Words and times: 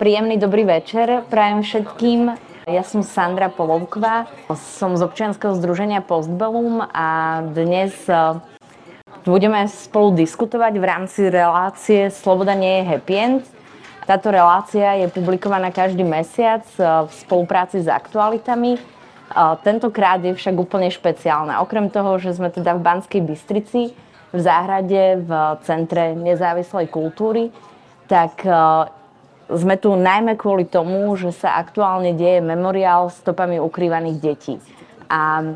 Príjemný 0.00 0.40
dobrý 0.40 0.64
večer 0.64 1.28
prajem 1.28 1.60
všetkým. 1.60 2.32
Ja 2.64 2.80
som 2.88 3.04
Sandra 3.04 3.52
Polovková, 3.52 4.32
som 4.80 4.96
z 4.96 5.04
občianskeho 5.04 5.52
združenia 5.60 6.00
Postbellum 6.00 6.80
a 6.88 7.44
dnes 7.44 7.92
e, 8.08 8.40
budeme 9.28 9.68
spolu 9.68 10.16
diskutovať 10.16 10.72
v 10.80 10.84
rámci 10.88 11.28
relácie 11.28 12.08
Sloboda 12.08 12.56
nie 12.56 12.80
je 12.80 12.88
happy 12.96 13.12
end. 13.12 13.44
Táto 14.08 14.32
relácia 14.32 15.04
je 15.04 15.12
publikovaná 15.12 15.68
každý 15.68 16.00
mesiac 16.00 16.64
e, 16.80 17.04
v 17.04 17.12
spolupráci 17.20 17.84
s 17.84 17.88
aktualitami. 17.92 18.80
E, 18.80 18.82
tentokrát 19.60 20.24
je 20.24 20.32
však 20.32 20.56
úplne 20.56 20.88
špeciálna. 20.88 21.60
Okrem 21.60 21.92
toho, 21.92 22.16
že 22.16 22.40
sme 22.40 22.48
teda 22.48 22.72
v 22.72 22.88
Banskej 22.88 23.20
Bystrici, 23.20 23.92
v 24.32 24.40
záhrade 24.40 25.28
v 25.28 25.30
Centre 25.60 26.16
nezávislej 26.16 26.88
kultúry, 26.88 27.52
tak 28.08 28.48
sme 29.56 29.74
tu 29.80 29.94
najmä 29.98 30.38
kvôli 30.38 30.66
tomu, 30.66 31.10
že 31.18 31.34
sa 31.34 31.58
aktuálne 31.58 32.14
deje 32.14 32.38
memoriál 32.44 33.10
stopami 33.10 33.58
ukrývaných 33.58 34.16
detí. 34.22 34.54
A 35.10 35.54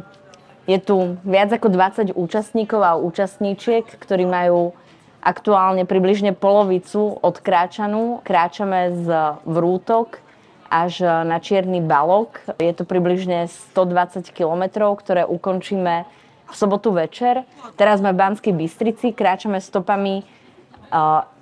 je 0.65 0.79
tu 0.81 1.21
viac 1.23 1.53
ako 1.53 1.69
20 1.69 2.17
účastníkov 2.17 2.81
a 2.81 2.97
účastníčiek, 2.97 3.85
ktorí 3.85 4.25
majú 4.25 4.73
aktuálne 5.21 5.85
približne 5.85 6.33
polovicu 6.37 7.21
odkráčanú. 7.21 8.25
Kráčame 8.25 8.93
z 9.05 9.07
Vrútok 9.45 10.21
až 10.69 11.05
na 11.25 11.39
Čierny 11.39 11.85
balok. 11.85 12.41
Je 12.59 12.73
to 12.73 12.89
približne 12.89 13.47
120 13.77 14.25
kilometrov, 14.33 14.99
ktoré 15.01 15.23
ukončíme 15.29 16.05
v 16.45 16.55
sobotu 16.55 16.93
večer. 16.93 17.49
Teraz 17.79 18.05
sme 18.05 18.13
v 18.13 18.21
Banskej 18.21 18.53
Bystrici, 18.53 19.17
kráčame 19.17 19.61
stopami 19.65 20.25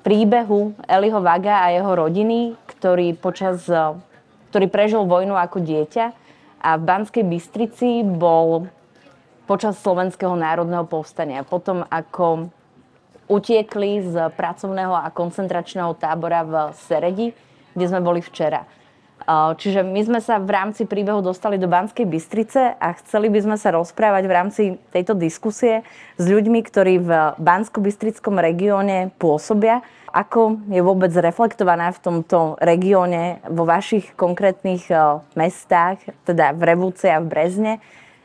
príbehu 0.03 0.75
Eliho 0.91 1.23
Vaga 1.23 1.67
a 1.67 1.71
jeho 1.71 1.95
rodiny, 1.95 2.59
ktorý, 2.67 3.15
počas, 3.15 3.67
ktorý 4.51 4.67
prežil 4.67 5.07
vojnu 5.07 5.39
ako 5.39 5.63
dieťa 5.63 6.05
a 6.63 6.71
v 6.79 6.83
Banskej 6.83 7.25
Bystrici 7.27 8.03
bol 8.07 8.67
počas 9.47 9.79
Slovenského 9.83 10.35
národného 10.35 10.87
povstania. 10.87 11.47
Potom 11.47 11.87
ako 11.87 12.51
utiekli 13.31 14.03
z 14.03 14.31
pracovného 14.35 14.95
a 14.95 15.09
koncentračného 15.11 15.95
tábora 15.99 16.43
v 16.47 16.55
Seredi, 16.77 17.35
kde 17.73 17.87
sme 17.89 18.03
boli 18.03 18.21
včera. 18.21 18.67
Čiže 19.31 19.87
my 19.87 20.03
sme 20.03 20.21
sa 20.21 20.43
v 20.43 20.51
rámci 20.51 20.83
príbehu 20.83 21.23
dostali 21.23 21.55
do 21.55 21.71
Banskej 21.71 22.07
Bystrice 22.07 22.75
a 22.75 22.89
chceli 22.99 23.31
by 23.31 23.41
sme 23.43 23.57
sa 23.57 23.71
rozprávať 23.71 24.25
v 24.27 24.33
rámci 24.35 24.63
tejto 24.91 25.15
diskusie 25.15 25.87
s 26.19 26.25
ľuďmi, 26.27 26.61
ktorí 26.67 26.99
v 26.99 27.11
Bansko-Bystrickom 27.39 28.43
regióne 28.43 29.15
pôsobia. 29.17 29.81
Ako 30.13 30.61
je 30.69 30.85
vôbec 30.85 31.09
reflektovaná 31.17 31.89
v 31.95 32.03
tomto 32.05 32.61
regióne, 32.61 33.41
vo 33.49 33.65
vašich 33.65 34.13
konkrétnych 34.13 34.85
mestách, 35.33 36.05
teda 36.29 36.53
v 36.53 36.63
Revúce 36.69 37.09
a 37.09 37.17
v 37.17 37.33
Brezne, 37.33 37.73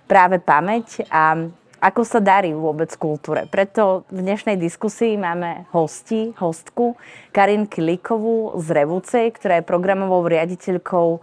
práve 0.04 0.44
pamäť 0.44 1.08
a 1.08 1.48
ako 1.78 2.02
sa 2.02 2.18
darí 2.18 2.58
vôbec 2.58 2.90
kultúre. 2.98 3.46
Preto 3.46 4.02
v 4.10 4.26
dnešnej 4.26 4.58
diskusii 4.58 5.14
máme 5.14 5.70
hosti, 5.70 6.34
hostku 6.42 6.98
Karin 7.30 7.70
Kilikovú 7.70 8.58
z 8.58 8.68
Revúcej, 8.74 9.30
ktorá 9.30 9.62
je 9.62 9.70
programovou 9.70 10.26
riaditeľkou 10.26 11.22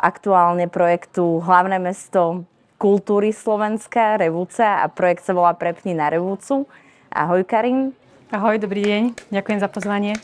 aktuálne 0.00 0.72
projektu 0.72 1.44
Hlavné 1.44 1.76
mesto 1.76 2.48
kultúry 2.80 3.36
Slovenska, 3.36 4.16
Revúca 4.16 4.80
a 4.80 4.88
projekt 4.88 5.28
sa 5.28 5.36
volá 5.36 5.52
Prepni 5.52 5.92
na 5.92 6.08
Revúcu. 6.08 6.64
Ahoj 7.12 7.44
Karin. 7.44 7.92
Ahoj, 8.32 8.56
dobrý 8.56 8.84
deň. 8.84 9.02
Ďakujem 9.28 9.60
za 9.60 9.68
pozvanie. 9.68 10.16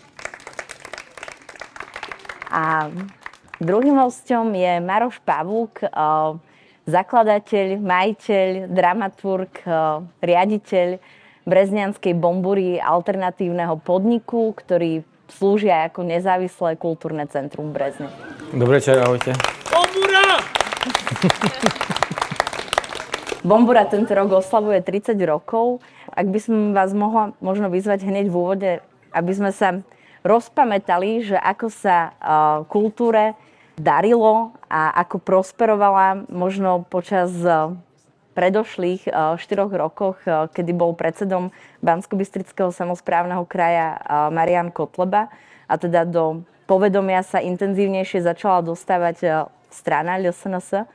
A 2.49 2.89
druhým 3.61 4.01
hostom 4.01 4.57
je 4.57 4.81
Maroš 4.81 5.21
Pavúk, 5.21 5.85
zakladateľ, 6.85 7.81
majiteľ, 7.81 8.49
dramaturg, 8.69 9.53
eh, 9.65 9.73
riaditeľ 10.21 10.89
Breznianskej 11.45 12.17
bombury 12.17 12.81
alternatívneho 12.81 13.77
podniku, 13.85 14.57
ktorý 14.57 15.05
slúžia 15.29 15.89
ako 15.93 16.01
nezávislé 16.09 16.81
kultúrne 16.81 17.29
centrum 17.29 17.69
v 17.69 17.77
Brezne. 17.77 18.09
Dobre, 18.53 18.81
čau, 18.81 18.97
ahojte. 18.97 19.37
Bombura! 19.69 20.41
Bombura 23.45 23.85
tento 23.85 24.17
rok 24.17 24.41
oslavuje 24.41 24.81
30 24.81 25.21
rokov. 25.29 25.85
Ak 26.17 26.33
by 26.33 26.39
som 26.41 26.73
vás 26.73 26.97
mohla 26.97 27.37
možno 27.45 27.69
vyzvať 27.69 28.09
hneď 28.09 28.33
v 28.33 28.37
úvode, 28.41 28.71
aby 29.13 29.33
sme 29.37 29.53
sa 29.53 29.85
rozpamätali, 30.25 31.29
že 31.29 31.37
ako 31.37 31.69
sa 31.69 32.17
uh, 32.17 32.65
kultúre 32.73 33.37
darilo 33.75 34.55
a 34.71 34.95
ako 35.03 35.19
prosperovala 35.19 36.31
možno 36.31 36.87
počas 36.87 37.35
e, 37.43 37.75
predošlých 38.35 39.03
e, 39.07 39.11
štyroch 39.39 39.73
rokoch, 39.75 40.19
e, 40.27 40.47
kedy 40.55 40.71
bol 40.75 40.95
predsedom 40.95 41.51
Bansko-Bystrického 41.83 42.71
samozprávneho 42.71 43.43
kraja 43.47 43.99
Marian 44.31 44.71
Kotleba 44.71 45.31
a 45.67 45.75
teda 45.75 46.07
do 46.07 46.47
povedomia 46.65 47.21
sa 47.27 47.43
intenzívnejšie 47.43 48.25
začala 48.25 48.65
dostávať 48.65 49.51
strana 49.69 50.17
LSNS. 50.17 50.89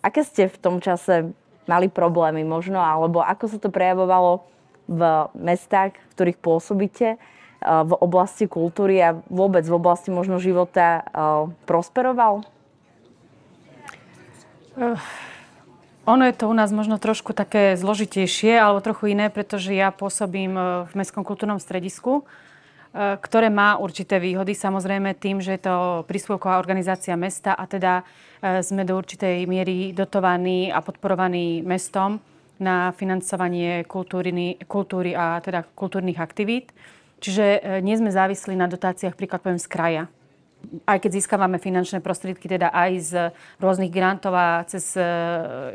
Aké 0.00 0.20
ste 0.22 0.46
v 0.46 0.56
tom 0.62 0.78
čase 0.78 1.32
mali 1.66 1.90
problémy 1.90 2.46
možno, 2.46 2.78
alebo 2.78 3.18
ako 3.18 3.44
sa 3.50 3.58
to 3.58 3.72
prejavovalo 3.72 4.46
v 4.86 5.00
mestách, 5.34 5.98
v 5.98 6.12
ktorých 6.14 6.38
pôsobíte? 6.38 7.18
V 7.60 7.92
oblasti 8.00 8.48
kultúry 8.48 9.04
a 9.04 9.16
vôbec 9.28 9.62
v 9.68 9.76
oblasti 9.76 10.08
možno 10.08 10.40
života 10.40 11.04
prosperoval? 11.68 12.40
Uh, 14.80 14.96
ono 16.08 16.24
je 16.26 16.34
to 16.34 16.48
u 16.48 16.54
nás 16.56 16.72
možno 16.72 16.96
trošku 16.96 17.36
také 17.36 17.76
zložitejšie, 17.76 18.56
alebo 18.58 18.82
trochu 18.82 19.12
iné, 19.12 19.28
pretože 19.28 19.70
ja 19.70 19.92
pôsobím 19.92 20.56
v 20.88 20.92
Mestskom 20.96 21.22
kultúrnom 21.22 21.60
stredisku, 21.60 22.24
ktoré 22.96 23.52
má 23.52 23.78
určité 23.78 24.18
výhody, 24.18 24.56
samozrejme 24.56 25.14
tým, 25.14 25.38
že 25.38 25.54
je 25.54 25.62
to 25.70 26.02
príspevková 26.10 26.58
organizácia 26.58 27.14
mesta 27.14 27.54
a 27.54 27.62
teda 27.70 28.02
sme 28.42 28.82
do 28.82 28.98
určitej 28.98 29.46
miery 29.46 29.94
dotovaní 29.94 30.74
a 30.74 30.82
podporovaní 30.82 31.62
mestom 31.62 32.18
na 32.58 32.90
financovanie 32.90 33.86
kultúry, 33.86 34.58
kultúry 34.66 35.14
a 35.14 35.38
teda 35.38 35.62
kultúrnych 35.62 36.18
aktivít. 36.18 36.74
Čiže 37.20 37.44
e, 37.44 37.58
nie 37.84 37.94
sme 38.00 38.08
závislí 38.08 38.56
na 38.56 38.66
dotáciách, 38.66 39.14
príklad 39.14 39.44
poviem 39.44 39.60
z 39.60 39.68
kraja. 39.68 40.04
Aj 40.84 41.00
keď 41.00 41.20
získavame 41.20 41.56
finančné 41.56 42.04
prostriedky, 42.04 42.44
teda 42.44 42.68
aj 42.68 42.90
z 43.00 43.12
rôznych 43.60 43.92
grantov 43.92 44.36
a 44.36 44.64
cez 44.64 44.96
e, 44.96 45.04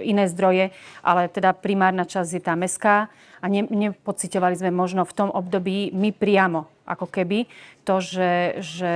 iné 0.05 0.25
zdroje, 0.29 0.73
ale 1.05 1.29
teda 1.29 1.53
primárna 1.53 2.05
časť 2.05 2.29
je 2.33 2.41
tá 2.41 2.53
mestská 2.57 3.09
a 3.41 3.45
ne, 3.45 3.65
nepocitovali 3.65 4.57
sme 4.57 4.73
možno 4.73 5.05
v 5.05 5.13
tom 5.13 5.29
období 5.29 5.93
my 5.93 6.13
priamo, 6.13 6.69
ako 6.85 7.09
keby, 7.09 7.49
to, 7.85 8.01
že, 8.01 8.61
že 8.61 8.93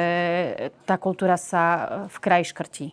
tá 0.90 0.98
kultúra 0.98 1.38
sa 1.38 1.64
e, 1.66 1.82
v 2.10 2.18
kraji 2.18 2.46
škrtí. 2.50 2.88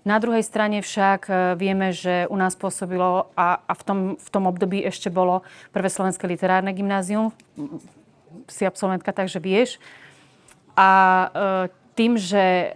Na 0.00 0.16
druhej 0.16 0.40
strane 0.40 0.80
však 0.80 1.28
vieme, 1.60 1.92
že 1.92 2.24
u 2.32 2.36
nás 2.40 2.56
pôsobilo 2.56 3.28
a, 3.36 3.60
a 3.60 3.72
v, 3.76 3.82
tom, 3.84 3.98
v 4.16 4.28
tom 4.32 4.48
období 4.48 4.80
ešte 4.80 5.12
bolo 5.12 5.44
prvé 5.76 5.92
slovenské 5.92 6.24
literárne 6.24 6.72
gymnázium 6.72 7.36
si 8.48 8.66
absolventka, 8.66 9.12
takže 9.12 9.38
vieš. 9.42 9.78
A 10.78 10.90
e, 10.90 11.28
tým, 11.98 12.16
že 12.16 12.40
e, 12.40 12.68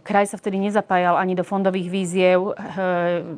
kraj 0.00 0.32
sa 0.32 0.40
vtedy 0.40 0.56
nezapájal 0.56 1.18
ani 1.18 1.36
do 1.36 1.44
fondových 1.44 1.88
víziev, 1.90 2.40
e, 2.50 2.52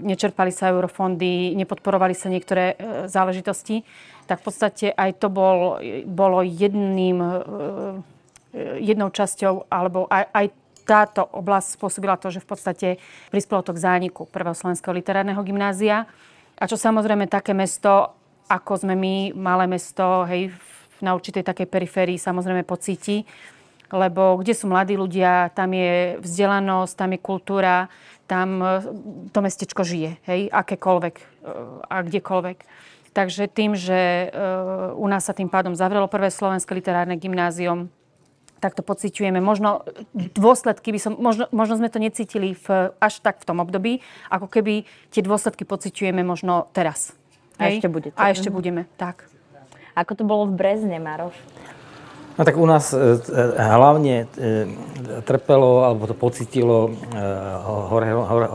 nečerpali 0.04 0.54
sa 0.54 0.70
eurofondy, 0.70 1.56
nepodporovali 1.58 2.14
sa 2.14 2.30
niektoré 2.30 2.78
záležitosti, 3.10 3.82
tak 4.30 4.40
v 4.40 4.44
podstate 4.46 4.86
aj 4.94 5.18
to 5.18 5.26
bol, 5.26 5.82
bolo 6.06 6.46
jedným, 6.46 7.18
jednou 8.78 9.10
časťou, 9.10 9.66
alebo 9.66 10.06
aj, 10.06 10.30
aj 10.30 10.46
táto 10.86 11.26
oblasť 11.26 11.78
spôsobila 11.78 12.18
to, 12.18 12.30
že 12.30 12.42
v 12.42 12.48
podstate 12.48 12.88
prispelo 13.30 13.62
to 13.62 13.74
k 13.74 13.82
zániku 13.82 14.26
prvého 14.30 14.54
slovenského 14.54 14.94
literárneho 14.94 15.42
gymnázia. 15.42 16.06
A 16.58 16.64
čo 16.70 16.78
samozrejme 16.78 17.26
také 17.26 17.54
mesto, 17.54 18.14
ako 18.46 18.86
sme 18.86 18.94
my, 18.94 19.34
malé 19.34 19.64
mesto, 19.66 20.26
hej, 20.28 20.52
na 21.02 21.18
určitej 21.18 21.42
takej 21.42 21.66
periférii 21.66 22.16
samozrejme 22.16 22.62
pocíti, 22.62 23.26
lebo 23.92 24.40
kde 24.40 24.56
sú 24.56 24.70
mladí 24.70 24.96
ľudia, 24.96 25.52
tam 25.52 25.76
je 25.76 26.16
vzdelanosť, 26.24 26.94
tam 26.96 27.10
je 27.12 27.20
kultúra, 27.20 27.76
tam 28.24 28.48
e, 28.64 28.68
to 29.28 29.38
mestečko 29.44 29.84
žije, 29.84 30.16
hej, 30.24 30.48
akékoľvek 30.48 31.14
e, 31.20 31.24
a 31.92 31.96
kdekoľvek. 32.00 32.58
Takže 33.12 33.44
tým, 33.52 33.76
že 33.76 34.32
e, 34.32 34.48
u 34.96 35.06
nás 35.12 35.28
sa 35.28 35.36
tým 35.36 35.52
pádom 35.52 35.76
zavrelo 35.76 36.08
prvé 36.08 36.32
slovenské 36.32 36.72
literárne 36.72 37.20
gymnázium, 37.20 37.92
tak 38.62 38.78
to 38.78 38.86
pociťujeme. 38.86 39.42
Možno 39.42 39.82
dôsledky 40.14 40.94
by 40.94 41.00
som, 41.02 41.12
možno, 41.18 41.50
možno 41.50 41.82
sme 41.82 41.90
to 41.90 41.98
necítili 41.98 42.54
v, 42.54 42.94
až 43.02 43.18
tak 43.20 43.42
v 43.42 43.46
tom 43.50 43.58
období, 43.58 44.00
ako 44.30 44.46
keby 44.46 44.86
tie 45.10 45.20
dôsledky 45.20 45.66
pociťujeme 45.66 46.22
možno 46.22 46.70
teraz. 46.70 47.12
Hej? 47.58 47.76
A 47.76 47.76
ešte 47.76 47.88
budete. 47.90 48.16
A 48.16 48.24
ešte 48.30 48.48
budeme, 48.54 48.86
tak. 48.94 49.31
Ako 49.92 50.16
to 50.16 50.24
bolo 50.24 50.48
v 50.48 50.56
Brezne, 50.56 50.96
Maroš? 50.96 51.36
No 52.32 52.48
tak 52.48 52.56
u 52.56 52.64
nás 52.64 52.96
e, 52.96 53.20
hlavne 53.60 54.24
trpelo, 55.28 55.84
alebo 55.84 56.08
to 56.08 56.16
pocitilo 56.16 56.96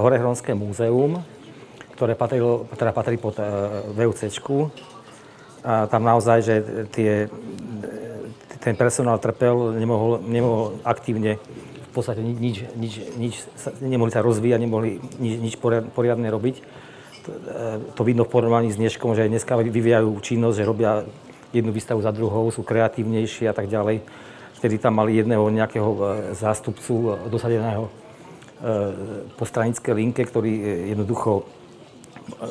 Horehronské 0.01 0.57
múzeum, 0.57 1.21
ktoré 1.93 2.17
patrilo, 2.17 2.65
teda 2.73 2.89
patrí 2.89 3.21
pod 3.21 3.37
VUCčku. 3.93 4.73
A 5.61 5.85
tam 5.85 6.09
naozaj, 6.09 6.37
že 6.41 6.55
tie, 6.89 7.29
ten 8.61 8.73
personál 8.73 9.21
trpel, 9.21 9.77
nemohol, 9.77 10.25
nemohol 10.25 10.81
aktívne 10.81 11.37
v 11.37 11.91
podstate 11.91 12.21
nič, 12.21 12.65
nič, 12.77 12.93
nič, 13.17 13.33
nemohli 13.81 14.13
sa 14.13 14.21
rozvíjať, 14.21 14.59
nemohli 14.61 15.01
nič, 15.17 15.33
nič 15.41 15.53
poriadne 15.93 16.29
robiť. 16.29 16.55
To 17.97 18.01
vidno 18.05 18.23
v 18.23 18.31
porovnaní 18.31 18.69
s 18.71 18.79
dneškom, 18.79 19.17
že 19.17 19.27
dneska 19.27 19.57
vyvíjajú 19.57 20.13
činnosť, 20.21 20.55
že 20.55 20.63
robia 20.63 21.03
jednu 21.53 21.71
výstavu 21.71 22.01
za 22.01 22.11
druhou, 22.11 22.51
sú 22.51 22.63
kreatívnejší 22.63 23.47
a 23.47 23.53
tak 23.53 23.67
ďalej. 23.71 24.03
Vtedy 24.57 24.81
tam 24.81 24.97
mali 24.97 25.15
jedného 25.15 25.47
nejakého 25.53 25.89
e, 25.93 25.99
zástupcu 26.33 27.15
dosadeného 27.29 27.87
e, 27.87 27.91
po 29.37 29.45
stranické 29.45 29.93
linke, 29.93 30.25
ktorý 30.25 30.51
jednoducho 30.91 31.45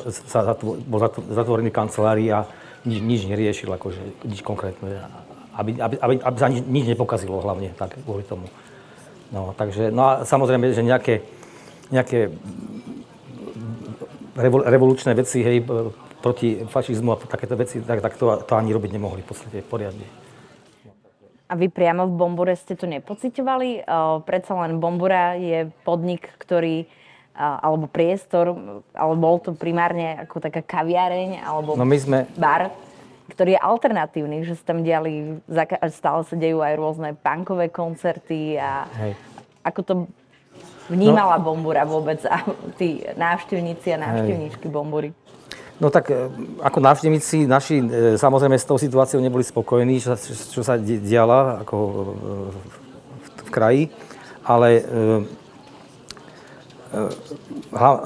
sa 0.09 0.57
bol 0.89 0.99
zatvorený 1.29 1.69
kancelárii 1.69 2.33
a 2.33 2.49
nič, 2.87 2.99
nič 3.03 3.21
neriešil, 3.29 3.69
akože 3.69 4.25
nič 4.25 4.41
konkrétne. 4.41 5.05
Aby, 5.53 5.77
aby, 5.81 5.95
aby, 5.97 6.13
aby 6.21 6.37
sa 6.37 6.49
nič, 6.49 6.65
nič 6.65 6.85
nepokazilo 6.89 7.41
hlavne, 7.41 7.73
tak 7.77 7.97
kvôli 8.01 8.25
tomu. 8.25 8.49
No, 9.33 9.51
takže, 9.57 9.91
no 9.91 10.01
a 10.07 10.11
samozrejme, 10.23 10.71
že 10.71 10.85
nejaké, 10.85 11.25
nejaké 11.91 12.31
revol, 14.37 14.63
revolučné 14.63 15.11
veci, 15.17 15.43
hej, 15.43 15.67
proti 16.21 16.65
fašizmu 16.65 17.13
a 17.13 17.17
takéto 17.21 17.53
veci, 17.53 17.81
tak, 17.81 18.01
tak 18.01 18.17
to, 18.17 18.41
to 18.43 18.53
ani 18.57 18.73
robiť 18.73 18.91
nemohli 18.93 19.21
v 19.21 19.29
podstate 19.29 19.61
poriadne. 19.61 20.05
A 21.47 21.55
vy 21.55 21.71
priamo 21.71 22.03
v 22.09 22.13
Bombure 22.17 22.59
ste 22.59 22.75
to 22.75 22.89
nepociťovali? 22.91 23.87
Uh, 23.87 24.19
predsa 24.27 24.51
len 24.67 24.83
Bombura 24.83 25.39
je 25.39 25.71
podnik, 25.87 26.27
ktorý 26.41 26.89
alebo 27.37 27.85
priestor, 27.85 28.57
alebo 28.97 29.15
bol 29.15 29.37
to 29.37 29.53
primárne 29.53 30.17
ako 30.25 30.41
taká 30.41 30.65
kaviareň, 30.65 31.45
alebo 31.45 31.77
no 31.77 31.85
my 31.85 31.97
sme... 32.01 32.25
bar, 32.33 32.73
ktorý 33.29 33.53
je 33.53 33.61
alternatívny, 33.61 34.41
že 34.41 34.57
sa 34.57 34.73
tam 34.73 34.81
diali, 34.81 35.37
stále 35.93 36.25
sa 36.25 36.33
dejú 36.33 36.65
aj 36.65 36.73
rôzne 36.73 37.09
punkové 37.13 37.69
koncerty 37.69 38.57
a 38.57 38.89
Hej. 38.89 39.13
ako 39.61 39.81
to 39.85 39.93
vnímala 40.89 41.37
no, 41.37 41.45
Bombura 41.45 41.85
vôbec 41.85 42.25
a 42.25 42.41
tí 42.81 43.05
návštevníci 43.13 43.93
a 43.93 44.01
návštevníčky 44.01 44.65
Bombury? 44.65 45.13
No 45.77 45.93
tak 45.93 46.09
e, 46.09 46.25
ako 46.65 46.81
návštevníci 46.81 47.45
naši 47.45 47.77
e, 47.77 47.85
samozrejme 48.17 48.57
s 48.57 48.65
tou 48.65 48.81
situáciou 48.81 49.21
neboli 49.21 49.45
spokojní, 49.45 50.01
čo, 50.01 50.17
čo 50.49 50.61
sa 50.65 50.73
diala 50.81 51.61
ako 51.61 51.77
e, 51.77 51.93
v, 53.21 53.27
v 53.45 53.49
kraji, 53.53 53.83
ale 54.41 54.69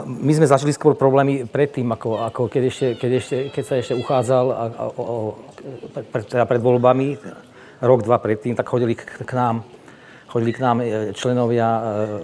my 0.10 0.32
sme 0.34 0.50
zažili 0.50 0.74
skôr 0.74 0.98
problémy 0.98 1.46
predtým, 1.46 1.86
ako, 1.94 2.18
ako 2.34 2.42
keď, 2.50 2.64
ešte, 2.66 2.88
keď, 2.98 3.12
ešte, 3.22 3.38
keď 3.54 3.64
sa 3.64 3.76
ešte 3.78 3.94
uchádzal 3.94 4.46
a, 4.50 4.64
a, 4.74 4.84
o, 4.98 5.38
pred, 5.94 6.26
teda 6.26 6.50
pred 6.50 6.58
voľbami, 6.58 7.14
rok, 7.78 8.02
dva 8.02 8.18
predtým, 8.18 8.58
tak 8.58 8.66
chodili 8.66 8.98
k, 8.98 9.06
k 9.06 9.32
nám, 9.38 9.62
chodili 10.34 10.50
k 10.50 10.60
nám 10.66 10.82
členovia 11.14 11.70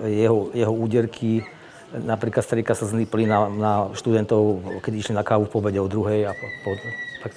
jeho, 0.09 0.49
jeho 0.49 0.73
úderky, 0.73 1.45
napríklad 1.93 2.43
starýka 2.43 2.75
sa 2.75 2.83
zlípli 2.83 3.23
na, 3.23 3.47
na 3.47 3.71
študentov, 3.95 4.63
keď 4.83 4.93
išli 4.95 5.13
na 5.15 5.23
kávu 5.23 5.47
v 5.47 5.53
pobede 5.53 5.79
o 5.79 5.87
druhej 5.87 6.27
a 6.27 6.31
po, 6.35 6.75
tak 7.23 7.31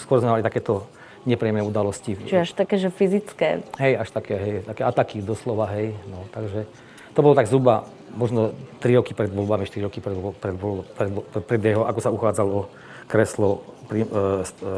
skôr 0.00 0.20
sme 0.20 0.36
mali 0.38 0.44
takéto 0.44 0.84
nepríjemné 1.24 1.64
udalosti. 1.64 2.20
Čiže 2.20 2.44
až 2.44 2.52
také, 2.52 2.76
že 2.76 2.92
fyzické? 2.92 3.64
Hej, 3.80 3.92
až 3.96 4.08
také, 4.12 4.34
hej, 4.36 4.54
také 4.68 4.84
ataky 4.84 5.24
doslova, 5.24 5.64
hej, 5.72 5.96
no, 6.08 6.28
takže 6.36 6.68
to 7.16 7.20
bolo 7.24 7.32
tak 7.32 7.48
zhruba 7.48 7.88
možno 8.12 8.52
3 8.84 9.00
roky 9.00 9.16
pred 9.16 9.32
voľbami, 9.32 9.64
4 9.64 9.88
roky 9.88 10.04
pred, 10.04 10.14
pred, 10.38 10.54
pred, 10.94 11.10
pred, 11.32 11.44
pred 11.48 11.62
jeho, 11.64 11.88
ako 11.88 12.00
sa 12.04 12.12
uchádzal 12.12 12.46
o 12.46 12.62
kreslo 13.08 13.64
pri, 13.88 14.04
e, 14.04 14.06
e, 14.06 14.70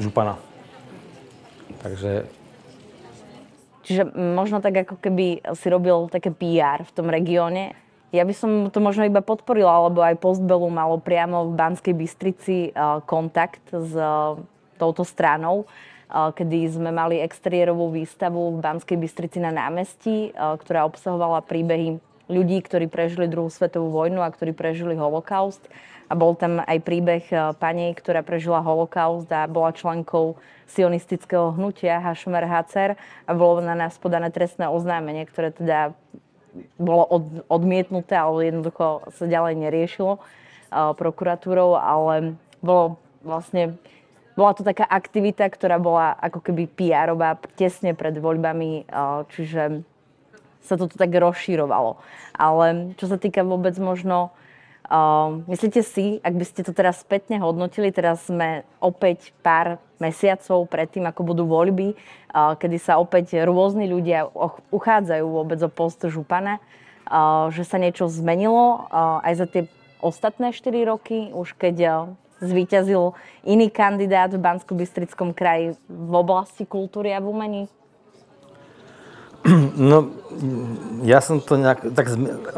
župana. 0.00 0.40
Takže... 1.84 2.24
Čiže 3.84 4.16
možno 4.16 4.64
tak, 4.64 4.88
ako 4.88 4.96
keby 4.96 5.44
si 5.52 5.66
robil 5.68 6.08
také 6.08 6.32
PR 6.32 6.88
v 6.88 6.92
tom 6.96 7.12
regióne. 7.12 7.76
Ja 8.14 8.22
by 8.22 8.30
som 8.30 8.50
to 8.70 8.78
možno 8.78 9.10
iba 9.10 9.18
podporila, 9.18 9.74
alebo 9.74 9.98
aj 9.98 10.22
Postbelu 10.22 10.70
malo 10.70 11.02
priamo 11.02 11.50
v 11.50 11.58
Banskej 11.58 11.94
Bystrici 11.98 12.70
e, 12.70 13.00
kontakt 13.10 13.66
s 13.74 13.90
e, 13.90 14.38
touto 14.78 15.02
stranou 15.02 15.66
kedy 16.14 16.70
sme 16.70 16.94
mali 16.94 17.18
exteriérovú 17.18 17.90
výstavu 17.90 18.54
v 18.54 18.62
Banskej 18.62 18.98
Bystrici 19.02 19.42
na 19.42 19.50
námestí, 19.50 20.30
ktorá 20.36 20.86
obsahovala 20.86 21.42
príbehy 21.42 21.98
ľudí, 22.30 22.62
ktorí 22.64 22.88
prežili 22.88 23.28
druhú 23.28 23.50
svetovú 23.52 23.92
vojnu 23.92 24.24
a 24.24 24.32
ktorí 24.32 24.56
prežili 24.56 24.96
holokaust. 24.96 25.60
A 26.08 26.12
bol 26.12 26.36
tam 26.36 26.60
aj 26.60 26.78
príbeh 26.84 27.24
e, 27.32 27.56
pani, 27.56 27.96
ktorá 27.96 28.20
prežila 28.20 28.60
holokaust 28.60 29.24
a 29.32 29.48
bola 29.48 29.72
členkou 29.72 30.36
sionistického 30.68 31.56
hnutia 31.56 31.96
Hašmer 31.96 32.44
Hacer 32.44 33.00
a 33.24 33.32
bolo 33.32 33.64
na 33.64 33.72
nás 33.72 33.96
podané 33.96 34.28
trestné 34.28 34.68
oznámenie, 34.68 35.24
ktoré 35.24 35.48
teda 35.56 35.96
bolo 36.78 37.04
od, 37.06 37.24
odmietnuté, 37.50 38.14
ale 38.14 38.50
jednoducho 38.50 39.10
sa 39.14 39.24
ďalej 39.26 39.54
neriešilo 39.58 40.12
uh, 40.18 40.92
prokuratúrou, 40.94 41.78
ale 41.78 42.38
bolo 42.62 42.98
vlastne 43.24 43.78
bola 44.34 44.50
to 44.50 44.66
taká 44.66 44.82
aktivita, 44.82 45.46
ktorá 45.46 45.78
bola 45.78 46.18
ako 46.18 46.42
keby 46.42 46.66
pr 46.66 47.14
tesne 47.54 47.94
pred 47.94 48.18
voľbami, 48.18 48.86
uh, 48.90 49.22
čiže 49.30 49.86
sa 50.64 50.74
to 50.80 50.90
tu 50.90 50.96
tak 50.98 51.12
rozšírovalo. 51.12 52.00
Ale 52.34 52.96
čo 52.98 53.06
sa 53.06 53.20
týka 53.20 53.46
vôbec 53.46 53.78
možno, 53.78 54.34
uh, 54.90 55.38
myslíte 55.46 55.86
si, 55.86 56.18
ak 56.24 56.34
by 56.34 56.44
ste 56.44 56.66
to 56.66 56.74
teraz 56.74 57.04
spätne 57.04 57.38
hodnotili, 57.38 57.94
teraz 57.94 58.26
sme 58.26 58.66
opäť 58.82 59.30
pár 59.44 59.78
mesiacov 60.02 60.66
pred 60.66 60.90
tým, 60.90 61.06
ako 61.06 61.20
budú 61.22 61.44
voľby, 61.46 61.94
kedy 62.34 62.76
sa 62.82 62.98
opäť 62.98 63.46
rôzni 63.46 63.86
ľudia 63.86 64.26
uchádzajú 64.74 65.24
vôbec 65.26 65.58
o 65.62 65.70
post 65.70 66.02
župana, 66.06 66.58
že 67.54 67.62
sa 67.62 67.78
niečo 67.78 68.10
zmenilo 68.10 68.90
aj 69.22 69.32
za 69.38 69.46
tie 69.46 69.62
ostatné 70.02 70.50
4 70.52 70.90
roky, 70.90 71.30
už 71.30 71.54
keď 71.56 72.08
zvíťazil 72.42 73.14
iný 73.46 73.70
kandidát 73.70 74.28
v 74.34 74.42
Bansko-Bystrickom 74.42 75.32
kraji 75.32 75.78
v 75.88 76.12
oblasti 76.12 76.66
kultúry 76.66 77.14
a 77.14 77.22
v 77.22 77.28
umení? 77.30 77.62
No, 79.74 80.08
ja 81.04 81.20
som 81.20 81.38
to 81.38 81.60
nejak, 81.60 81.92
tak, 81.92 82.10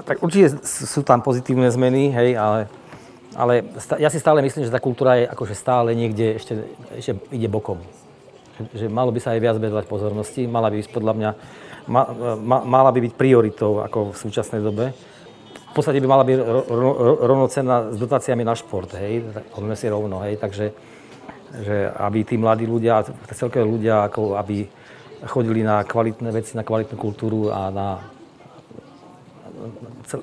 tak 0.06 0.16
určite 0.22 0.62
sú 0.64 1.02
tam 1.02 1.20
pozitívne 1.20 1.68
zmeny, 1.68 2.14
hej, 2.14 2.38
ale, 2.38 2.70
ale 3.36 3.68
ja 4.00 4.08
si 4.08 4.16
stále 4.16 4.40
myslím, 4.40 4.64
že 4.64 4.72
tá 4.72 4.80
kultúra 4.80 5.20
je 5.20 5.28
akože 5.28 5.52
stále 5.52 5.92
niekde 5.92 6.40
ešte, 6.40 6.64
ešte 6.96 7.12
ide 7.28 7.52
bokom. 7.52 7.84
Že 8.72 8.88
malo 8.88 9.12
by 9.12 9.20
sa 9.20 9.36
aj 9.36 9.40
viac 9.44 9.56
vedľať 9.60 9.84
pozornosti, 9.84 10.48
mala 10.48 10.72
by 10.72 10.80
byť 10.80 10.88
podľa 10.88 11.12
mňa, 11.12 11.30
ma, 11.92 12.02
ma, 12.40 12.58
mala 12.64 12.90
by 12.96 13.04
byť 13.04 13.12
prioritou 13.12 13.84
ako 13.84 14.16
v 14.16 14.16
súčasnej 14.16 14.64
dobe. 14.64 14.96
V 15.52 15.72
podstate 15.76 16.00
by 16.00 16.08
mala 16.08 16.24
byť 16.24 16.38
rovnocenná 17.20 17.92
s 17.92 18.00
dotáciami 18.00 18.40
na 18.40 18.56
šport, 18.56 18.88
hej, 18.96 19.20
povedzme 19.52 19.76
si 19.76 19.86
rovno, 19.92 20.24
hej, 20.24 20.40
takže 20.40 20.72
že 21.56 21.92
aby 21.92 22.24
tí 22.24 22.40
mladí 22.40 22.64
ľudia, 22.64 23.04
celkové 23.36 23.64
ľudia, 23.68 24.08
ako 24.08 24.40
aby 24.40 24.64
chodili 25.28 25.60
na 25.60 25.84
kvalitné 25.84 26.32
veci, 26.32 26.56
na 26.56 26.64
kvalitnú 26.64 26.96
kultúru 26.96 27.52
a 27.52 27.68
na, 27.68 27.88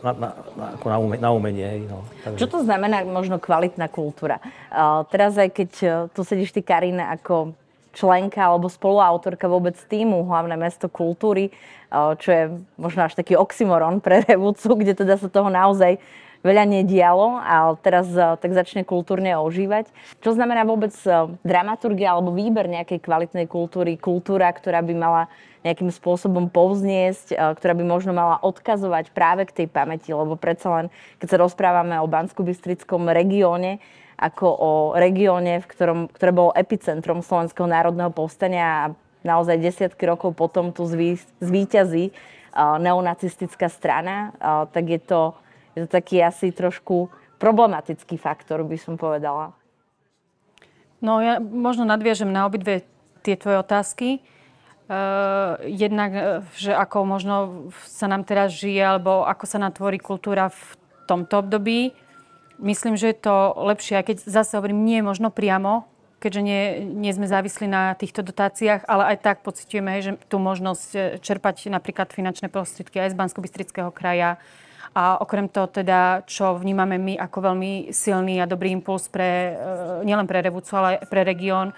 na, 0.03 0.11
na, 0.13 0.29
na, 0.55 0.65
ako 0.77 0.85
na, 0.89 0.97
ume, 1.01 1.15
na 1.17 1.29
umenie. 1.33 1.65
Hej, 1.65 1.81
no. 1.89 2.05
Takže... 2.23 2.39
Čo 2.39 2.47
to 2.47 2.59
znamená 2.63 3.03
možno 3.03 3.41
kvalitná 3.41 3.89
kultúra? 3.89 4.37
Uh, 4.69 5.03
teraz 5.09 5.35
aj 5.35 5.49
keď 5.51 5.71
uh, 5.83 5.91
tu 6.13 6.21
sedíš 6.21 6.53
ty, 6.53 6.61
Karina, 6.61 7.11
ako 7.13 7.57
členka 7.93 8.41
alebo 8.41 8.69
spoluautorka 8.69 9.45
vôbec 9.45 9.77
týmu 9.85 10.25
Hlavné 10.25 10.57
mesto 10.57 10.89
kultúry, 10.89 11.53
uh, 11.93 12.17
čo 12.17 12.29
je 12.29 12.43
možno 12.77 13.05
až 13.05 13.13
taký 13.13 13.37
oxymoron 13.37 14.01
pre 14.01 14.25
Revúcu, 14.25 14.81
kde 14.81 14.93
teda 14.97 15.17
sa 15.17 15.29
toho 15.29 15.49
naozaj 15.49 16.01
veľa 16.43 16.67
nedialo 16.67 17.39
a 17.39 17.73
teraz 17.79 18.11
eh, 18.11 18.35
tak 18.37 18.51
začne 18.51 18.83
kultúrne 18.83 19.39
ožívať. 19.39 19.89
Čo 20.19 20.35
znamená 20.35 20.67
vôbec 20.67 20.93
eh, 21.07 21.31
dramaturgia 21.41 22.13
alebo 22.13 22.35
výber 22.35 22.67
nejakej 22.67 22.99
kvalitnej 22.99 23.47
kultúry, 23.47 23.95
kultúra, 23.95 24.51
ktorá 24.51 24.83
by 24.83 24.93
mala 24.93 25.23
nejakým 25.63 25.87
spôsobom 25.87 26.51
povzniesť, 26.51 27.27
eh, 27.33 27.39
ktorá 27.55 27.73
by 27.73 27.83
možno 27.87 28.11
mala 28.11 28.37
odkazovať 28.43 29.15
práve 29.15 29.47
k 29.47 29.63
tej 29.63 29.67
pamäti, 29.71 30.11
lebo 30.11 30.35
predsa 30.35 30.69
len, 30.83 30.85
keď 31.23 31.27
sa 31.31 31.41
rozprávame 31.41 31.95
o 32.03 32.11
Bansko-Bystrickom 32.11 33.07
regióne, 33.09 33.79
ako 34.19 34.45
o 34.45 34.71
regióne, 34.93 35.63
v 35.63 35.67
ktorom, 35.67 35.99
ktoré 36.11 36.31
bolo 36.35 36.51
epicentrom 36.53 37.25
Slovenského 37.25 37.65
národného 37.65 38.13
povstania 38.13 38.67
a 38.67 38.91
naozaj 39.25 39.57
desiatky 39.57 40.05
rokov 40.05 40.37
potom 40.37 40.69
tu 40.69 40.85
zví, 40.85 41.17
zvíťazí 41.41 42.13
neonacistická 42.53 43.65
strana, 43.65 44.29
tak 44.69 44.85
je 44.85 45.01
to 45.01 45.33
je 45.73 45.85
to 45.85 45.89
taký 45.89 46.21
asi 46.21 46.53
trošku 46.53 47.09
problematický 47.41 48.15
faktor, 48.15 48.63
by 48.63 48.77
som 48.79 48.95
povedala. 48.95 49.51
No 51.03 51.19
ja 51.19 51.43
možno 51.43 51.83
nadviažem 51.83 52.31
na 52.31 52.47
obidve 52.47 52.87
tie 53.23 53.35
tvoje 53.35 53.59
otázky. 53.59 54.23
jednak, 55.67 56.43
že 56.55 56.71
ako 56.71 56.97
možno 57.03 57.35
sa 57.87 58.07
nám 58.07 58.23
teraz 58.23 58.55
žije, 58.55 58.79
alebo 58.79 59.27
ako 59.27 59.43
sa 59.47 59.59
nám 59.59 59.75
tvorí 59.75 59.99
kultúra 59.99 60.47
v 60.51 60.63
tomto 61.07 61.43
období. 61.43 61.91
Myslím, 62.61 62.95
že 62.95 63.11
je 63.11 63.17
to 63.19 63.35
lepšie, 63.59 63.99
aj 63.99 64.05
keď 64.07 64.17
zase 64.23 64.55
hovorím, 64.55 64.87
nie 64.87 65.03
možno 65.03 65.33
priamo, 65.33 65.89
keďže 66.23 66.41
nie, 66.45 66.61
nie 66.87 67.11
sme 67.11 67.27
závislí 67.27 67.67
na 67.67 67.91
týchto 67.99 68.23
dotáciách, 68.23 68.87
ale 68.87 69.11
aj 69.11 69.17
tak 69.19 69.37
pocitujeme, 69.43 69.99
hej, 69.99 70.01
že 70.07 70.11
tú 70.31 70.39
možnosť 70.39 70.89
e, 70.95 70.99
čerpať 71.19 71.67
napríklad 71.67 72.15
finančné 72.15 72.47
prostriedky 72.47 73.03
aj 73.03 73.11
z 73.11 73.19
bansko 73.19 73.43
kraja. 73.91 74.39
A 74.93 75.17
okrem 75.17 75.49
toho 75.49 75.65
teda, 75.65 76.21
čo 76.29 76.53
vnímame 76.53 77.01
my 77.01 77.13
ako 77.17 77.49
veľmi 77.49 77.89
silný 77.89 78.37
a 78.37 78.45
dobrý 78.45 78.69
impuls 78.69 79.09
pre, 79.09 79.57
e, 79.57 80.05
nielen 80.05 80.29
pre 80.29 80.45
Revúcu, 80.45 80.69
ale 80.77 81.01
aj 81.01 81.09
pre 81.09 81.25
región, 81.25 81.73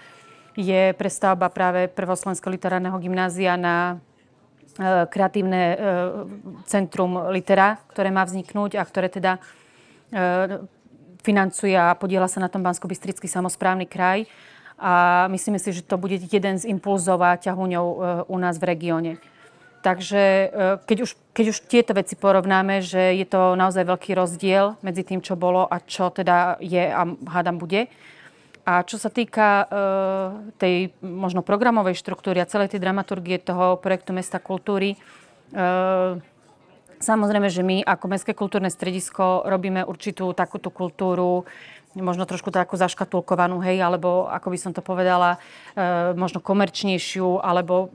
je 0.56 0.92
prestavba 0.96 1.48
práve 1.52 1.88
Prvoslovenského 1.88 2.52
literárneho 2.52 2.96
gymnázia 3.00 3.56
na 3.56 3.96
e, 4.76 5.08
kreatívne 5.08 5.62
centrum 6.68 7.32
litera, 7.32 7.80
ktoré 7.88 8.12
má 8.12 8.24
vzniknúť 8.24 8.76
a 8.76 8.82
ktoré 8.84 9.08
teda 9.08 9.40
financuje 11.26 11.74
a 11.74 11.98
podiela 11.98 12.30
sa 12.30 12.38
na 12.38 12.46
tom 12.46 12.62
bansko 12.62 12.86
samozprávny 13.26 13.90
kraj. 13.90 14.30
A 14.78 15.26
myslíme 15.32 15.58
si, 15.58 15.74
že 15.74 15.82
to 15.82 15.98
bude 15.98 16.14
jeden 16.20 16.54
z 16.60 16.68
impulzov 16.70 17.24
a 17.24 17.40
ťahuňov 17.40 17.86
e, 17.88 17.96
u 18.28 18.36
nás 18.36 18.60
v 18.60 18.68
regióne. 18.76 19.12
Takže 19.80 20.22
e, 20.22 20.46
keď 20.84 20.98
už, 21.04 21.10
keď 21.36 21.46
už 21.52 21.58
tieto 21.68 21.92
veci 21.94 22.14
porovnáme, 22.18 22.82
že 22.82 23.16
je 23.16 23.26
to 23.28 23.54
naozaj 23.54 23.86
veľký 23.86 24.16
rozdiel 24.16 24.78
medzi 24.82 25.02
tým, 25.06 25.22
čo 25.22 25.38
bolo 25.38 25.64
a 25.66 25.78
čo 25.82 26.10
teda 26.10 26.58
je 26.60 26.84
a 26.90 27.02
hádam 27.06 27.60
bude. 27.60 27.88
A 28.66 28.82
čo 28.82 28.98
sa 28.98 29.14
týka 29.14 29.62
uh, 29.62 29.70
tej 30.58 30.90
možno 30.98 31.46
programovej 31.46 31.94
štruktúry 31.94 32.42
a 32.42 32.50
celej 32.50 32.74
tej 32.74 32.82
dramaturgie 32.82 33.38
toho 33.38 33.78
projektu 33.78 34.10
Mesta 34.10 34.42
kultúry, 34.42 34.98
uh, 35.54 36.18
Samozrejme, 36.96 37.48
že 37.52 37.60
my 37.60 37.84
ako 37.84 38.04
Mestské 38.08 38.32
kultúrne 38.32 38.72
stredisko 38.72 39.44
robíme 39.44 39.84
určitú 39.84 40.32
takúto 40.32 40.72
kultúru, 40.72 41.44
možno 41.92 42.24
trošku 42.24 42.48
takú 42.48 42.76
zaškatulkovanú, 42.76 43.60
hej, 43.60 43.84
alebo 43.84 44.28
ako 44.32 44.48
by 44.52 44.58
som 44.60 44.72
to 44.72 44.80
povedala, 44.80 45.36
e, 45.76 46.16
možno 46.16 46.40
komerčnejšiu, 46.40 47.40
alebo 47.40 47.92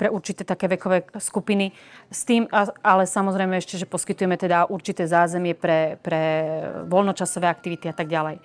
pre 0.00 0.08
určité 0.08 0.48
také 0.48 0.64
vekové 0.64 1.04
skupiny. 1.20 1.76
S 2.08 2.24
tým, 2.24 2.48
ale 2.80 3.04
samozrejme 3.04 3.60
ešte, 3.60 3.76
že 3.76 3.84
poskytujeme 3.84 4.40
teda 4.40 4.64
určité 4.72 5.04
zázemie 5.04 5.52
pre, 5.52 6.00
pre 6.00 6.56
voľnočasové 6.88 7.44
aktivity 7.44 7.92
a 7.92 7.92
tak 7.92 8.08
ďalej. 8.08 8.40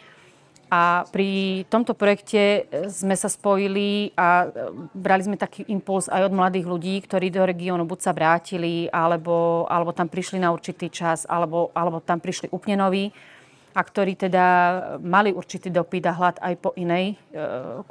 A 0.65 1.07
pri 1.13 1.63
tomto 1.71 1.95
projekte 1.95 2.41
e, 2.67 2.89
sme 2.89 3.13
sa 3.13 3.29
spojili 3.29 4.11
a 4.17 4.49
e, 4.49 4.73
brali 4.97 5.21
sme 5.21 5.37
taký 5.37 5.63
impuls 5.69 6.09
aj 6.09 6.25
od 6.25 6.33
mladých 6.33 6.65
ľudí, 6.65 6.95
ktorí 7.05 7.29
do 7.29 7.45
regiónu 7.45 7.85
buď 7.85 7.99
sa 8.01 8.11
vrátili, 8.17 8.89
alebo, 8.89 9.69
alebo 9.69 9.93
tam 9.93 10.09
prišli 10.09 10.41
na 10.41 10.49
určitý 10.49 10.89
čas, 10.89 11.23
alebo, 11.29 11.69
alebo 11.71 12.01
tam 12.01 12.17
prišli 12.17 12.49
úplne 12.49 12.81
noví 12.81 13.13
a 13.75 13.81
ktorí 13.83 14.15
teda 14.15 14.45
mali 15.03 15.35
určitý 15.35 15.67
dopyt 15.67 16.07
a 16.07 16.15
hlad 16.15 16.39
aj 16.39 16.53
po 16.63 16.71
inej 16.79 17.13
e, 17.13 17.15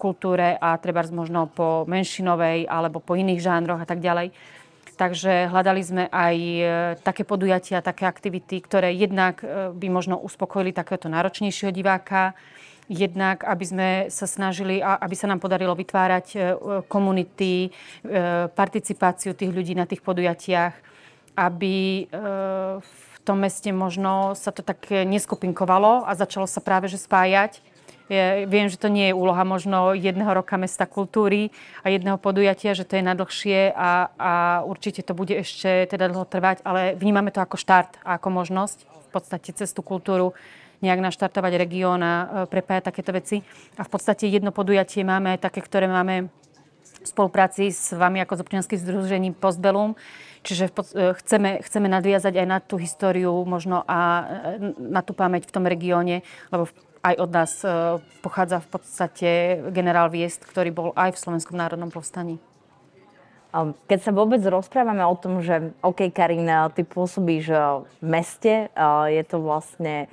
kultúre 0.00 0.56
a 0.56 0.80
treba 0.80 1.04
možno 1.12 1.52
po 1.52 1.84
menšinovej 1.84 2.64
alebo 2.64 3.04
po 3.04 3.14
iných 3.14 3.44
žánroch 3.44 3.84
a 3.84 3.88
tak 3.88 4.00
ďalej. 4.00 4.32
Takže 4.94 5.52
hľadali 5.52 5.82
sme 5.84 6.04
aj 6.08 6.36
e, 6.40 6.62
také 7.04 7.28
podujatia, 7.28 7.84
také 7.84 8.08
aktivity, 8.08 8.64
ktoré 8.64 8.96
jednak 8.96 9.44
by 9.76 9.86
možno 9.92 10.16
uspokojili 10.24 10.72
takéhoto 10.72 11.12
náročnejšieho 11.12 11.68
diváka, 11.68 12.32
Jednak, 12.84 13.48
aby 13.48 13.64
sme 13.64 13.88
sa 14.12 14.28
snažili 14.28 14.84
a 14.84 15.00
aby 15.00 15.16
sa 15.16 15.24
nám 15.24 15.40
podarilo 15.40 15.72
vytvárať 15.72 16.26
e, 16.36 16.38
komunity, 16.84 17.64
e, 17.64 17.68
participáciu 18.52 19.32
tých 19.32 19.48
ľudí 19.48 19.72
na 19.72 19.88
tých 19.88 20.04
podujatiach, 20.04 20.74
aby 21.32 22.04
e, 22.04 22.22
v 22.76 23.03
tom 23.24 23.40
meste 23.40 23.72
možno 23.72 24.36
sa 24.36 24.52
to 24.52 24.60
tak 24.60 24.84
neskupinkovalo 24.92 26.04
a 26.04 26.12
začalo 26.12 26.44
sa 26.44 26.60
práve 26.60 26.92
že 26.92 27.00
spájať. 27.00 27.64
Ja 28.12 28.44
viem, 28.44 28.68
že 28.68 28.76
to 28.76 28.92
nie 28.92 29.08
je 29.08 29.16
úloha 29.16 29.48
možno 29.48 29.96
jedného 29.96 30.28
roka 30.28 30.60
mesta 30.60 30.84
kultúry 30.84 31.48
a 31.80 31.88
jedného 31.88 32.20
podujatia, 32.20 32.76
že 32.76 32.84
to 32.84 33.00
je 33.00 33.08
nadlhšie 33.08 33.72
a, 33.72 34.12
a 34.20 34.32
určite 34.68 35.00
to 35.00 35.16
bude 35.16 35.32
ešte 35.32 35.88
teda 35.88 36.12
dlho 36.12 36.28
trvať, 36.28 36.60
ale 36.68 36.92
vnímame 37.00 37.32
to 37.32 37.40
ako 37.40 37.56
štart 37.56 37.96
a 38.04 38.20
ako 38.20 38.28
možnosť 38.28 38.84
v 38.84 39.08
podstate 39.08 39.56
cez 39.56 39.72
tú 39.72 39.80
kultúru 39.80 40.36
nejak 40.84 41.00
naštartovať 41.00 41.52
región 41.56 41.96
a 42.04 42.12
e, 42.12 42.26
prepájať 42.44 42.92
takéto 42.92 43.16
veci. 43.16 43.40
A 43.80 43.88
v 43.88 43.90
podstate 43.90 44.28
jedno 44.28 44.52
podujatie 44.52 45.00
máme 45.00 45.40
také, 45.40 45.64
ktoré 45.64 45.88
máme 45.88 46.28
v 46.84 47.06
spolupráci 47.08 47.72
s 47.72 47.96
vami 47.96 48.20
ako 48.20 48.36
s 48.36 48.42
občianským 48.44 48.78
združením 48.84 49.32
Postbellum. 49.32 49.96
Čiže 50.44 50.68
e, 50.68 50.72
chceme, 51.16 51.64
chceme 51.64 51.88
nadviazať 51.88 52.44
aj 52.44 52.46
na 52.46 52.58
tú 52.60 52.76
históriu 52.76 53.32
možno 53.48 53.80
a 53.88 54.28
e, 54.60 54.76
na 54.76 55.00
tú 55.00 55.16
pamäť 55.16 55.48
v 55.48 55.54
tom 55.56 55.64
regióne, 55.64 56.20
lebo 56.52 56.68
aj 57.04 57.14
od 57.20 57.30
nás 57.36 57.52
pochádza 58.24 58.64
v 58.64 58.68
podstate 58.72 59.28
generál 59.76 60.08
Viest, 60.08 60.40
ktorý 60.48 60.72
bol 60.72 60.88
aj 60.96 61.12
v 61.12 61.20
Slovenskom 61.20 61.52
národnom 61.52 61.92
povstaní. 61.92 62.40
Keď 63.86 63.98
sa 64.00 64.10
vôbec 64.16 64.40
rozprávame 64.40 65.04
o 65.04 65.12
tom, 65.12 65.44
že 65.44 65.76
OK, 65.84 66.08
Karin, 66.08 66.48
ty 66.72 66.80
pôsobíš 66.80 67.52
v 68.00 68.02
meste, 68.02 68.72
je 69.12 69.22
to 69.28 69.36
vlastne 69.36 70.08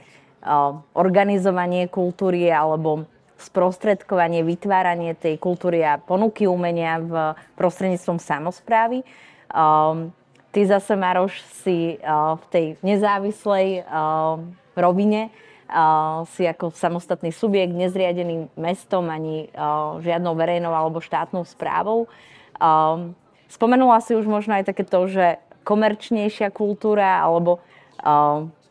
organizovanie 0.94 1.88
kultúry 1.88 2.52
alebo 2.52 3.10
sprostredkovanie, 3.42 4.46
vytváranie 4.46 5.18
tej 5.18 5.42
kultúry 5.42 5.82
a 5.82 5.98
ponuky 5.98 6.46
umenia 6.46 7.02
v 7.02 7.14
prostredníctvom 7.58 8.22
samozprávy. 8.22 9.02
Ty 10.52 10.62
zase, 10.68 11.00
Maroš, 11.00 11.40
si 11.64 11.96
v 12.04 12.46
tej 12.52 12.76
nezávislej 12.84 13.88
rovine 14.76 15.32
si 16.28 16.44
ako 16.44 16.76
samostatný 16.76 17.32
subjekt, 17.32 17.72
nezriadený 17.72 18.52
mestom 18.60 19.08
ani 19.08 19.48
žiadnou 20.04 20.36
verejnou 20.36 20.76
alebo 20.76 21.00
štátnou 21.00 21.48
správou. 21.48 22.12
Spomenula 23.48 24.04
si 24.04 24.12
už 24.12 24.28
možno 24.28 24.60
aj 24.60 24.68
také 24.68 24.84
to, 24.84 25.08
že 25.08 25.40
komerčnejšia 25.64 26.52
kultúra 26.52 27.24
alebo 27.24 27.64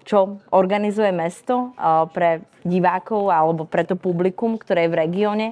čo 0.05 0.43
organizuje 0.53 1.09
mesto 1.17 1.73
pre 2.13 2.45
divákov 2.61 3.33
alebo 3.33 3.65
pre 3.65 3.89
to 3.89 3.97
publikum, 3.97 4.61
ktoré 4.61 4.85
je 4.85 4.93
v 4.93 5.01
regióne. 5.01 5.47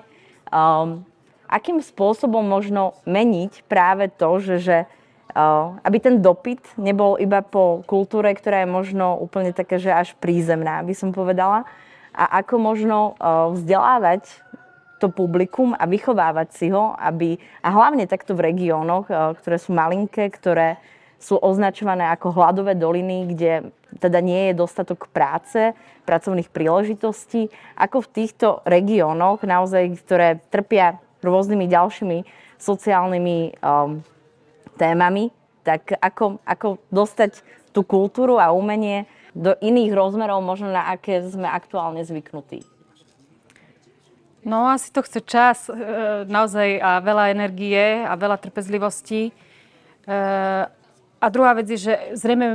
Akým 1.49 1.81
spôsobom 1.81 2.45
možno 2.45 2.93
meniť 3.09 3.65
práve 3.65 4.13
to, 4.13 4.37
že, 4.45 4.57
že 4.61 4.77
aby 5.87 5.99
ten 6.03 6.19
dopyt 6.19 6.75
nebol 6.75 7.15
iba 7.23 7.47
po 7.47 7.87
kultúre, 7.87 8.35
ktorá 8.35 8.67
je 8.67 8.71
možno 8.71 9.15
úplne 9.15 9.55
také, 9.55 9.79
že 9.79 9.95
až 9.95 10.19
prízemná, 10.19 10.83
by 10.83 10.95
som 10.97 11.15
povedala. 11.15 11.63
A 12.11 12.43
ako 12.43 12.59
možno 12.59 12.99
vzdelávať 13.55 14.27
to 14.99 15.07
publikum 15.15 15.79
a 15.79 15.87
vychovávať 15.87 16.49
si 16.51 16.67
ho, 16.75 16.91
aby, 16.99 17.39
a 17.63 17.71
hlavne 17.71 18.11
takto 18.11 18.35
v 18.35 18.51
regiónoch, 18.51 19.07
ktoré 19.39 19.57
sú 19.63 19.71
malinké, 19.71 20.27
ktoré 20.35 20.83
sú 21.19 21.39
označované 21.39 22.11
ako 22.11 22.35
hladové 22.35 22.75
doliny, 22.75 23.31
kde 23.31 23.71
teda 23.99 24.19
nie 24.23 24.51
je 24.51 24.59
dostatok 24.59 25.11
práce, 25.11 25.75
pracovných 26.07 26.51
príležitostí, 26.51 27.51
ako 27.79 28.07
v 28.07 28.13
týchto 28.15 28.49
regiónoch, 28.67 29.43
naozaj, 29.43 29.99
ktoré 30.03 30.43
trpia 30.51 30.99
rôznymi 31.23 31.67
ďalšími 31.67 32.19
sociálnymi 32.59 33.59
um, 33.63 34.03
témami, 34.79 35.35
tak 35.67 35.93
ako, 35.99 36.39
ako 36.47 36.79
dostať 36.89 37.43
tú 37.75 37.83
kultúru 37.83 38.41
a 38.41 38.55
umenie 38.55 39.05
do 39.37 39.53
iných 39.61 39.93
rozmerov, 39.93 40.41
možno 40.41 40.73
na 40.73 40.89
aké 40.89 41.21
sme 41.27 41.45
aktuálne 41.51 42.01
zvyknutí. 42.07 42.65
No 44.49 44.71
asi 44.71 44.89
to 44.89 45.05
chce 45.05 45.21
čas, 45.29 45.59
e, 45.69 45.75
naozaj 46.25 46.81
a 46.81 47.05
veľa 47.05 47.35
energie 47.37 48.01
a 48.07 48.17
veľa 48.17 48.41
trpezlivosti. 48.41 49.29
E, 49.29 49.33
a 51.19 51.27
druhá 51.29 51.53
vec 51.59 51.67
je, 51.69 51.91
že 51.91 51.95
zrejme 52.15 52.47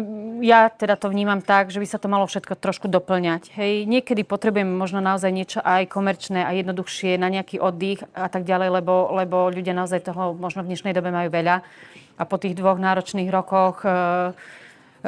ja 0.43 0.67
teda 0.67 0.95
to 0.95 1.07
vnímam 1.11 1.39
tak, 1.39 1.71
že 1.71 1.79
by 1.79 1.87
sa 1.87 1.99
to 1.99 2.11
malo 2.11 2.27
všetko 2.27 2.55
trošku 2.59 2.87
doplňať. 2.91 3.51
Hej, 3.55 3.87
niekedy 3.87 4.27
potrebujeme 4.27 4.71
možno 4.71 4.99
naozaj 4.99 5.31
niečo 5.31 5.59
aj 5.63 5.91
komerčné 5.91 6.43
a 6.43 6.51
jednoduchšie 6.55 7.15
na 7.15 7.31
nejaký 7.31 7.59
oddych 7.59 8.03
a 8.15 8.27
tak 8.27 8.43
ďalej, 8.43 8.79
lebo, 8.79 9.15
lebo 9.15 9.51
ľudia 9.51 9.75
naozaj 9.75 10.07
toho 10.07 10.35
možno 10.35 10.63
v 10.63 10.71
dnešnej 10.71 10.95
dobe 10.95 11.11
majú 11.11 11.31
veľa. 11.31 11.63
A 12.17 12.23
po 12.29 12.37
tých 12.37 12.53
dvoch 12.53 12.77
náročných 12.77 13.29
rokoch 13.33 13.81
e, 13.83 13.89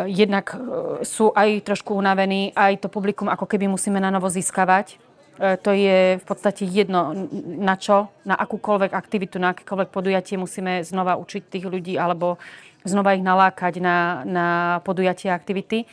jednak 0.10 0.54
e, 0.54 0.58
sú 1.06 1.30
aj 1.32 1.64
trošku 1.64 1.94
unavení, 1.94 2.50
aj 2.58 2.82
to 2.82 2.88
publikum 2.90 3.30
ako 3.30 3.46
keby 3.46 3.70
musíme 3.70 4.02
na 4.02 4.10
novo 4.10 4.26
získavať. 4.28 4.98
E, 5.38 5.56
to 5.62 5.72
je 5.72 6.18
v 6.18 6.26
podstate 6.26 6.66
jedno, 6.66 7.14
na 7.46 7.78
čo, 7.78 8.10
na 8.26 8.34
akúkoľvek 8.36 8.92
aktivitu, 8.92 9.38
na 9.38 9.54
akékoľvek 9.54 9.90
podujatie 9.94 10.36
musíme 10.42 10.82
znova 10.82 11.16
učiť 11.22 11.44
tých 11.46 11.66
ľudí 11.70 11.94
alebo 11.96 12.42
znova 12.86 13.14
ich 13.14 13.26
nalákať 13.26 13.82
na, 13.82 13.98
na 14.26 14.48
podujatie 14.82 15.30
aktivity. 15.30 15.86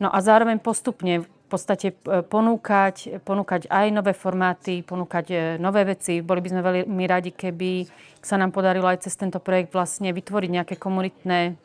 No 0.00 0.08
a 0.08 0.20
zároveň 0.24 0.60
postupne 0.60 1.28
podstate 1.50 1.86
e, 1.90 1.94
ponúkať, 2.22 3.20
ponúkať 3.26 3.66
aj 3.66 3.86
nové 3.90 4.14
formáty, 4.14 4.86
ponúkať 4.86 5.26
e, 5.30 5.36
nové 5.58 5.82
veci. 5.82 6.22
Boli 6.22 6.38
by 6.38 6.48
sme 6.54 6.62
veľmi 6.62 7.04
radi, 7.10 7.34
keby 7.34 7.90
sa 8.22 8.38
nám 8.38 8.54
podarilo 8.54 8.86
aj 8.86 9.04
cez 9.10 9.18
tento 9.18 9.42
projekt 9.42 9.74
vlastne 9.74 10.14
vytvoriť 10.14 10.50
nejaké 10.54 10.74
komunitné 10.78 11.58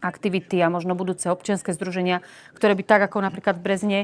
aktivity 0.00 0.64
a 0.64 0.72
možno 0.72 0.96
budúce 0.96 1.28
občianske 1.28 1.76
združenia, 1.76 2.24
ktoré 2.56 2.72
by 2.72 2.84
tak 2.88 3.00
ako 3.12 3.20
napríklad 3.20 3.60
v 3.60 3.64
Brezne 3.68 4.00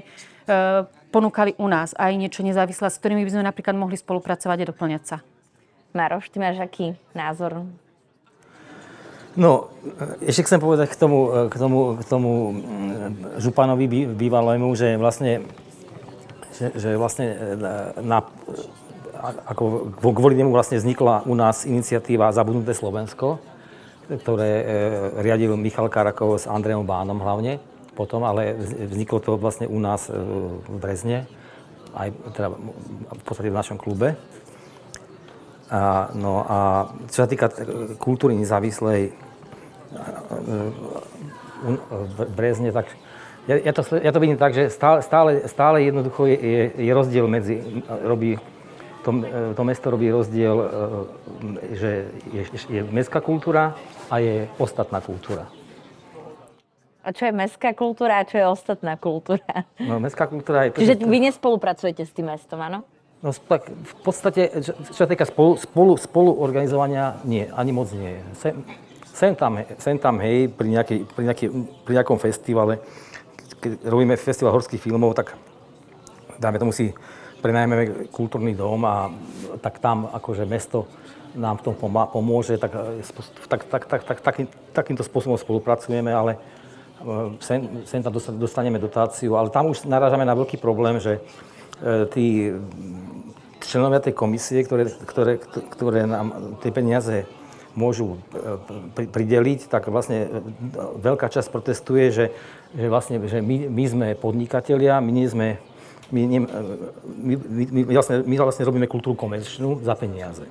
ponúkali 1.08 1.56
u 1.56 1.72
nás 1.72 1.96
aj 1.96 2.12
niečo 2.20 2.44
nezávislé, 2.44 2.92
s 2.92 3.00
ktorými 3.00 3.24
by 3.24 3.32
sme 3.32 3.48
napríklad 3.48 3.72
mohli 3.72 3.96
spolupracovať 3.96 4.58
a 4.60 4.68
doplňať 4.68 5.02
sa. 5.08 5.16
Maroš, 5.96 6.28
ty 6.28 6.36
máš 6.36 6.60
aký 6.60 6.92
názor 7.16 7.64
No, 9.36 9.68
ešte 10.24 10.48
chcem 10.48 10.56
povedať 10.56 10.88
k 10.88 10.96
tomu, 10.96 11.28
k 11.52 11.56
tomu, 11.60 12.00
k 12.00 12.04
tomu 12.08 12.32
mm, 12.56 13.36
županovi 13.44 14.08
bývalému, 14.16 14.72
že 14.72 14.96
vlastne, 14.96 15.44
že, 16.56 16.72
že 16.72 16.96
vlastne 16.96 17.26
e, 17.28 17.36
na, 18.00 18.24
ako 19.44 19.92
kvôli 20.00 20.40
nemu 20.40 20.48
vlastne 20.48 20.80
vznikla 20.80 21.28
u 21.28 21.36
nás 21.36 21.68
iniciatíva 21.68 22.32
Zabudnuté 22.32 22.72
Slovensko, 22.72 23.36
ktoré 24.08 24.50
e, 24.56 24.64
riadil 25.20 25.52
Michal 25.60 25.92
Karakov 25.92 26.40
s 26.40 26.48
Andrejom 26.48 26.88
Bánom 26.88 27.20
hlavne 27.20 27.60
potom, 27.92 28.24
ale 28.24 28.56
vzniklo 28.92 29.20
to 29.20 29.40
vlastne 29.40 29.68
u 29.68 29.80
nás 29.80 30.12
v 30.12 30.76
Brezne, 30.80 31.24
aj 31.96 32.12
teda 32.36 32.48
v 33.08 33.22
podstate 33.24 33.48
v 33.48 33.56
našom 33.56 33.80
klube. 33.80 34.16
A, 35.72 36.12
no 36.12 36.44
a 36.46 36.58
čo 37.08 37.24
sa 37.24 37.28
týka 37.28 37.48
kultúry 37.98 38.36
nezávislej, 38.36 39.25
v 42.16 42.18
Brezne, 42.36 42.72
tak 42.72 42.86
ja, 43.46 43.56
ja, 43.62 43.72
to, 43.72 43.82
ja 44.02 44.10
to 44.10 44.18
vidím 44.18 44.38
tak, 44.38 44.54
že 44.54 44.66
stále, 44.74 44.98
stále, 45.02 45.30
stále 45.46 45.76
jednoducho 45.86 46.26
je, 46.26 46.36
je, 46.36 46.62
je 46.82 46.92
rozdiel 46.92 47.26
medzi, 47.30 47.62
robí, 48.02 48.42
to, 49.06 49.22
to 49.54 49.62
mesto 49.62 49.86
robí 49.86 50.10
rozdiel, 50.10 50.56
e, 50.58 50.66
že 51.78 51.90
je, 52.34 52.42
je 52.66 52.80
mestská 52.90 53.22
kultúra 53.22 53.78
a 54.10 54.18
je 54.18 54.50
ostatná 54.58 54.98
kultúra. 54.98 55.46
A 57.06 57.14
čo 57.14 57.30
je 57.30 57.32
mestská 57.38 57.70
kultúra 57.70 58.18
a 58.18 58.26
čo 58.26 58.34
je 58.34 58.46
ostatná 58.50 58.98
kultúra? 58.98 59.62
No, 59.78 60.02
mestská 60.02 60.26
kultúra 60.26 60.66
je... 60.66 60.82
Čiže 60.82 61.06
vy 61.06 61.18
nespolupracujete 61.30 62.02
s 62.02 62.10
tým 62.10 62.26
mestom, 62.26 62.58
áno? 62.58 62.82
No 63.22 63.30
tak 63.30 63.70
v 63.70 63.94
podstate, 64.02 64.58
čo 64.58 64.74
sa 64.90 65.06
týka 65.06 65.22
spolu, 65.22 65.54
spolu, 65.54 65.94
spolu 65.94 66.34
organizovania, 66.34 67.22
nie, 67.22 67.46
ani 67.54 67.70
moc 67.70 67.94
nie. 67.94 68.18
Sem 68.34 68.66
tam, 69.32 69.56
sem 69.80 69.96
tam 69.96 70.20
hej, 70.20 70.52
pri, 70.52 70.68
nejakej, 70.76 70.98
pri, 71.08 71.24
nejakej, 71.32 71.48
pri 71.88 71.92
nejakom 71.96 72.18
festivale, 72.20 72.84
keď 73.56 73.88
robíme 73.88 74.12
festival 74.20 74.52
horských 74.52 74.82
filmov, 74.82 75.16
tak 75.16 75.32
dáme 76.36 76.60
tomu 76.60 76.76
si 76.76 76.92
prenajmeme 77.40 78.12
kultúrny 78.12 78.52
dom 78.52 78.84
a 78.84 79.08
tak 79.64 79.80
tam 79.80 80.12
akože 80.12 80.44
mesto 80.44 80.84
nám 81.36 81.60
v 81.60 81.64
tom 81.68 81.74
pomôže, 81.76 82.56
tak, 82.56 82.72
tak, 83.48 83.60
tak, 83.68 83.82
tak, 83.84 84.02
tak, 84.04 84.18
takým, 84.24 84.46
takýmto 84.72 85.04
spôsobom 85.04 85.36
spolupracujeme, 85.36 86.08
ale 86.08 86.36
e, 86.36 86.38
sem, 87.44 87.84
sem 87.84 88.00
tam 88.00 88.16
dostaneme 88.40 88.80
dotáciu, 88.80 89.36
ale 89.36 89.52
tam 89.52 89.68
už 89.68 89.84
narážame 89.84 90.24
na 90.24 90.32
veľký 90.32 90.56
problém, 90.56 90.96
že 90.96 91.20
e, 91.20 92.08
tí 92.08 92.26
členovia 93.60 94.00
tej 94.00 94.16
komisie, 94.16 94.64
ktoré, 94.64 94.88
ktoré, 94.88 95.36
ktoré 95.76 96.00
nám 96.08 96.56
tie 96.64 96.72
peniaze 96.72 97.28
môžu 97.76 98.18
e, 98.96 99.06
prideliť, 99.06 99.68
tak 99.68 99.92
vlastne 99.92 100.26
e, 100.26 100.28
veľká 100.98 101.28
časť 101.28 101.48
protestuje, 101.52 102.08
že, 102.10 102.26
že, 102.72 102.86
vlastne, 102.88 103.20
že 103.28 103.44
my, 103.44 103.68
my 103.68 103.84
sme 103.84 104.06
podnikatelia, 104.16 104.98
my 105.04 105.12
nie 105.12 105.28
sme 105.28 105.60
my, 106.10 106.20
nie, 106.22 106.40
e, 106.40 106.48
my, 107.04 107.34
my, 107.36 107.64
my, 107.70 107.80
vlastne, 107.92 108.24
my 108.24 108.34
vlastne 108.40 108.64
robíme 108.64 108.88
kultúru 108.88 109.14
komerčnú 109.14 109.84
za 109.84 109.92
peniaze. 109.94 110.48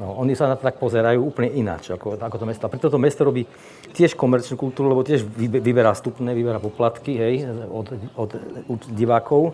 No, 0.00 0.16
oni 0.18 0.32
sa 0.32 0.48
na 0.48 0.56
to 0.56 0.64
tak 0.64 0.80
pozerajú 0.80 1.20
úplne 1.20 1.52
ináč 1.52 1.92
ako, 1.92 2.16
ako 2.16 2.36
to 2.40 2.46
mesto. 2.48 2.64
A 2.64 2.72
preto 2.72 2.88
to 2.88 2.98
mesto 2.98 3.22
robí 3.22 3.44
tiež 3.92 4.16
komerčnú 4.16 4.56
kultúru, 4.56 4.88
lebo 4.88 5.04
tiež 5.04 5.22
vyberá 5.36 5.92
stupné, 5.92 6.32
vyberá 6.32 6.58
poplatky 6.58 7.12
hej, 7.12 7.46
od, 7.68 7.92
od, 8.16 8.30
od 8.72 8.80
divákov, 8.88 9.52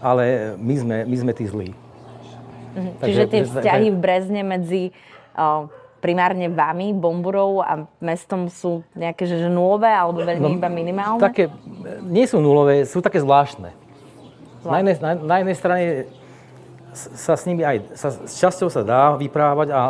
ale 0.00 0.56
my 0.56 0.74
sme, 0.80 0.96
my 1.04 1.16
sme 1.20 1.32
tí 1.36 1.44
zlí. 1.44 1.70
Mhm. 2.76 2.90
Čiže 3.04 3.24
tie 3.28 3.42
vzťahy 3.44 3.86
v 3.92 3.98
Brezne 4.00 4.42
medzi 4.42 4.96
primárne 6.00 6.46
vami, 6.52 6.92
Bomburov 6.92 7.64
a 7.64 7.88
mestom 8.04 8.46
sú 8.52 8.84
nejaké 8.92 9.26
že, 9.26 9.48
nulové 9.48 9.90
alebo 9.90 10.22
veľmi 10.22 10.48
no, 10.54 10.56
iba 10.60 10.68
minimálne? 10.68 11.22
Také, 11.22 11.48
nie 12.04 12.28
sú 12.28 12.38
nulové, 12.38 12.84
sú 12.84 13.00
také 13.00 13.18
zvláštne. 13.18 13.72
Na 14.66 14.82
jednej, 14.82 14.94
na, 14.98 15.10
na 15.14 15.36
jednej 15.40 15.56
strane 15.56 15.84
sa 16.96 17.36
s 17.36 17.44
nimi 17.44 17.62
aj, 17.62 17.92
sa, 17.94 18.08
s 18.10 18.34
časťou 18.40 18.68
sa 18.72 18.82
dá 18.82 19.14
vyprávať, 19.20 19.68
a, 19.70 19.80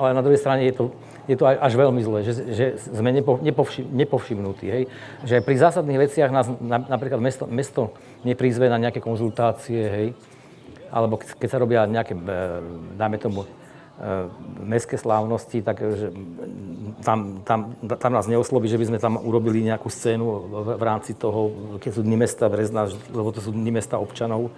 ale 0.00 0.16
na 0.16 0.22
druhej 0.24 0.40
strane 0.40 0.64
je 0.64 0.74
to, 0.74 0.84
je 1.28 1.36
to 1.36 1.44
až 1.44 1.72
veľmi 1.76 2.00
zlé, 2.00 2.24
že, 2.24 2.32
že 2.56 2.66
sme 2.80 3.12
nepo, 3.12 3.36
nepovši, 3.36 3.84
nepovšimnutí. 3.84 4.66
Hej? 4.66 4.82
Že 5.28 5.44
pri 5.44 5.56
zásadných 5.60 6.08
veciach 6.08 6.30
nás 6.32 6.48
na, 6.56 6.80
napríklad 6.80 7.20
mesto, 7.20 7.44
mesto 7.44 7.92
neprizve 8.24 8.72
na 8.72 8.80
nejaké 8.80 9.04
konzultácie, 9.04 9.82
hej? 9.84 10.08
alebo 10.88 11.20
keď 11.20 11.48
sa 11.52 11.60
robia 11.60 11.84
nejaké, 11.84 12.16
e, 12.16 12.22
dáme 12.96 13.20
tomu, 13.20 13.44
mestské 14.62 14.94
slávnosti, 14.94 15.58
tak 15.58 15.82
že 15.82 16.14
tam, 17.02 17.42
tam, 17.42 17.74
tam 17.82 18.12
nás 18.14 18.30
neosloví, 18.30 18.70
že 18.70 18.78
by 18.78 18.94
sme 18.94 18.98
tam 19.02 19.18
urobili 19.18 19.66
nejakú 19.66 19.90
scénu 19.90 20.24
v, 20.24 20.66
v 20.78 20.84
rámci 20.86 21.18
toho, 21.18 21.50
keď 21.82 21.90
sú 21.98 22.02
dny 22.06 22.16
mesta 22.22 22.46
Brezna, 22.46 22.86
lebo 23.10 23.34
to 23.34 23.42
sú 23.42 23.50
dny 23.50 23.74
mesta 23.74 23.98
občanov. 23.98 24.54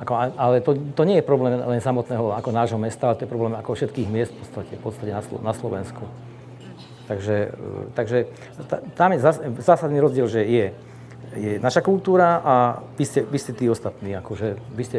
Ako, 0.00 0.12
ale 0.16 0.64
to, 0.64 0.74
to 0.98 1.02
nie 1.04 1.20
je 1.20 1.28
problém 1.28 1.60
len 1.62 1.78
samotného 1.78 2.32
ako 2.34 2.50
nášho 2.50 2.80
mesta, 2.80 3.12
ale 3.12 3.16
to 3.20 3.24
je 3.28 3.30
problém 3.30 3.54
ako 3.54 3.76
všetkých 3.76 4.08
miest 4.08 4.32
v 4.32 4.38
podstate, 4.40 4.72
v 4.74 4.82
podstate 4.82 5.12
na, 5.12 5.22
na 5.22 5.52
Slovensku. 5.54 6.04
Takže, 7.06 7.36
e, 7.52 7.92
takže 7.92 8.18
tam 8.96 9.12
je 9.12 9.18
zásadný 9.60 10.00
rozdiel, 10.00 10.26
že 10.26 10.42
je 10.48 10.66
je 11.32 11.56
naša 11.58 11.80
kultúra 11.80 12.40
a 12.44 12.54
vy 12.96 13.04
ste, 13.08 13.24
vy 13.24 13.38
ste 13.40 13.52
tí 13.56 13.66
ostatní. 13.68 14.12
Akože 14.16 14.60
vy 14.76 14.82
ste, 14.84 14.98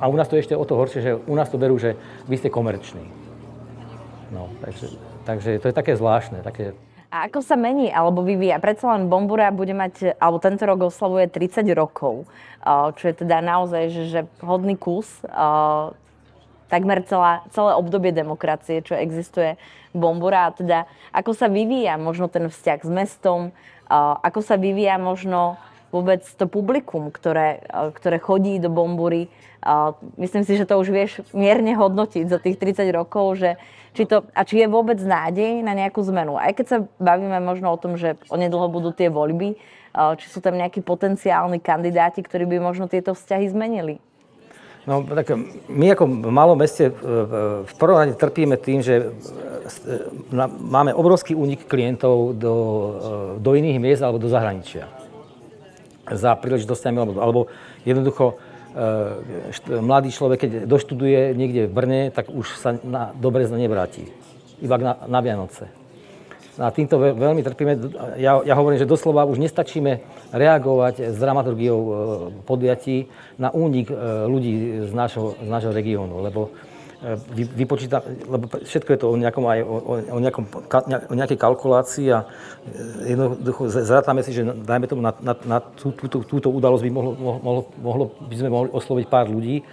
a 0.00 0.04
u 0.10 0.16
nás 0.18 0.26
to 0.26 0.34
je 0.34 0.42
ešte 0.46 0.58
o 0.58 0.64
to 0.66 0.74
horšie, 0.74 1.00
že 1.02 1.12
u 1.14 1.34
nás 1.38 1.46
to 1.50 1.58
berú, 1.58 1.78
že 1.78 1.94
vy 2.26 2.36
ste 2.38 2.50
komerční. 2.50 3.06
No, 4.30 4.46
takže, 4.62 4.94
takže 5.26 5.58
to 5.58 5.66
je 5.70 5.74
také 5.74 5.98
zvláštne. 5.98 6.42
Také... 6.46 6.78
A 7.10 7.26
ako 7.26 7.42
sa 7.42 7.58
mení 7.58 7.90
alebo 7.90 8.22
vyvíja? 8.22 8.62
Predsa 8.62 8.94
len 8.94 9.10
Bombura 9.10 9.50
bude 9.50 9.74
mať, 9.74 10.14
alebo 10.22 10.38
tento 10.38 10.62
rok 10.62 10.86
oslavuje 10.86 11.26
30 11.26 11.66
rokov, 11.74 12.30
čo 12.94 13.04
je 13.10 13.14
teda 13.26 13.42
naozaj 13.42 13.90
že, 13.90 14.02
že 14.06 14.20
hodný 14.38 14.78
kus. 14.78 15.10
Takmer 16.70 17.02
celá, 17.02 17.42
celé 17.50 17.74
obdobie 17.74 18.14
demokracie, 18.14 18.78
čo 18.86 18.94
existuje 18.94 19.58
Bombura. 19.90 20.46
A 20.46 20.54
teda 20.54 20.86
ako 21.10 21.34
sa 21.34 21.50
vyvíja 21.50 21.98
možno 21.98 22.30
ten 22.30 22.46
vzťah 22.46 22.78
s 22.86 22.90
mestom, 22.94 23.50
ako 24.22 24.40
sa 24.40 24.54
vyvíja 24.54 24.96
možno 24.96 25.58
vôbec 25.90 26.22
to 26.22 26.46
publikum, 26.46 27.10
ktoré, 27.10 27.66
ktoré 27.98 28.22
chodí 28.22 28.62
do 28.62 28.70
Bombury. 28.70 29.26
Myslím 30.14 30.46
si, 30.46 30.54
že 30.54 30.64
to 30.64 30.78
už 30.78 30.88
vieš 30.94 31.12
mierne 31.34 31.74
hodnotiť 31.74 32.30
za 32.30 32.38
tých 32.38 32.56
30 32.56 32.86
rokov, 32.94 33.42
že 33.42 33.58
či 33.90 34.06
to, 34.06 34.22
a 34.30 34.46
či 34.46 34.62
je 34.62 34.70
vôbec 34.70 35.02
nádej 35.02 35.66
na 35.66 35.74
nejakú 35.74 35.98
zmenu. 36.06 36.38
Aj 36.38 36.54
keď 36.54 36.66
sa 36.70 36.78
bavíme 37.02 37.42
možno 37.42 37.74
o 37.74 37.80
tom, 37.80 37.98
že 37.98 38.14
onedlho 38.30 38.70
budú 38.70 38.94
tie 38.94 39.10
voľby, 39.10 39.58
či 39.90 40.26
sú 40.30 40.38
tam 40.38 40.54
nejakí 40.54 40.86
potenciálni 40.86 41.58
kandidáti, 41.58 42.22
ktorí 42.22 42.46
by 42.46 42.56
možno 42.62 42.86
tieto 42.86 43.18
vzťahy 43.18 43.50
zmenili. 43.50 43.98
No, 44.88 45.04
tak 45.04 45.36
my 45.68 45.86
ako 45.92 46.04
v 46.08 46.32
malom 46.32 46.56
meste 46.56 46.88
v 47.66 47.72
porovnaní 47.76 48.16
trpíme 48.16 48.56
tým, 48.56 48.80
že 48.80 48.94
e, 48.96 49.06
máme 50.60 50.94
obrovský 50.94 51.34
únik 51.34 51.66
klientov 51.66 52.36
do, 52.36 52.54
e, 53.36 53.42
do 53.42 53.50
iných 53.54 53.78
miest 53.82 54.02
alebo 54.02 54.22
do 54.22 54.30
zahraničia. 54.30 54.88
Za 56.10 56.34
príležitostiami, 56.34 56.98
alebo, 56.98 57.12
alebo 57.22 57.40
jednoducho 57.86 58.34
e, 58.34 59.78
mladý 59.78 60.10
človek, 60.10 60.38
keď 60.46 60.50
doštuduje 60.66 61.36
niekde 61.38 61.70
v 61.70 61.72
Brne, 61.72 62.00
tak 62.10 62.30
už 62.30 62.46
sa 62.58 62.74
na, 62.82 63.14
do 63.14 63.28
Brezna 63.30 63.58
nevráti. 63.58 64.10
Iba 64.60 64.76
na, 64.76 64.92
na 65.06 65.20
Vianoce. 65.22 65.70
A 66.60 66.68
týmto 66.68 67.00
veľmi 67.00 67.40
trpíme. 67.40 67.72
Ja, 68.20 68.42
ja 68.44 68.54
hovorím, 68.58 68.76
že 68.76 68.84
doslova 68.84 69.24
už 69.24 69.40
nestačíme 69.40 70.04
reagovať 70.34 71.14
s 71.14 71.16
dramaturgiou 71.16 71.80
e, 71.80 71.92
podujatí 72.44 73.08
na 73.40 73.48
únik 73.54 73.88
ľudí 74.26 74.84
z 74.84 74.92
nášho, 74.92 75.38
z 75.40 75.48
nášho 75.48 75.72
regiónu, 75.72 76.20
lebo 76.20 76.52
vy, 77.32 77.44
vypočíta, 77.64 78.04
lebo 78.28 78.44
všetko 78.60 78.90
je 78.92 78.98
to 79.00 79.06
o, 79.08 79.16
nejakom, 79.16 79.44
aj 79.48 79.60
o, 79.64 79.76
o, 80.12 80.18
nejakom, 80.20 80.44
o 81.08 81.14
nejakej 81.16 81.38
kalkulácii 81.40 82.12
a 82.12 82.28
jednoducho 83.08 83.72
zrátame 83.72 84.20
si, 84.20 84.36
že 84.36 84.44
dajme 84.44 84.84
tomu 84.84 85.00
na, 85.00 85.16
na, 85.24 85.32
na 85.48 85.58
tú, 85.64 85.96
túto, 85.96 86.20
túto 86.20 86.48
udalosť 86.52 86.84
by 86.84 86.90
mohlo, 86.92 87.12
mohlo, 87.16 87.62
mohlo, 87.80 88.04
by 88.20 88.34
sme 88.36 88.48
mohli 88.52 88.68
osloviť 88.68 89.06
pár 89.08 89.32
ľudí 89.32 89.64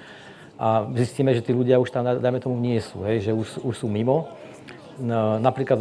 a 0.56 0.88
zistíme, 0.96 1.36
že 1.36 1.44
tí 1.44 1.52
ľudia 1.52 1.78
už 1.84 1.92
tam, 1.92 2.08
dajme 2.08 2.40
tomu, 2.40 2.56
nie 2.58 2.80
sú, 2.80 3.04
hej, 3.04 3.28
že 3.28 3.32
už, 3.36 3.62
už 3.62 3.76
sú 3.76 3.88
mimo. 3.92 4.32
No, 4.98 5.38
napríklad 5.38 5.78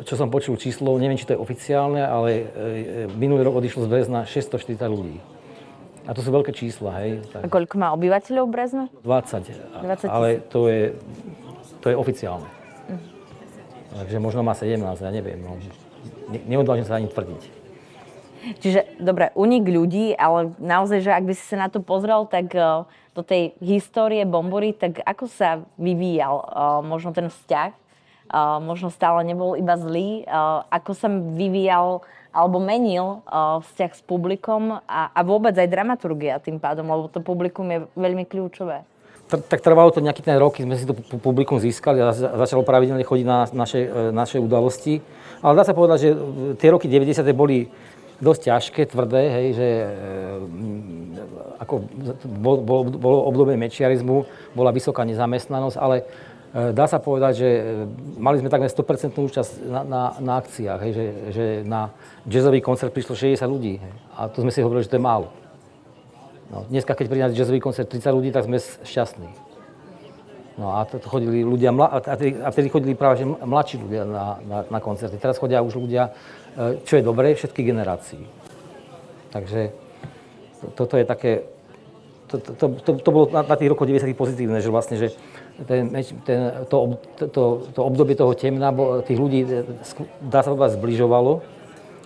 čo 0.00 0.16
som 0.16 0.32
počul 0.32 0.56
číslo, 0.56 0.96
neviem, 0.96 1.20
či 1.20 1.28
to 1.28 1.36
je 1.36 1.42
oficiálne, 1.44 2.00
ale 2.00 2.28
e, 2.32 2.44
minulý 3.12 3.44
rok 3.44 3.60
odišlo 3.60 3.84
z 3.84 3.88
Brezna 3.92 4.24
640 4.24 4.88
ľudí. 4.88 5.20
A 6.02 6.10
to 6.14 6.20
sú 6.20 6.34
veľké 6.34 6.50
čísla, 6.50 6.98
hej. 7.02 7.22
A 7.38 7.46
Tak 7.46 7.50
koľko 7.54 7.74
má 7.78 7.94
obyvateľov 7.94 8.50
Brezno? 8.50 8.90
20, 9.06 9.86
20 9.86 10.10
ale 10.10 10.42
to 10.50 10.66
je, 10.66 10.98
to 11.78 11.94
je 11.94 11.96
oficiálne. 11.96 12.48
Takže 13.92 14.16
možno 14.18 14.40
má 14.40 14.56
17, 14.56 14.80
ja 14.82 15.12
neviem. 15.12 15.38
No. 15.38 15.60
Ne, 16.32 16.40
neodvážim 16.48 16.88
sa 16.88 16.96
ani 16.96 17.12
tvrdiť. 17.12 17.62
Čiže, 18.58 18.98
dobre, 18.98 19.30
unik 19.38 19.64
ľudí, 19.70 20.06
ale 20.18 20.50
naozaj, 20.58 21.06
že 21.06 21.14
ak 21.14 21.24
by 21.30 21.34
si 21.36 21.44
sa 21.46 21.56
na 21.62 21.68
to 21.70 21.78
pozrel, 21.78 22.26
tak 22.26 22.50
eh, 22.56 22.82
do 23.14 23.22
tej 23.22 23.54
histórie 23.62 24.26
Bombory, 24.26 24.74
tak 24.74 24.98
ako 25.06 25.30
sa 25.30 25.62
vyvíjal 25.78 26.34
eh, 26.42 26.48
možno 26.82 27.14
ten 27.14 27.30
vzťah? 27.30 27.70
Eh, 27.70 28.58
možno 28.58 28.90
stále 28.90 29.22
nebol 29.22 29.54
iba 29.54 29.78
zlý. 29.78 30.26
Ako 30.72 30.96
sa 30.96 31.06
vyvíjal 31.12 32.02
alebo 32.32 32.58
menil 32.58 33.20
vzťah 33.62 33.92
s 33.92 34.02
publikom 34.02 34.80
a, 34.88 35.12
a 35.12 35.20
vôbec 35.20 35.52
aj 35.52 35.68
dramaturgia 35.68 36.40
tým 36.40 36.56
pádom, 36.56 36.88
lebo 36.88 37.12
to 37.12 37.20
publikum 37.20 37.68
je 37.68 37.84
veľmi 37.92 38.24
kľúčové. 38.24 38.88
Tak 39.32 39.64
trvalo 39.64 39.88
to 39.88 40.04
nejaký 40.04 40.20
ten 40.20 40.36
rok, 40.36 40.60
keď 40.60 40.64
sme 40.68 40.76
si 40.76 40.84
to 40.84 40.92
pu- 40.92 41.16
publikum 41.16 41.56
získali 41.56 42.04
a 42.04 42.12
za- 42.12 42.36
začalo 42.44 42.68
pravidelne 42.68 43.00
chodiť 43.00 43.24
na 43.24 43.48
naše, 43.48 43.80
e, 43.88 44.12
naše 44.12 44.36
udalosti. 44.36 45.00
Ale 45.40 45.56
dá 45.56 45.64
sa 45.64 45.72
povedať, 45.72 45.98
že 46.04 46.10
e, 46.12 46.16
tie 46.60 46.68
roky 46.68 46.84
90. 46.84 47.32
boli 47.32 47.64
dosť 48.20 48.40
ťažké, 48.52 48.82
tvrdé, 48.92 49.22
hej, 49.34 49.46
že 49.58 49.68
ako 51.58 51.74
bol, 52.38 52.56
bol, 52.62 52.80
bolo 52.86 53.18
obdobie 53.26 53.58
mečiarizmu, 53.58 54.22
bola 54.54 54.70
vysoká 54.70 55.02
nezamestnanosť, 55.02 55.74
ale 55.74 56.06
dá 56.52 56.84
sa 56.84 57.00
povedať, 57.00 57.32
že 57.40 57.48
e, 57.48 57.62
mali 58.20 58.36
sme 58.36 58.52
takmer 58.52 58.68
100% 58.68 59.16
účasť 59.16 59.52
na, 59.72 59.80
na, 59.88 60.02
na 60.20 60.32
akciách, 60.36 60.80
hej, 60.84 60.92
že, 60.92 61.06
že 61.32 61.44
na 61.64 61.88
jazzový 62.28 62.60
koncert 62.60 62.92
prišlo 62.92 63.16
60 63.16 63.40
ľudí. 63.48 63.80
Hej, 63.80 63.92
a 64.12 64.28
to 64.28 64.44
sme 64.44 64.52
si 64.52 64.60
hovorili, 64.60 64.84
že 64.84 64.92
to 64.92 65.00
je 65.00 65.08
málo. 65.08 65.32
No, 66.52 66.68
dneska, 66.68 66.92
keď 66.92 67.06
príde 67.08 67.24
na 67.24 67.32
jazzový 67.32 67.56
koncert 67.56 67.88
30 67.88 68.12
ľudí, 68.12 68.28
tak 68.28 68.44
sme 68.44 68.60
šťastní. 68.60 69.32
No 70.60 70.76
a 70.76 70.84
chodili 70.84 71.40
ľudia, 71.40 71.72
a 71.72 72.52
vtedy, 72.52 72.68
chodili 72.68 72.92
práve 72.92 73.24
že 73.24 73.24
mladší 73.24 73.80
ľudia 73.80 74.04
na, 74.04 74.36
na, 74.44 74.58
na 74.68 74.78
koncerty. 74.84 75.16
Teraz 75.16 75.40
chodia 75.40 75.64
už 75.64 75.80
ľudia, 75.80 76.12
e, 76.52 76.84
čo 76.84 77.00
je 77.00 77.02
dobré, 77.02 77.32
všetkých 77.32 77.64
generácií. 77.72 78.28
Takže 79.32 79.72
to, 80.60 80.66
toto 80.84 81.00
je 81.00 81.08
také, 81.08 81.48
to, 82.28 82.36
to, 82.36 82.64
to, 82.76 82.90
to 83.00 83.08
bolo 83.08 83.32
na, 83.32 83.40
na 83.40 83.56
tých 83.56 83.72
rokoch 83.72 83.88
90 83.88 84.12
pozitívne, 84.12 84.60
že 84.60 84.68
vlastne, 84.68 85.00
že 85.00 85.16
ten, 85.68 85.92
ten, 86.24 86.38
to, 86.66 86.98
to, 87.18 87.24
to, 87.28 87.42
to 87.72 87.80
obdobie 87.84 88.16
toho 88.16 88.32
temna, 88.34 88.72
bo, 88.72 89.04
tých 89.04 89.18
ľudí, 89.20 89.40
e, 89.44 89.62
dá 90.24 90.40
sa 90.42 90.52
povedať, 90.52 90.80
zbližovalo 90.80 91.44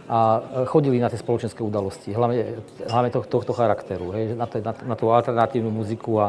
a 0.06 0.18
e, 0.18 0.40
chodili 0.66 0.98
na 0.98 1.06
tie 1.08 1.18
spoločenské 1.18 1.62
udalosti, 1.62 2.10
hlavne, 2.12 2.60
hlavne 2.86 3.10
tohto, 3.14 3.30
tohto 3.40 3.52
charakteru, 3.54 4.12
hej, 4.14 4.34
na, 4.34 4.46
te, 4.50 4.58
na, 4.58 4.74
na 4.74 4.94
tú 4.98 5.10
alternatívnu 5.10 5.70
muziku 5.70 6.20
a, 6.20 6.28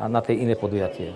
a 0.00 0.08
na 0.08 0.24
tie 0.24 0.40
iné 0.40 0.56
podujatie. 0.56 1.12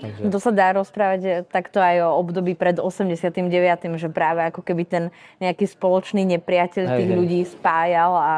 Takže, 0.00 0.32
To 0.32 0.40
sa 0.40 0.52
dá 0.52 0.72
rozprávať 0.72 1.20
eh, 1.28 1.34
takto 1.44 1.76
aj 1.76 2.08
o 2.08 2.16
období 2.24 2.56
pred 2.56 2.80
89., 2.80 4.00
že 4.00 4.08
práve 4.08 4.40
ako 4.48 4.64
keby 4.64 4.82
ten 4.88 5.04
nejaký 5.38 5.68
spoločný 5.68 6.24
nepriateľ 6.36 6.84
Hej, 6.88 6.96
tých 6.96 7.10
hej. 7.12 7.16
ľudí 7.16 7.40
spájal 7.44 8.12
a, 8.16 8.32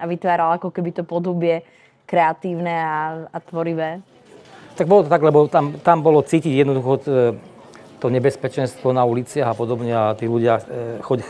a 0.00 0.04
vytváral 0.08 0.56
ako 0.56 0.72
keby 0.72 0.90
to 0.96 1.04
podobie 1.04 1.60
kreatívne 2.08 2.72
a, 2.72 3.28
a 3.28 3.38
tvorivé. 3.40 4.00
Tak 4.74 4.86
bolo 4.88 5.04
to 5.04 5.10
tak, 5.12 5.22
lebo 5.22 5.46
tam, 5.48 5.76
tam 5.80 6.00
bolo 6.00 6.24
cítiť 6.24 6.52
jednoducho 6.52 6.92
t- 7.00 7.34
to 8.02 8.10
nebezpečenstvo 8.10 8.90
na 8.90 9.06
uliciach 9.06 9.54
a 9.54 9.54
podobne 9.54 9.94
a 9.94 10.18
tí 10.18 10.26
ľudia 10.26 10.58
e, 10.58 10.62
choď, 11.06 11.22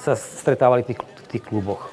sa 0.00 0.16
stretávali 0.16 0.80
v 0.80 0.88
tých, 0.94 1.00
v 1.04 1.26
tých 1.36 1.44
kluboch. 1.44 1.92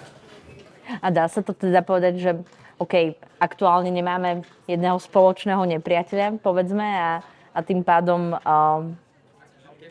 A 1.04 1.12
dá 1.12 1.28
sa 1.28 1.44
to 1.44 1.52
teda 1.52 1.84
povedať, 1.84 2.14
že 2.24 2.32
OK, 2.80 3.20
aktuálne 3.40 3.92
nemáme 3.92 4.48
jedného 4.66 4.96
spoločného 4.96 5.64
nepriateľa, 5.78 6.40
povedzme, 6.40 6.84
a, 6.84 7.20
a 7.52 7.60
tým 7.62 7.84
pádom 7.84 8.36
um, 8.36 8.96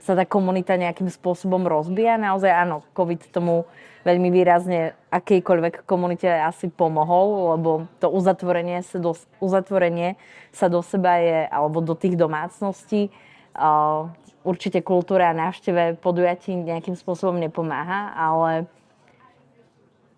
sa 0.03 0.13
tá 0.19 0.25
komunita 0.27 0.75
nejakým 0.75 1.09
spôsobom 1.09 1.63
rozbíja. 1.63 2.19
Naozaj 2.19 2.51
áno, 2.51 2.83
COVID 2.93 3.31
tomu 3.31 3.69
veľmi 4.03 4.29
výrazne 4.35 4.99
akejkoľvek 5.15 5.87
komunite 5.87 6.27
asi 6.27 6.67
pomohol, 6.69 7.57
lebo 7.57 7.71
to 8.03 8.11
uzatvorenie 8.11 8.83
sa 8.83 8.99
do, 8.99 9.15
uzatvorenie 9.39 10.19
sa 10.51 10.67
do 10.67 10.83
seba 10.83 11.23
je, 11.23 11.47
alebo 11.49 11.79
do 11.79 11.95
tých 11.95 12.19
domácností, 12.19 13.15
uh, 13.55 14.11
určite 14.43 14.83
kultúra 14.83 15.31
a 15.31 15.39
návšteve 15.39 16.03
podujatí 16.03 16.51
nejakým 16.55 16.99
spôsobom 16.99 17.39
nepomáha, 17.39 18.11
ale 18.19 18.67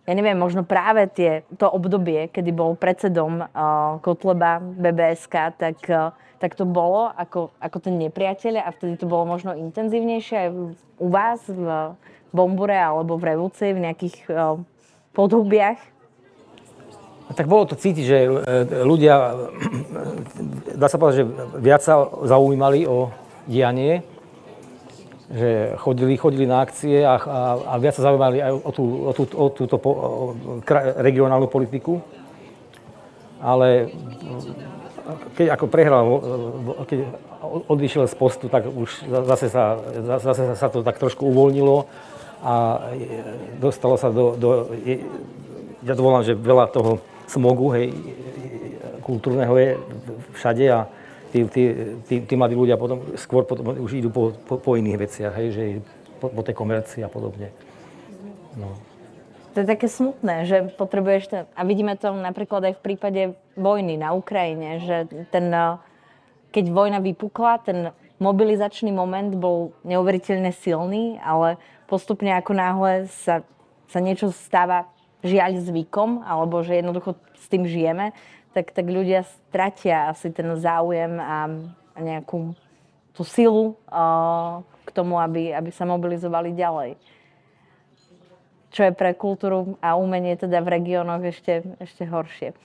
ja 0.05 0.13
neviem, 0.13 0.37
možno 0.37 0.69
práve 0.69 1.09
tie, 1.09 1.49
to 1.57 1.65
obdobie, 1.65 2.29
kedy 2.29 2.53
bol 2.53 2.77
predsedom 2.77 3.41
uh, 3.41 3.97
Kotleba 4.05 4.61
BBSK, 4.61 5.57
tak, 5.57 5.79
uh, 5.89 6.13
tak 6.41 6.57
to 6.57 6.69
bolo 6.69 7.09
ako, 7.17 7.53
ako 7.57 7.79
ten 7.81 7.97
nepriateľ 8.01 8.65
a 8.65 8.69
vtedy 8.73 9.01
to 9.01 9.09
bolo 9.09 9.25
možno 9.25 9.57
intenzívnejšie 9.57 10.37
aj 10.37 10.49
u 11.01 11.09
vás 11.09 11.41
v 11.49 11.97
Bombure 12.35 12.75
alebo 12.75 13.15
v 13.15 13.31
Revúci, 13.31 13.71
v 13.71 13.87
nejakých 13.87 14.17
uh, 14.27 14.59
podhubiach. 15.15 15.79
A 17.25 17.33
tak 17.33 17.49
bolo 17.49 17.65
to 17.65 17.79
cítiť, 17.79 18.05
že 18.05 18.19
e, 18.21 18.31
ľudia, 18.85 19.33
dá 20.77 20.93
sa 20.93 21.01
povedať, 21.01 21.25
že 21.25 21.27
viac 21.57 21.81
sa 21.81 22.05
zaujímali 22.05 22.85
o 22.85 23.09
dianie, 23.49 24.05
že 25.33 25.73
chodili, 25.81 26.21
chodili 26.21 26.45
na 26.45 26.61
akcie 26.61 27.01
a, 27.01 27.17
a, 27.17 27.41
a 27.65 27.75
viac 27.81 27.97
sa 27.97 28.13
zaujímali 28.13 28.45
aj 28.45 28.53
o, 28.53 28.71
tú, 28.77 28.85
o, 29.09 29.13
tú, 29.17 29.23
o 29.25 29.47
túto 29.49 29.77
po, 29.81 29.91
o, 29.97 30.05
regionálnu 31.01 31.49
politiku. 31.49 32.05
Ale 33.41 33.89
keď 35.37 35.57
ako 35.57 35.67
prehral, 35.73 36.05
keď 36.85 36.99
odišiel 37.73 38.05
z 38.05 38.17
postu, 38.21 38.53
tak 38.53 38.69
už 38.69 39.05
zase 39.09 39.49
sa, 39.49 39.81
zase 40.21 40.57
sa 40.57 40.69
to 40.69 40.85
tak 40.85 41.01
trošku 41.01 41.25
uvoľnilo 41.25 41.89
a 42.45 42.55
dostalo 43.57 43.97
sa 43.97 44.13
do, 44.13 44.37
do 44.37 44.69
ja 45.81 45.97
to 45.97 46.05
volám, 46.05 46.21
že 46.21 46.37
veľa 46.37 46.69
toho 46.69 47.01
smogu, 47.25 47.73
hej, 47.73 47.89
kultúrneho 49.01 49.53
je 49.57 49.71
všade 50.37 50.65
a 50.69 50.89
tí, 51.33 51.45
tí, 51.49 51.63
tí, 52.05 52.15
tí 52.25 52.35
mladí 52.37 52.57
ľudia 52.57 52.77
potom 52.77 53.01
skôr 53.17 53.49
potom 53.49 53.73
už 53.81 53.97
idú 53.97 54.09
po, 54.13 54.37
po, 54.45 54.61
po 54.61 54.77
iných 54.77 55.01
veciach, 55.01 55.33
hej, 55.41 55.49
že 55.53 55.63
po, 56.21 56.29
po 56.29 56.41
tej 56.45 56.57
komercii 56.57 57.01
a 57.05 57.09
podobne. 57.09 57.49
No. 58.57 58.77
To 59.55 59.63
je 59.63 59.71
také 59.71 59.87
smutné, 59.87 60.51
že 60.51 60.57
potrebuješ 60.75 61.23
ten, 61.31 61.43
a 61.55 61.61
vidíme 61.63 61.95
to 61.95 62.11
napríklad 62.11 62.71
aj 62.71 62.75
v 62.77 62.85
prípade 62.85 63.23
vojny 63.55 63.95
na 63.97 64.11
Ukrajine, 64.13 64.83
že 64.83 65.07
ten, 65.31 65.47
uh, 65.53 65.79
keď 66.51 66.75
vojna 66.75 66.99
vypukla, 66.99 67.63
ten 67.63 67.95
mobilizačný 68.19 68.91
moment 68.91 69.31
bol 69.35 69.75
neuveriteľne 69.87 70.51
silný, 70.55 71.23
ale 71.23 71.59
postupne 71.95 72.35
ako 72.35 72.53
náhle 72.59 73.07
sa, 73.23 73.47
sa 73.87 73.99
niečo 74.03 74.35
stáva 74.35 74.91
žiaľ 75.23 75.63
zvykom, 75.63 76.27
alebo 76.27 76.67
že 76.67 76.83
jednoducho 76.83 77.15
s 77.39 77.47
tým 77.47 77.71
žijeme, 77.71 78.11
tak, 78.51 78.75
tak 78.75 78.91
ľudia 78.91 79.23
stratia 79.23 80.11
asi 80.11 80.35
ten 80.35 80.51
záujem 80.59 81.23
a, 81.23 81.47
a 81.95 81.99
nejakú 82.03 82.59
tú 83.15 83.23
silu 83.23 83.79
uh, 83.95 84.59
k 84.83 84.91
tomu, 84.91 85.23
aby, 85.23 85.55
aby 85.55 85.71
sa 85.71 85.87
mobilizovali 85.87 86.51
ďalej 86.51 86.99
čo 88.75 88.91
je 88.91 88.93
pre 88.93 89.15
kultúru 89.15 89.79
a 89.79 89.95
umenie 89.95 90.35
teda 90.35 90.59
v 90.59 90.83
regiónoch 90.83 91.23
ešte, 91.23 91.63
ešte 91.79 92.11
horšie. 92.11 92.59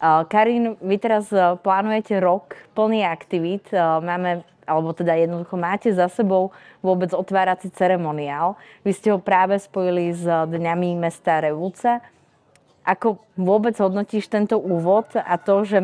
Uh, 0.00 0.24
Karin, 0.26 0.80
vy 0.80 0.96
teraz 0.96 1.28
uh, 1.28 1.60
plánujete 1.60 2.18
rok 2.18 2.56
plný 2.72 3.04
aktivít. 3.04 3.68
Uh, 3.70 4.00
Máme, 4.00 4.48
alebo 4.66 4.94
teda 4.94 5.18
jednoducho 5.18 5.56
máte 5.58 5.90
za 5.90 6.06
sebou 6.06 6.54
vôbec 6.80 7.10
otvárací 7.10 7.70
ceremoniál. 7.74 8.54
Vy 8.86 8.92
ste 8.94 9.08
ho 9.10 9.18
práve 9.18 9.58
spojili 9.58 10.14
s 10.14 10.22
Dňami 10.26 10.96
mesta 10.96 11.42
Revúca. 11.42 12.02
Ako 12.82 13.22
vôbec 13.38 13.78
hodnotíš 13.78 14.26
tento 14.26 14.58
úvod 14.58 15.06
a 15.14 15.38
to, 15.38 15.62
že 15.62 15.78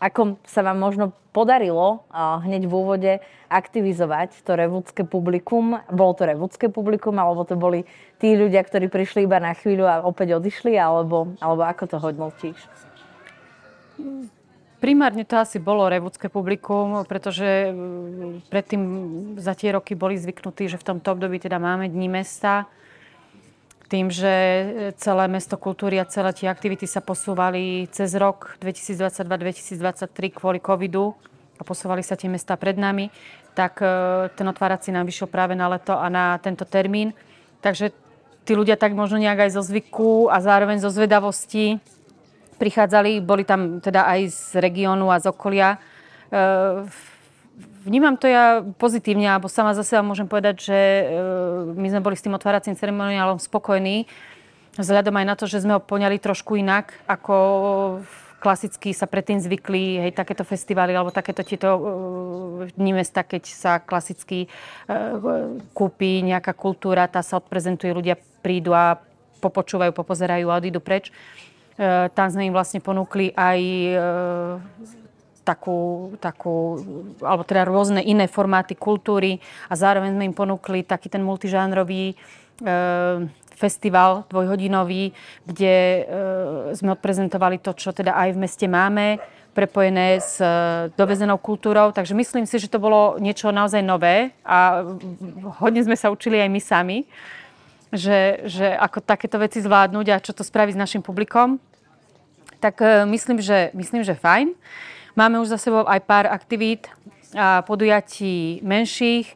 ako 0.00 0.40
sa 0.48 0.64
vám 0.64 0.80
možno 0.80 1.12
podarilo 1.36 2.08
hneď 2.14 2.64
v 2.64 2.72
úvode 2.72 3.12
aktivizovať 3.52 4.40
to 4.40 4.56
revúdske 4.56 5.04
publikum? 5.04 5.76
Bolo 5.92 6.16
to 6.16 6.24
revúdske 6.24 6.72
publikum, 6.72 7.12
alebo 7.20 7.44
to 7.44 7.58
boli 7.58 7.84
tí 8.16 8.32
ľudia, 8.32 8.64
ktorí 8.64 8.88
prišli 8.88 9.28
iba 9.28 9.36
na 9.36 9.52
chvíľu 9.52 9.84
a 9.84 10.00
opäť 10.00 10.40
odišli, 10.40 10.72
alebo, 10.80 11.36
alebo 11.44 11.62
ako 11.68 11.84
to 11.84 11.96
hodnotíš? 12.00 12.56
Primárne 14.84 15.24
to 15.24 15.40
asi 15.40 15.56
bolo 15.56 15.88
revúdske 15.88 16.28
publikum, 16.28 17.08
pretože 17.08 17.72
mm, 17.72 18.52
predtým 18.52 18.82
za 19.40 19.56
tie 19.56 19.72
roky 19.72 19.96
boli 19.96 20.20
zvyknutí, 20.20 20.68
že 20.68 20.76
v 20.76 20.84
tomto 20.92 21.16
období 21.16 21.40
teda 21.40 21.56
máme 21.56 21.88
Dní 21.88 22.12
mesta. 22.12 22.68
Tým, 23.88 24.12
že 24.12 24.28
celé 25.00 25.24
mesto 25.32 25.56
kultúry 25.56 25.96
a 25.96 26.04
celé 26.04 26.36
tie 26.36 26.52
aktivity 26.52 26.84
sa 26.84 27.00
posúvali 27.00 27.88
cez 27.96 28.12
rok 28.12 28.60
2022-2023 28.60 30.04
kvôli 30.36 30.60
covidu 30.60 31.16
a 31.56 31.64
posúvali 31.64 32.04
sa 32.04 32.12
tie 32.12 32.28
mesta 32.28 32.52
pred 32.60 32.76
nami, 32.76 33.08
tak 33.56 33.80
e, 33.80 33.88
ten 34.36 34.44
otvárací 34.44 34.92
nám 34.92 35.08
vyšiel 35.08 35.32
práve 35.32 35.56
na 35.56 35.64
leto 35.64 35.96
a 35.96 36.12
na 36.12 36.36
tento 36.44 36.68
termín. 36.68 37.16
Takže 37.64 37.88
tí 38.44 38.52
ľudia 38.52 38.76
tak 38.76 38.92
možno 38.92 39.16
nejak 39.16 39.48
aj 39.48 39.50
zo 39.56 39.64
zvyku 39.64 40.28
a 40.28 40.44
zároveň 40.44 40.76
zo 40.84 40.92
zvedavosti 40.92 41.80
prichádzali, 42.56 43.20
boli 43.20 43.42
tam 43.42 43.82
teda 43.82 44.06
aj 44.06 44.20
z 44.30 44.40
regiónu 44.62 45.10
a 45.10 45.18
z 45.18 45.30
okolia. 45.30 45.76
E, 45.76 45.78
vnímam 47.84 48.16
to 48.16 48.30
ja 48.30 48.62
pozitívne, 48.80 49.28
alebo 49.28 49.50
sama 49.50 49.76
za 49.76 49.84
seba 49.84 50.06
môžem 50.06 50.26
povedať, 50.30 50.70
že 50.72 50.78
e, 50.78 51.04
my 51.74 51.86
sme 51.90 52.04
boli 52.04 52.16
s 52.16 52.24
tým 52.24 52.34
otváracím 52.34 52.78
ceremoniálom 52.78 53.42
spokojní, 53.42 54.06
vzhľadom 54.78 55.14
aj 55.14 55.26
na 55.26 55.34
to, 55.38 55.44
že 55.46 55.62
sme 55.62 55.78
ho 55.78 55.82
poňali 55.82 56.18
trošku 56.18 56.58
inak, 56.58 56.94
ako 57.06 57.36
klasicky 58.44 58.92
sa 58.92 59.08
predtým 59.08 59.40
zvykli, 59.40 60.04
hej, 60.04 60.12
takéto 60.12 60.44
festivály 60.44 60.92
alebo 60.92 61.08
takéto 61.08 61.40
tieto 61.40 61.68
dní 62.76 62.92
mesta, 62.92 63.24
keď 63.24 63.42
sa 63.48 63.72
klasicky 63.80 64.52
kúpi 65.72 66.20
nejaká 66.20 66.52
kultúra, 66.52 67.08
tá 67.08 67.24
sa 67.24 67.40
odprezentuje, 67.40 67.96
ľudia 67.96 68.20
prídu 68.44 68.76
a 68.76 69.00
popočúvajú, 69.40 69.96
popozerajú 69.96 70.52
a 70.52 70.60
odídu 70.60 70.84
preč. 70.84 71.08
Uh, 71.74 72.06
tam 72.14 72.30
sme 72.30 72.46
im 72.46 72.54
vlastne 72.54 72.78
ponúkli 72.78 73.34
aj 73.34 73.60
takú, 75.44 76.14
takú, 76.24 76.80
alebo 77.20 77.44
teda 77.44 77.68
rôzne 77.68 78.00
iné 78.00 78.24
formáty 78.24 78.72
kultúry 78.72 79.44
a 79.68 79.76
zároveň 79.76 80.16
sme 80.16 80.24
im 80.32 80.34
ponúkli 80.34 80.80
taký 80.86 81.12
ten 81.12 81.20
multižánrový 81.20 82.16
festival 83.54 84.26
dvojhodinový, 84.28 85.14
kde 85.46 85.74
e, 85.74 86.02
sme 86.74 86.94
odprezentovali 86.98 87.62
to, 87.62 87.72
čo 87.72 87.94
teda 87.94 88.14
aj 88.18 88.34
v 88.34 88.40
meste 88.42 88.66
máme, 88.66 89.22
prepojené 89.54 90.18
s 90.18 90.42
e, 90.42 90.90
dovezenou 90.98 91.38
kultúrou. 91.38 91.94
Takže 91.94 92.18
myslím 92.18 92.44
si, 92.44 92.58
že 92.58 92.70
to 92.70 92.82
bolo 92.82 93.16
niečo 93.22 93.54
naozaj 93.54 93.80
nové 93.80 94.34
a 94.42 94.82
hodne 95.62 95.86
sme 95.86 95.94
sa 95.94 96.10
učili 96.10 96.42
aj 96.42 96.50
my 96.50 96.60
sami, 96.60 96.98
že, 97.94 98.42
že 98.50 98.66
ako 98.74 98.98
takéto 98.98 99.38
veci 99.38 99.62
zvládnuť 99.62 100.06
a 100.10 100.22
čo 100.22 100.34
to 100.34 100.42
spraví 100.42 100.74
s 100.74 100.78
našim 100.78 101.00
publikom. 101.00 101.62
Tak 102.58 102.82
e, 102.82 103.06
myslím, 103.06 103.38
že, 103.38 103.70
myslím, 103.70 104.02
že 104.02 104.18
fajn. 104.18 104.50
Máme 105.14 105.38
už 105.38 105.54
za 105.54 105.58
sebou 105.62 105.86
aj 105.86 106.02
pár 106.02 106.26
aktivít 106.26 106.90
a 107.38 107.62
podujatí 107.62 108.58
menších. 108.66 109.30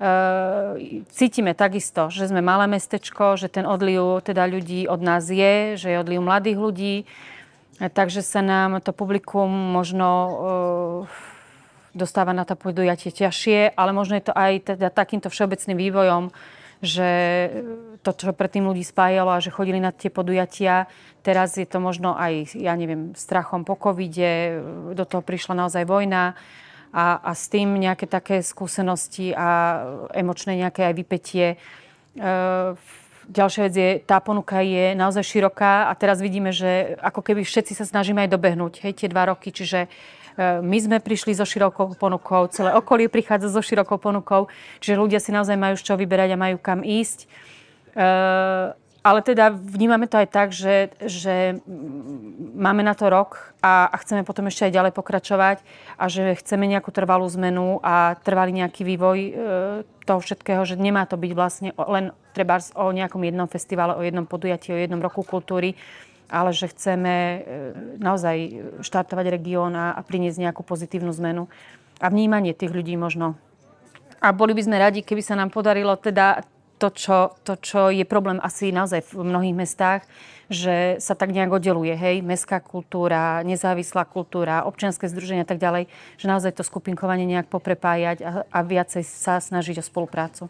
Ehm, 0.00 1.04
cítime 1.12 1.52
takisto, 1.52 2.08
že 2.08 2.32
sme 2.32 2.40
malé 2.40 2.64
mestečko, 2.64 3.36
že 3.36 3.52
ten 3.52 3.68
odliv 3.68 4.24
teda 4.24 4.48
ľudí 4.48 4.88
od 4.88 5.04
nás 5.04 5.28
je, 5.28 5.76
že 5.76 5.92
je 5.92 6.00
odliv 6.00 6.24
mladých 6.24 6.58
ľudí, 6.58 6.96
takže 7.76 8.24
sa 8.24 8.40
nám 8.40 8.80
to 8.80 8.96
publikum 8.96 9.50
možno 9.50 10.08
dostáva 11.98 12.30
na 12.30 12.46
to 12.46 12.54
podujatie 12.54 13.10
ťažšie, 13.10 13.74
ale 13.74 13.90
možno 13.90 14.14
je 14.16 14.30
to 14.30 14.34
aj 14.38 14.70
teda 14.74 14.88
takýmto 14.94 15.26
všeobecným 15.32 15.74
vývojom, 15.74 16.30
že 16.78 17.10
to, 18.06 18.10
čo 18.14 18.30
predtým 18.30 18.62
ľudí 18.66 18.86
spájalo 18.86 19.34
a 19.34 19.42
že 19.42 19.50
chodili 19.50 19.82
na 19.82 19.90
tie 19.90 20.08
podujatia, 20.08 20.86
teraz 21.26 21.58
je 21.58 21.66
to 21.66 21.82
možno 21.82 22.14
aj, 22.14 22.54
ja 22.54 22.78
neviem, 22.78 23.12
strachom 23.18 23.66
po 23.66 23.74
covide, 23.74 24.62
do 24.94 25.04
toho 25.04 25.20
prišla 25.20 25.58
naozaj 25.58 25.84
vojna, 25.84 26.38
a, 26.92 27.20
a 27.20 27.30
s 27.36 27.52
tým 27.52 27.76
nejaké 27.76 28.08
také 28.08 28.40
skúsenosti 28.40 29.36
a 29.36 29.80
emočné 30.16 30.56
nejaké 30.56 30.88
aj 30.88 30.94
vypetie. 30.96 31.46
E, 31.52 31.56
ďalšia 33.28 33.62
vec 33.68 33.74
je, 33.76 33.90
tá 34.08 34.24
ponuka 34.24 34.64
je 34.64 34.96
naozaj 34.96 35.20
široká 35.20 35.92
a 35.92 35.92
teraz 35.92 36.24
vidíme, 36.24 36.48
že 36.48 36.96
ako 37.04 37.20
keby 37.20 37.44
všetci 37.44 37.76
sa 37.76 37.84
snažíme 37.84 38.24
aj 38.24 38.32
dobehnúť, 38.32 38.88
hej, 38.88 39.04
tie 39.04 39.08
dva 39.12 39.28
roky, 39.28 39.52
čiže 39.52 39.84
e, 39.84 39.88
my 40.38 40.78
sme 40.78 40.96
prišli 41.02 41.34
so 41.34 41.42
širokou 41.42 41.98
ponukou, 41.98 42.46
celé 42.54 42.70
okolie 42.70 43.10
prichádza 43.10 43.50
so 43.50 43.58
širokou 43.58 43.98
ponukou, 43.98 44.46
čiže 44.78 44.94
ľudia 44.94 45.18
si 45.18 45.34
naozaj 45.34 45.58
majú 45.58 45.74
z 45.74 45.82
čo 45.82 45.94
vyberať 45.98 46.38
a 46.38 46.38
majú 46.38 46.56
kam 46.62 46.86
ísť. 46.86 47.26
E, 47.26 48.08
ale 49.02 49.24
teda 49.24 49.50
vnímame 49.50 50.04
to 50.04 50.20
aj 50.20 50.28
tak, 50.28 50.48
že, 50.54 50.92
že 51.00 51.58
máme 52.54 52.84
na 52.84 52.92
to 52.92 53.08
rok 53.08 53.54
a, 53.64 53.88
a 53.88 53.96
chceme 54.04 54.22
potom 54.22 54.46
ešte 54.46 54.68
aj 54.68 54.76
ďalej 54.78 54.92
pokračovať 54.94 55.58
a 55.96 56.04
že 56.06 56.38
chceme 56.38 56.68
nejakú 56.70 56.92
trvalú 56.92 57.24
zmenu 57.34 57.82
a 57.82 58.14
trvalý 58.20 58.58
nejaký 58.62 58.82
vývoj 58.84 59.18
e, 59.18 59.32
toho 60.06 60.20
všetkého, 60.20 60.62
že 60.68 60.78
nemá 60.78 61.08
to 61.08 61.18
byť 61.18 61.32
vlastne 61.34 61.70
len 61.74 62.14
treba 62.36 62.62
o 62.78 62.94
nejakom 62.94 63.22
jednom 63.26 63.48
festivale, 63.50 63.98
o 63.98 64.02
jednom 64.06 64.28
podujatí, 64.28 64.70
o 64.70 64.78
jednom 64.78 65.02
roku 65.02 65.26
kultúry, 65.26 65.74
ale 66.28 66.52
že 66.52 66.70
chceme 66.70 67.14
e, 67.14 67.38
naozaj 67.98 68.36
štartovať 68.84 69.26
región 69.32 69.72
a, 69.74 69.96
priniesť 70.04 70.44
nejakú 70.44 70.62
pozitívnu 70.62 71.10
zmenu 71.16 71.48
a 71.98 72.06
vnímanie 72.12 72.54
tých 72.54 72.70
ľudí 72.70 72.94
možno. 72.94 73.34
A 74.20 74.30
boli 74.30 74.52
by 74.52 74.62
sme 74.62 74.76
radi, 74.78 75.00
keby 75.02 75.22
sa 75.24 75.34
nám 75.34 75.50
podarilo 75.50 75.96
teda 75.96 76.44
to 76.78 76.94
čo, 76.94 77.34
to, 77.42 77.58
čo 77.58 77.90
je 77.90 78.06
problém 78.06 78.38
asi 78.38 78.70
naozaj 78.70 79.10
v 79.10 79.26
mnohých 79.26 79.56
mestách, 79.58 80.02
že 80.48 80.96
sa 81.02 81.12
tak 81.12 81.34
nejak 81.34 81.50
oddeluje, 81.50 81.92
hej, 81.92 82.24
mestská 82.24 82.62
kultúra, 82.62 83.42
nezávislá 83.44 84.06
kultúra, 84.08 84.64
občianske 84.64 85.10
združenia 85.10 85.44
a 85.44 85.50
tak 85.50 85.60
ďalej, 85.60 85.90
že 86.16 86.30
naozaj 86.30 86.56
to 86.56 86.64
skupinkovanie 86.64 87.28
nejak 87.28 87.50
poprepájať 87.50 88.18
a, 88.24 88.30
a 88.48 88.58
viacej 88.64 89.04
sa 89.04 89.42
snažiť 89.42 89.82
o 89.82 89.84
spoluprácu. 89.84 90.48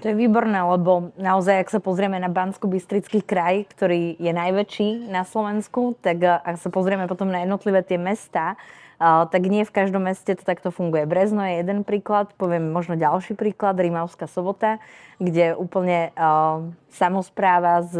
To 0.00 0.08
je 0.08 0.16
výborné, 0.16 0.56
lebo 0.56 1.12
naozaj, 1.20 1.68
ak 1.68 1.68
sa 1.68 1.76
pozrieme 1.76 2.16
na 2.16 2.32
bansko 2.32 2.64
bystrický 2.64 3.20
kraj, 3.20 3.68
ktorý 3.76 4.16
je 4.16 4.32
najväčší 4.32 5.12
na 5.12 5.20
Slovensku, 5.28 6.00
tak 6.00 6.24
ak 6.24 6.56
sa 6.56 6.72
pozrieme 6.72 7.04
potom 7.04 7.28
na 7.28 7.44
jednotlivé 7.44 7.84
tie 7.84 8.00
mesta, 8.00 8.56
tak 9.02 9.42
nie 9.50 9.66
v 9.66 9.74
každom 9.74 10.06
meste 10.08 10.32
to 10.38 10.46
takto 10.46 10.70
funguje. 10.72 11.04
Brezno 11.04 11.42
je 11.44 11.60
jeden 11.60 11.82
príklad, 11.82 12.32
poviem 12.38 12.70
možno 12.70 12.94
ďalší 12.94 13.34
príklad, 13.34 13.76
Rímavská 13.76 14.30
sobota, 14.30 14.78
kde 15.18 15.58
úplne 15.58 16.14
uh, 16.14 16.62
samozpráva 16.94 17.82
s 17.82 17.98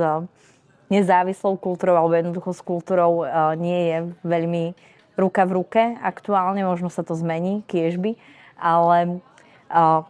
nezávislou 0.88 1.58
kultúrou 1.58 1.98
alebo 1.98 2.14
jednoducho 2.14 2.54
s 2.54 2.62
kultúrou 2.62 3.26
uh, 3.26 3.52
nie 3.58 3.90
je 3.90 3.98
veľmi 4.22 4.64
ruka 5.18 5.42
v 5.42 5.52
ruke 5.58 5.82
aktuálne, 6.00 6.62
možno 6.62 6.86
sa 6.86 7.02
to 7.02 7.18
zmení, 7.18 7.66
kiežby, 7.66 8.14
ale 8.56 9.18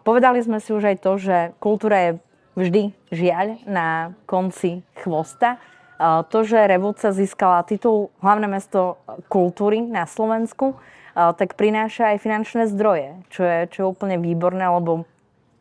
povedali 0.03 0.43
sme 0.43 0.59
si 0.59 0.75
už 0.75 0.93
aj 0.93 0.97
to, 0.99 1.13
že 1.23 1.37
kultúra 1.63 1.99
je 1.99 2.11
vždy 2.59 2.83
žiaľ 3.15 3.63
na 3.65 4.13
konci 4.27 4.83
chvosta 5.01 5.63
to, 6.03 6.39
že 6.43 6.67
Revúca 6.67 7.15
získala 7.15 7.63
titul 7.63 8.11
hlavné 8.19 8.51
mesto 8.51 8.99
kultúry 9.31 9.87
na 9.87 10.03
Slovensku, 10.11 10.75
tak 11.15 11.55
prináša 11.55 12.17
aj 12.17 12.25
finančné 12.25 12.63
zdroje, 12.67 13.23
čo 13.31 13.47
je, 13.47 13.59
čo 13.71 13.79
je 13.85 13.91
úplne 13.91 14.19
výborné, 14.19 14.67
lebo 14.67 15.07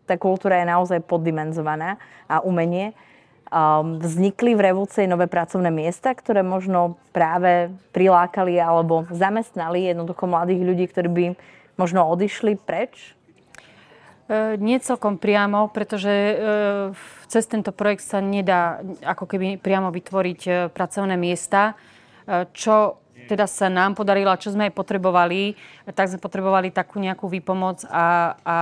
tá 0.09 0.17
kultúra 0.17 0.57
je 0.63 0.71
naozaj 0.71 1.05
poddimenzovaná 1.05 2.01
a 2.25 2.41
umenie. 2.41 2.97
Vznikli 4.01 4.55
v 4.57 4.71
Revúcej 4.71 5.05
nové 5.05 5.27
pracovné 5.29 5.69
miesta, 5.69 6.15
ktoré 6.15 6.41
možno 6.41 6.97
práve 7.11 7.69
prilákali 7.93 8.57
alebo 8.57 9.05
zamestnali 9.11 9.91
jednoducho 9.91 10.25
mladých 10.25 10.61
ľudí, 10.63 10.85
ktorí 10.89 11.09
by 11.11 11.25
možno 11.77 12.07
odišli 12.07 12.57
preč 12.57 13.13
nie 14.59 14.77
celkom 14.79 15.19
priamo, 15.19 15.67
pretože 15.71 16.11
e, 16.11 16.35
cez 17.27 17.43
tento 17.47 17.75
projekt 17.75 18.07
sa 18.07 18.23
nedá 18.23 18.79
ako 19.03 19.27
keby 19.27 19.59
priamo 19.59 19.91
vytvoriť 19.91 20.41
e, 20.47 20.51
pracovné 20.71 21.15
miesta. 21.19 21.75
Čo 22.31 23.01
teda 23.27 23.45
sa 23.49 23.67
nám 23.67 23.97
podarilo 23.97 24.31
a 24.31 24.39
čo 24.39 24.53
sme 24.53 24.69
aj 24.69 24.77
potrebovali, 24.77 25.57
tak 25.93 26.09
sme 26.09 26.21
potrebovali 26.21 26.73
takú 26.73 27.01
nejakú 27.01 27.27
výpomoc 27.27 27.83
a, 27.89 28.37
a 28.45 28.57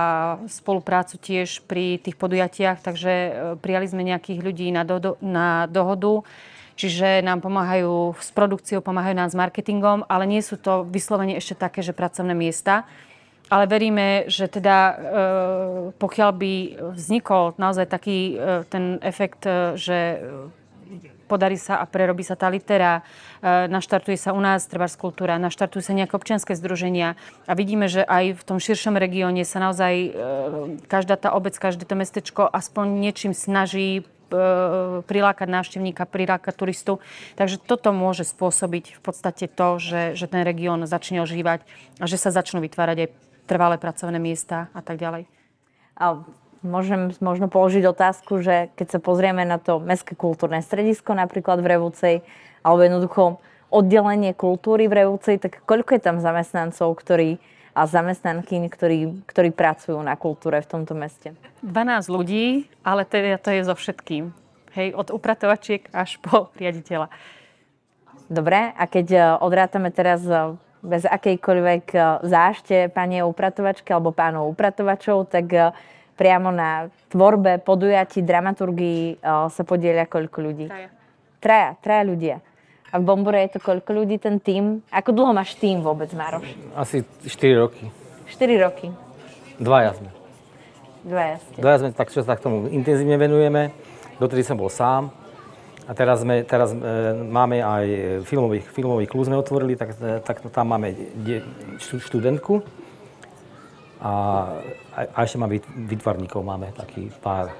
spoluprácu 0.48 1.20
tiež 1.20 1.64
pri 1.64 2.00
tých 2.00 2.16
podujatiach, 2.16 2.82
takže 2.82 3.12
prijali 3.60 3.86
sme 3.86 4.02
nejakých 4.02 4.40
ľudí 4.42 4.68
na, 4.72 4.82
do, 4.82 5.16
na 5.22 5.68
dohodu, 5.68 6.24
čiže 6.74 7.20
nám 7.20 7.44
pomáhajú 7.44 8.16
s 8.16 8.32
produkciou, 8.32 8.80
pomáhajú 8.80 9.14
nám 9.16 9.30
s 9.30 9.38
marketingom, 9.38 10.08
ale 10.08 10.24
nie 10.26 10.42
sú 10.42 10.56
to 10.56 10.88
vyslovene 10.88 11.36
ešte 11.36 11.54
také, 11.56 11.84
že 11.84 11.96
pracovné 11.96 12.32
miesta 12.32 12.88
ale 13.50 13.66
veríme, 13.66 14.30
že 14.30 14.46
teda 14.46 14.78
e, 14.78 14.94
pokiaľ 15.98 16.30
by 16.30 16.54
vznikol 16.94 17.58
naozaj 17.58 17.90
taký 17.90 18.38
e, 18.38 18.62
ten 18.70 19.02
efekt, 19.02 19.42
e, 19.42 19.74
že 19.74 19.98
podarí 21.26 21.58
sa 21.58 21.78
a 21.78 21.86
prerobí 21.86 22.26
sa 22.26 22.34
tá 22.34 22.50
litera, 22.50 23.06
naštartuje 23.70 24.18
sa 24.18 24.34
u 24.34 24.42
nás 24.42 24.66
treba 24.66 24.90
kultúra, 24.90 25.38
naštartujú 25.38 25.78
sa 25.78 25.94
nejaké 25.94 26.18
občianske 26.18 26.58
združenia 26.58 27.14
a 27.46 27.54
vidíme, 27.54 27.86
že 27.86 28.02
aj 28.02 28.34
v 28.34 28.42
tom 28.42 28.58
širšom 28.58 28.98
regióne 28.98 29.46
sa 29.46 29.62
naozaj 29.62 30.10
každá 30.90 31.14
tá 31.14 31.30
obec, 31.30 31.54
každé 31.54 31.86
to 31.86 31.94
mestečko 31.94 32.50
aspoň 32.50 32.98
niečím 32.98 33.30
snaží 33.30 34.02
prilákať 35.06 35.46
návštevníka, 35.46 36.02
prilákať 36.02 36.50
turistu. 36.50 36.98
Takže 37.38 37.62
toto 37.62 37.94
môže 37.94 38.26
spôsobiť 38.26 38.98
v 38.98 39.00
podstate 39.02 39.46
to, 39.46 39.78
že, 39.78 40.18
že 40.18 40.26
ten 40.26 40.42
región 40.42 40.82
začne 40.82 41.22
ožívať 41.22 41.62
a 42.02 42.10
že 42.10 42.18
sa 42.18 42.34
začnú 42.34 42.58
vytvárať 42.58 43.06
aj 43.06 43.29
trvalé 43.50 43.82
pracovné 43.82 44.22
miesta 44.22 44.70
a 44.70 44.78
tak 44.78 45.02
ďalej. 45.02 45.26
A 45.98 46.22
môžem 46.62 47.10
možno 47.18 47.50
položiť 47.50 47.82
otázku, 47.90 48.38
že 48.38 48.70
keď 48.78 48.86
sa 48.94 48.98
pozrieme 49.02 49.42
na 49.42 49.58
to 49.58 49.82
Mestské 49.82 50.14
kultúrne 50.14 50.62
stredisko 50.62 51.18
napríklad 51.18 51.58
v 51.58 51.66
Revúcej, 51.74 52.14
alebo 52.62 52.86
jednoducho 52.86 53.22
oddelenie 53.74 54.30
kultúry 54.38 54.86
v 54.86 55.02
Revúcej, 55.02 55.42
tak 55.42 55.66
koľko 55.66 55.98
je 55.98 56.02
tam 56.06 56.16
zamestnancov, 56.22 56.94
ktorí 56.94 57.42
a 57.70 57.86
zamestnanky, 57.86 58.66
ktorí, 58.66 59.24
ktorí 59.30 59.50
pracujú 59.54 59.98
na 60.02 60.18
kultúre 60.18 60.58
v 60.58 60.68
tomto 60.68 60.92
meste? 60.98 61.38
12 61.62 62.10
ľudí, 62.10 62.66
ale 62.82 63.06
teda 63.06 63.38
to 63.38 63.54
je 63.54 63.62
so 63.62 63.74
všetkým. 63.78 64.34
Hej, 64.74 64.94
od 64.94 65.10
upratovačiek 65.10 65.86
až 65.90 66.18
po 66.22 66.50
riaditeľa. 66.58 67.10
Dobre, 68.30 68.70
a 68.74 68.84
keď 68.86 69.06
uh, 69.10 69.22
odrátame 69.42 69.90
teraz 69.90 70.22
uh, 70.22 70.54
bez 70.80 71.04
akejkoľvek 71.04 71.84
uh, 71.94 72.24
zášte 72.24 72.88
pani 72.90 73.20
upratovačky 73.20 73.92
alebo 73.92 74.12
pánov 74.12 74.52
upratovačov, 74.52 75.28
tak 75.28 75.46
uh, 75.52 75.72
priamo 76.16 76.52
na 76.52 76.92
tvorbe, 77.08 77.60
podujatí, 77.64 78.20
dramaturgii 78.20 79.20
uh, 79.20 79.48
sa 79.48 79.62
podielia 79.64 80.04
koľko 80.04 80.38
ľudí? 80.40 80.66
Traja. 80.68 80.88
Traja, 81.40 81.70
traja 81.80 82.02
ľudia. 82.04 82.36
A 82.90 82.98
v 82.98 83.06
Bombore 83.06 83.46
je 83.46 83.56
to 83.56 83.60
koľko 83.62 84.02
ľudí 84.02 84.18
ten 84.18 84.42
tým? 84.42 84.82
Ako 84.90 85.14
dlho 85.14 85.30
máš 85.30 85.54
tým 85.56 85.80
vôbec, 85.80 86.10
Maroš? 86.10 86.44
Asi 86.74 87.06
4 87.22 87.62
roky. 87.62 87.86
4 88.34 88.66
roky. 88.66 88.90
Dvaja 89.62 89.94
sme. 89.94 90.10
Dvaja 91.06 91.36
ste. 91.40 91.58
Dvaja 91.62 91.76
sme 91.80 91.90
tak, 91.96 92.12
čo 92.12 92.20
sa 92.20 92.36
k 92.36 92.44
tomu 92.44 92.68
intenzívne 92.68 93.16
venujeme. 93.16 93.72
Dotedy 94.20 94.44
som 94.44 94.58
bol 94.58 94.68
sám. 94.68 95.08
A 95.90 95.94
teraz, 95.94 96.22
sme, 96.22 96.46
teraz 96.46 96.70
e, 96.70 96.78
máme 97.18 97.58
aj 97.58 97.84
filmový, 98.22 98.62
filmový 98.62 99.10
klub 99.10 99.26
sme 99.26 99.34
otvorili, 99.34 99.74
tak, 99.74 99.98
e, 99.98 100.22
tak 100.22 100.38
tam 100.54 100.70
máme 100.70 100.94
de, 101.26 101.42
študentku. 101.82 102.62
A, 103.98 104.12
a 104.94 105.18
ešte 105.26 105.42
máme 105.42 105.58
vytvarníkov, 105.90 106.46
máme 106.46 106.70
taký 106.78 107.10
pár. 107.18 107.50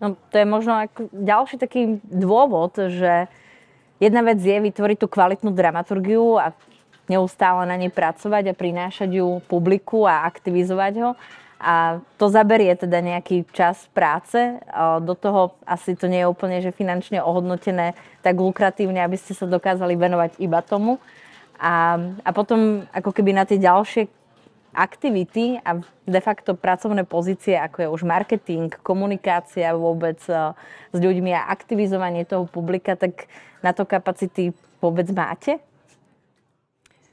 No 0.00 0.16
to 0.32 0.34
je 0.40 0.46
možno 0.48 0.72
ako 0.72 1.12
ďalší 1.12 1.60
taký 1.60 2.00
dôvod, 2.00 2.80
že 2.80 3.28
jedna 4.00 4.24
vec 4.24 4.40
je 4.40 4.56
vytvoriť 4.72 4.96
tú 4.96 5.06
kvalitnú 5.06 5.52
dramaturgiu 5.52 6.40
a 6.40 6.56
neustále 7.12 7.68
na 7.68 7.76
nej 7.76 7.92
pracovať 7.92 8.50
a 8.50 8.56
prinášať 8.56 9.20
ju 9.20 9.44
publiku 9.52 10.08
a 10.08 10.24
aktivizovať 10.24 10.94
ho. 11.04 11.10
A 11.62 12.02
to 12.18 12.26
zaberie 12.26 12.74
teda 12.74 12.98
nejaký 12.98 13.46
čas 13.54 13.86
práce. 13.94 14.58
Do 15.06 15.14
toho 15.14 15.54
asi 15.62 15.94
to 15.94 16.10
nie 16.10 16.26
je 16.26 16.30
úplne 16.30 16.58
že 16.58 16.74
finančne 16.74 17.22
ohodnotené 17.22 17.94
tak 18.18 18.34
lukratívne, 18.34 18.98
aby 18.98 19.14
ste 19.14 19.30
sa 19.30 19.46
dokázali 19.46 19.94
venovať 19.94 20.42
iba 20.42 20.58
tomu. 20.58 20.98
A, 21.62 22.02
a 22.26 22.30
potom 22.34 22.82
ako 22.90 23.14
keby 23.14 23.30
na 23.30 23.46
tie 23.46 23.62
ďalšie 23.62 24.10
aktivity 24.74 25.60
a 25.62 25.78
de 26.08 26.20
facto 26.24 26.56
pracovné 26.56 27.04
pozície, 27.04 27.54
ako 27.54 27.76
je 27.78 27.88
už 27.92 28.02
marketing, 28.08 28.72
komunikácia 28.80 29.76
vôbec 29.76 30.18
e, 30.26 30.56
s 30.90 30.98
ľuďmi 30.98 31.30
a 31.36 31.46
aktivizovanie 31.52 32.24
toho 32.24 32.48
publika, 32.48 32.96
tak 32.96 33.28
na 33.60 33.76
to 33.76 33.84
kapacity 33.84 34.56
vôbec 34.80 35.06
máte? 35.12 35.60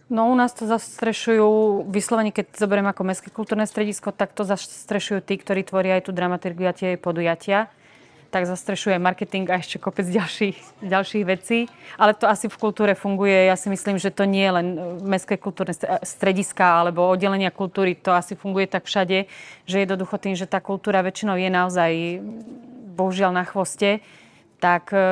No 0.10 0.26
u 0.30 0.36
nás 0.36 0.58
to 0.58 0.66
zastrešujú, 0.66 1.86
vyslovene 1.86 2.34
keď 2.34 2.58
zoberiem 2.58 2.90
ako 2.90 3.06
Mestské 3.06 3.30
kultúrne 3.30 3.70
stredisko, 3.70 4.10
tak 4.10 4.34
to 4.34 4.42
zastrešujú 4.42 5.22
tí, 5.22 5.38
ktorí 5.38 5.62
tvoria 5.62 6.02
aj 6.02 6.10
tú 6.10 6.12
dramaturgiu 6.12 6.66
a 6.66 6.74
tie 6.74 6.98
podujatia 6.98 7.70
tak 8.30 8.46
zastrešuje 8.46 9.02
marketing 9.02 9.50
a 9.50 9.58
ešte 9.58 9.82
kopec 9.82 10.06
ďalších, 10.06 10.86
ďalších 10.86 11.26
vecí. 11.26 11.66
Ale 11.98 12.14
to 12.14 12.30
asi 12.30 12.46
v 12.46 12.62
kultúre 12.62 12.94
funguje. 12.94 13.50
Ja 13.50 13.58
si 13.58 13.74
myslím, 13.74 13.98
že 13.98 14.14
to 14.14 14.30
nie 14.30 14.46
je 14.46 14.54
len 14.54 14.68
mestské 15.02 15.36
kultúrne 15.36 15.74
strediska 16.06 16.86
alebo 16.86 17.10
oddelenia 17.10 17.50
kultúry. 17.50 17.98
To 18.06 18.14
asi 18.14 18.38
funguje 18.38 18.70
tak 18.70 18.86
všade, 18.86 19.26
že 19.66 19.78
jednoducho 19.82 20.22
tým, 20.22 20.38
že 20.38 20.46
tá 20.46 20.62
kultúra 20.62 21.02
väčšinou 21.02 21.36
je 21.42 21.50
naozaj 21.50 21.92
bohužiaľ 22.94 23.34
na 23.34 23.44
chvoste, 23.50 24.06
tak, 24.62 24.94
e, 24.94 25.10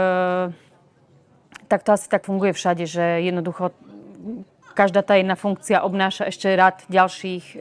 tak 1.65 1.81
to 1.81 1.89
asi 1.97 2.05
tak 2.05 2.27
funguje 2.27 2.53
všade, 2.53 2.85
že 2.85 3.25
jednoducho 3.25 3.73
každá 4.77 5.01
tá 5.01 5.17
jedna 5.17 5.33
funkcia 5.33 5.81
obnáša 5.81 6.29
ešte 6.29 6.53
rád 6.53 6.85
ďalších 6.85 7.57
e, 7.57 7.59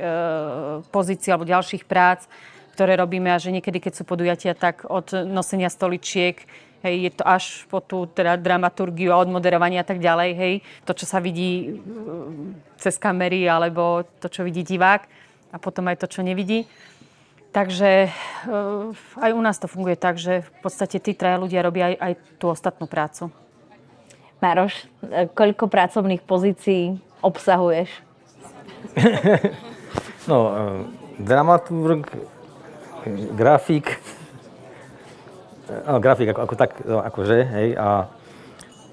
pozícií 0.92 1.32
alebo 1.32 1.48
ďalších 1.48 1.88
prác 1.88 2.28
ktoré 2.76 3.00
robíme 3.00 3.32
a 3.32 3.40
že 3.40 3.56
niekedy, 3.56 3.80
keď 3.80 3.92
sú 3.96 4.04
podujatia, 4.04 4.52
tak 4.52 4.84
od 4.84 5.24
nosenia 5.24 5.72
stoličiek, 5.72 6.44
hej, 6.84 6.94
je 7.08 7.10
to 7.16 7.24
až 7.24 7.64
po 7.72 7.80
tú 7.80 8.04
teda 8.04 8.36
dramaturgiu 8.36 9.16
a 9.16 9.20
odmoderovanie 9.24 9.80
a 9.80 9.86
tak 9.88 9.96
ďalej, 9.96 10.30
hej, 10.36 10.54
to, 10.84 10.92
čo 10.92 11.08
sa 11.08 11.24
vidí 11.24 11.80
mm, 11.80 12.76
cez 12.76 13.00
kamery 13.00 13.48
alebo 13.48 14.04
to, 14.20 14.28
čo 14.28 14.44
vidí 14.44 14.60
divák 14.60 15.08
a 15.50 15.56
potom 15.56 15.88
aj 15.88 16.04
to, 16.04 16.06
čo 16.12 16.20
nevidí. 16.20 16.68
Takže 17.56 18.12
eh, 18.12 19.22
aj 19.24 19.30
u 19.32 19.40
nás 19.40 19.56
to 19.56 19.64
funguje 19.64 19.96
tak, 19.96 20.20
že 20.20 20.44
v 20.44 20.50
podstate 20.60 21.00
tí 21.00 21.16
traja 21.16 21.40
ľudia 21.40 21.64
robia 21.64 21.96
aj, 21.96 21.96
aj 21.96 22.12
tú 22.36 22.52
ostatnú 22.52 22.84
prácu. 22.84 23.32
Maroš, 24.40 24.74
eh, 25.08 25.28
koľko 25.32 25.68
pracovných 25.68 26.22
pozícií 26.22 26.96
obsahuješ? 27.24 27.88
no, 30.30 30.36
eh, 30.36 30.80
dramaturg, 31.20 32.04
grafik, 33.38 33.96
no, 35.86 35.98
grafik 36.02 36.34
ako, 36.34 36.40
ako 36.42 36.54
tak, 36.58 36.70
no, 36.84 36.98
akože, 37.00 37.38
hej, 37.46 37.68
a 37.78 38.10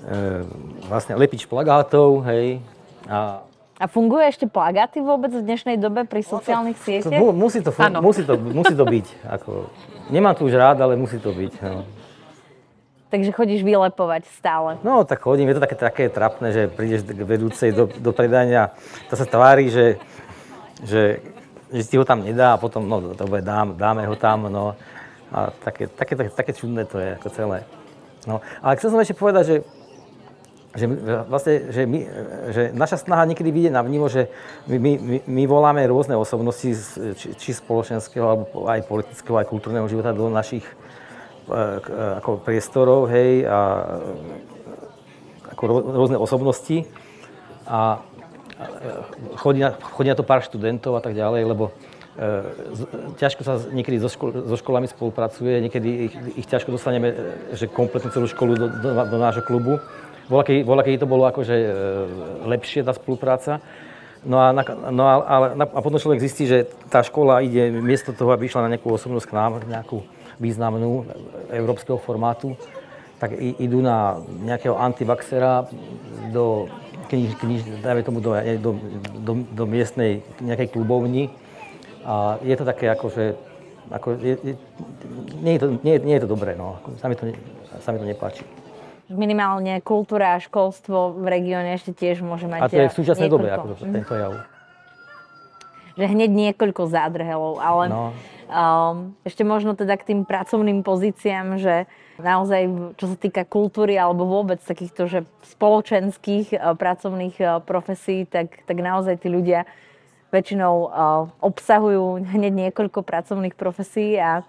e, 0.06 0.46
vlastne 0.86 1.18
lepič 1.18 1.50
plagátov, 1.50 2.22
hej, 2.30 2.62
a 3.10 3.42
a 3.82 3.90
funguje 3.90 4.30
ešte 4.30 4.46
plagáty 4.46 5.02
vôbec 5.02 5.34
v 5.34 5.44
dnešnej 5.44 5.82
dobe 5.82 6.06
pri 6.06 6.22
sociálnych 6.24 6.78
no 6.78 6.82
to, 6.82 6.88
sieťach? 6.88 7.20
Musí, 7.36 7.60
to, 7.66 7.72
musí, 8.00 8.22
to, 8.24 8.34
musí 8.38 8.74
to 8.78 8.86
byť. 8.86 9.08
Ako, 9.28 9.68
nemám 10.14 10.38
to 10.38 10.46
už 10.46 10.56
rád, 10.56 10.78
ale 10.80 10.94
musí 10.96 11.18
to 11.18 11.34
byť. 11.34 11.54
No. 11.60 11.82
Takže 13.14 13.30
chodíš 13.30 13.62
vylepovať 13.62 14.26
stále? 14.42 14.82
No, 14.82 15.06
tak 15.06 15.22
chodím. 15.22 15.46
Je 15.54 15.62
to 15.62 15.64
také, 15.70 15.78
také 15.78 16.04
trapné, 16.10 16.50
že 16.50 16.66
prídeš 16.66 17.06
k 17.06 17.22
vedúcej 17.22 17.70
do, 17.70 17.86
do 17.86 18.10
predania, 18.10 18.74
to 19.06 19.14
sa 19.14 19.30
tvári, 19.30 19.70
že, 19.70 20.02
že 20.82 21.22
že 21.74 21.82
si 21.82 21.98
ho 21.98 22.06
tam 22.06 22.22
nedá 22.22 22.54
a 22.54 22.62
potom, 22.62 22.86
no 22.86 23.02
dobre, 23.18 23.42
dám, 23.42 23.74
dáme 23.74 24.06
ho 24.06 24.14
tam, 24.14 24.46
no. 24.46 24.78
A 25.34 25.50
také, 25.50 25.90
také, 25.90 26.14
také, 26.14 26.30
také 26.30 26.52
čudné 26.54 26.86
to 26.86 27.02
je, 27.02 27.18
ako 27.18 27.30
celé. 27.34 27.66
No, 28.30 28.46
ale 28.62 28.78
chcel 28.78 28.94
som 28.94 29.02
ešte 29.02 29.18
povedať, 29.18 29.44
že, 29.50 29.58
že 30.78 30.86
vlastne, 31.26 31.74
že, 31.74 31.82
my, 31.90 32.00
že 32.54 32.62
naša 32.78 33.02
snaha 33.02 33.26
niekedy 33.26 33.50
vyjde 33.50 33.72
na 33.74 33.82
vnímo, 33.82 34.06
že 34.06 34.30
my, 34.70 34.78
my, 34.78 35.18
my 35.26 35.44
voláme 35.50 35.82
rôzne 35.90 36.14
osobnosti, 36.14 36.78
či, 37.18 37.28
či 37.34 37.50
spoločenského, 37.58 38.22
alebo 38.22 38.70
aj 38.70 38.86
politického, 38.86 39.42
aj 39.42 39.50
kultúrneho 39.50 39.90
života 39.90 40.14
do 40.14 40.30
našich 40.30 40.64
ako 42.24 42.40
priestorov, 42.44 43.12
hej, 43.12 43.44
a 43.44 43.60
ako 45.54 45.64
rôzne 45.92 46.18
osobnosti. 46.18 46.88
A 47.68 48.04
chodí 49.36 49.60
na, 49.60 49.76
chodí 49.76 50.10
na 50.10 50.18
to 50.18 50.26
pár 50.28 50.44
študentov 50.44 50.96
a 51.00 51.02
tak 51.02 51.16
ďalej, 51.16 51.42
lebo 51.48 51.72
e, 52.16 52.44
ťažko 53.20 53.42
sa 53.44 53.60
niekedy 53.72 54.00
so, 54.00 54.10
škol, 54.12 54.30
so 54.32 54.56
školami 54.60 54.88
spolupracuje, 54.88 55.60
niekedy 55.64 55.90
ich, 56.12 56.14
ich 56.44 56.48
ťažko 56.48 56.76
dostaneme, 56.76 57.12
e, 57.12 57.16
že 57.58 57.72
kompletnú 57.72 58.12
celú 58.12 58.28
školu 58.30 58.54
do, 58.56 58.68
do, 58.70 58.90
do 58.94 59.18
nášho 59.18 59.44
klubu. 59.44 59.80
Bola, 60.32 60.44
keď, 60.84 61.04
to 61.04 61.08
bolo 61.10 61.28
akože 61.28 61.56
e, 61.56 61.68
lepšie 62.48 62.88
tá 62.88 62.96
spolupráca. 62.96 63.60
No 64.24 64.40
a, 64.40 64.56
no 64.88 65.04
a, 65.04 65.16
ale, 65.20 65.48
a 65.60 65.80
potom 65.84 66.00
človek 66.00 66.24
zistí, 66.24 66.48
že 66.48 66.72
tá 66.88 67.04
škola 67.04 67.44
ide 67.44 67.76
miesto 67.84 68.16
toho, 68.16 68.32
aby 68.32 68.48
išla 68.48 68.72
na 68.72 68.72
nejakú 68.72 68.88
osobnosť 68.88 69.28
k 69.28 69.36
nám, 69.36 69.52
nejakú 69.68 70.00
významnú 70.40 71.06
európskeho 71.52 71.98
formátu, 71.98 72.58
tak 73.18 73.40
idú 73.40 73.80
na 73.80 74.20
nejakého 74.44 74.76
antivaxera 74.76 75.70
do 76.36 76.68
kniž, 77.08 77.32
kniž 77.40 77.62
dajme 77.80 78.02
tomu 78.04 78.20
do, 78.20 78.36
do, 78.60 78.72
do, 79.22 79.34
do 79.48 79.64
miestnej 79.64 80.26
nejakej 80.42 80.74
klubovni. 80.74 81.30
A 82.04 82.36
je 82.44 82.56
to 82.60 82.68
také 82.68 82.92
ako, 82.92 83.08
že 83.14 83.40
ako, 83.92 84.08
je, 84.20 84.34
je, 84.44 84.54
nie, 85.40 85.54
je 85.56 85.60
to, 85.60 85.68
nie, 85.84 85.96
nie 86.04 86.16
je 86.18 86.24
to 86.24 86.30
dobré, 86.30 86.56
no. 86.56 86.80
Sa 87.00 87.08
mi 87.08 87.16
to, 87.16 87.32
sa 87.80 87.92
mi 87.92 88.00
to 88.00 88.08
nepáči. 88.08 88.44
Minimálne 89.12 89.84
kultúra 89.84 90.36
a 90.36 90.42
školstvo 90.42 91.20
v 91.20 91.26
regióne 91.28 91.76
ešte 91.76 91.92
tiež 91.94 92.24
môže 92.24 92.48
mať 92.48 92.60
A 92.66 92.68
to 92.72 92.82
je 92.82 92.92
v 92.92 92.98
súčasnej 93.04 93.30
dobe, 93.30 93.52
ako 93.52 93.76
to, 93.76 93.84
tento 93.84 94.14
jav. 94.16 94.48
Že 95.94 96.06
hneď 96.10 96.30
niekoľko 96.32 96.90
zádrhelov, 96.90 97.62
ale 97.62 97.84
no. 97.92 98.04
Um, 98.54 99.18
ešte 99.26 99.42
možno 99.42 99.74
teda 99.74 99.98
k 99.98 100.14
tým 100.14 100.22
pracovným 100.24 100.86
pozíciám, 100.86 101.58
že 101.58 101.90
naozaj, 102.22 102.94
čo 103.02 103.06
sa 103.10 103.18
týka 103.18 103.42
kultúry 103.44 103.98
alebo 103.98 104.30
vôbec 104.30 104.62
takýchto 104.62 105.10
že 105.10 105.20
spoločenských 105.58 106.54
uh, 106.54 106.78
pracovných 106.78 107.36
uh, 107.42 107.60
profesí, 107.66 108.30
tak, 108.30 108.62
tak 108.70 108.78
naozaj 108.78 109.26
tí 109.26 109.34
ľudia 109.34 109.66
väčšinou 110.30 110.76
uh, 110.86 110.90
obsahujú 111.42 112.30
hneď 112.30 112.70
niekoľko 112.70 113.02
pracovných 113.02 113.58
profesí 113.58 114.18
a 114.22 114.46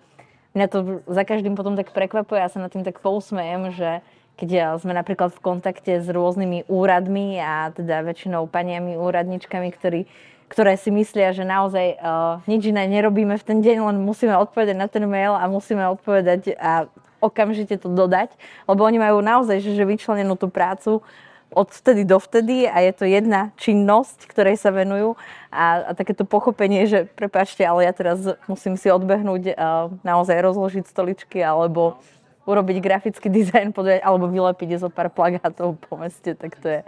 mňa 0.52 0.66
to 0.68 0.78
za 1.08 1.24
každým 1.24 1.56
potom 1.56 1.74
tak 1.74 1.90
prekvapuje, 1.90 2.40
ja 2.40 2.52
sa 2.52 2.60
nad 2.60 2.70
tým 2.70 2.84
tak 2.84 3.00
pousmejem, 3.00 3.72
že 3.72 4.04
keď 4.34 4.82
sme 4.82 4.92
napríklad 4.94 5.30
v 5.30 5.42
kontakte 5.42 6.02
s 6.02 6.10
rôznymi 6.10 6.66
úradmi 6.66 7.38
a 7.38 7.70
teda 7.70 8.02
väčšinou 8.02 8.50
paniami 8.50 8.98
úradničkami, 8.98 9.68
ktorí 9.70 10.10
ktoré 10.54 10.78
si 10.78 10.94
myslia, 10.94 11.34
že 11.34 11.42
naozaj 11.42 11.98
uh, 11.98 12.38
nič 12.46 12.70
iné 12.70 12.86
nerobíme 12.86 13.34
v 13.34 13.42
ten 13.42 13.58
deň, 13.58 13.90
len 13.90 13.96
musíme 14.06 14.38
odpovedať 14.38 14.78
na 14.78 14.86
ten 14.86 15.02
mail 15.02 15.34
a 15.34 15.50
musíme 15.50 15.82
odpovedať 15.90 16.54
a 16.54 16.86
okamžite 17.18 17.82
to 17.82 17.90
dodať, 17.90 18.30
lebo 18.70 18.86
oni 18.86 19.02
majú 19.02 19.18
naozaj 19.18 19.58
že, 19.58 19.74
že 19.74 19.82
vyčlenenú 19.82 20.38
tú 20.38 20.46
prácu 20.46 21.02
od 21.50 21.68
vtedy 21.74 22.06
do 22.06 22.22
vtedy 22.22 22.70
a 22.70 22.86
je 22.86 22.92
to 22.94 23.04
jedna 23.06 23.50
činnosť, 23.58 24.30
ktorej 24.30 24.54
sa 24.54 24.70
venujú 24.70 25.18
a, 25.50 25.90
a 25.90 25.92
takéto 25.94 26.22
pochopenie, 26.22 26.86
že 26.86 27.10
prepáčte, 27.18 27.66
ale 27.66 27.90
ja 27.90 27.92
teraz 27.94 28.22
musím 28.46 28.78
si 28.78 28.94
odbehnúť 28.94 29.58
a 29.58 29.90
naozaj 30.06 30.38
rozložiť 30.38 30.86
stoličky 30.86 31.42
alebo 31.42 31.98
urobiť 32.46 32.76
grafický 32.78 33.26
dizajn 33.42 33.74
alebo 34.06 34.30
vylepiť 34.30 34.86
zo 34.86 34.88
pár 34.90 35.10
plagátov 35.10 35.82
po 35.82 35.94
meste, 35.98 36.38
tak 36.38 36.54
to 36.62 36.68
je, 36.68 36.80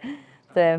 to 0.55 0.57
je 0.59 0.73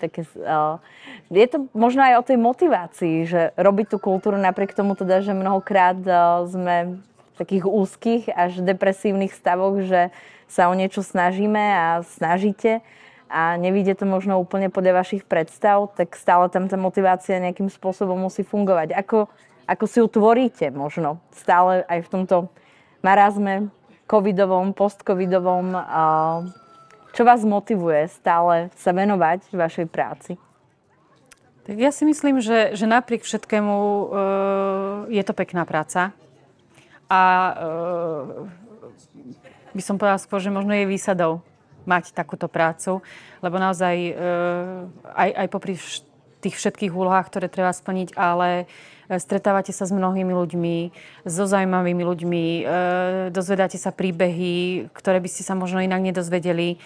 také, 0.00 0.24
uh, 0.40 0.80
je 1.28 1.44
to 1.44 1.68
možno 1.76 2.00
aj 2.00 2.14
o 2.16 2.26
tej 2.26 2.38
motivácii, 2.40 3.16
že 3.28 3.40
robiť 3.60 3.92
tú 3.92 3.96
kultúru 4.00 4.40
napriek 4.40 4.72
tomu 4.72 4.96
teda, 4.96 5.20
že 5.20 5.36
mnohokrát 5.36 6.00
uh, 6.08 6.48
sme 6.48 6.96
v 6.96 7.36
takých 7.36 7.64
úzkých 7.68 8.22
až 8.32 8.64
depresívnych 8.64 9.36
stavoch, 9.36 9.76
že 9.84 10.08
sa 10.48 10.66
o 10.66 10.74
niečo 10.74 11.04
snažíme 11.04 11.60
a 11.60 12.02
snažíte 12.02 12.82
a 13.30 13.54
nevíde 13.54 13.94
to 13.94 14.02
možno 14.10 14.42
úplne 14.42 14.66
podľa 14.74 15.06
vašich 15.06 15.22
predstav, 15.22 15.94
tak 15.94 16.18
stále 16.18 16.50
tam 16.50 16.66
tá 16.66 16.74
motivácia 16.74 17.38
nejakým 17.38 17.70
spôsobom 17.70 18.18
musí 18.18 18.42
fungovať. 18.42 18.90
Ako, 18.98 19.30
ako 19.70 19.84
si 19.86 20.02
ju 20.02 20.06
tvoríte 20.10 20.74
možno 20.74 21.22
stále 21.30 21.86
aj 21.86 22.10
v 22.10 22.10
tomto 22.10 22.36
marazme 23.06 23.70
covidovom, 24.10 24.74
postcovidovom. 24.74 25.78
Čo 27.10 27.22
vás 27.26 27.42
motivuje 27.42 28.06
stále 28.10 28.70
sa 28.78 28.94
venovať 28.94 29.50
vašej 29.50 29.86
práci? 29.90 30.38
Tak 31.66 31.76
ja 31.76 31.90
si 31.92 32.08
myslím, 32.08 32.42
že, 32.42 32.74
že 32.74 32.88
napriek 32.88 33.22
všetkému 33.22 33.76
uh, 33.76 34.02
je 35.12 35.22
to 35.22 35.34
pekná 35.36 35.62
práca. 35.68 36.10
A 37.10 37.22
uh, 37.54 38.46
by 39.74 39.82
som 39.82 39.98
povedala 39.98 40.18
skôr, 40.18 40.42
že 40.42 40.50
možno 40.50 40.74
je 40.74 40.88
výsadou 40.88 41.42
mať 41.88 42.12
takúto 42.12 42.50
prácu, 42.50 43.00
lebo 43.40 43.56
naozaj 43.56 43.96
e, 43.96 44.12
aj, 45.16 45.30
aj 45.32 45.46
popri 45.48 45.74
tých 46.40 46.56
všetkých 46.56 46.92
úlohách, 46.92 47.28
ktoré 47.32 47.46
treba 47.48 47.72
splniť, 47.72 48.16
ale 48.16 48.64
e, 48.64 48.66
stretávate 49.18 49.74
sa 49.74 49.88
s 49.88 49.92
mnohými 49.94 50.30
ľuďmi, 50.30 50.76
so 51.26 51.48
zaujímavými 51.48 52.02
ľuďmi, 52.06 52.44
e, 52.44 52.62
dozvedáte 53.34 53.80
sa 53.80 53.90
príbehy, 53.90 54.86
ktoré 54.94 55.18
by 55.18 55.28
ste 55.32 55.42
sa 55.42 55.58
možno 55.58 55.82
inak 55.82 55.98
nedozvedeli. 56.04 56.78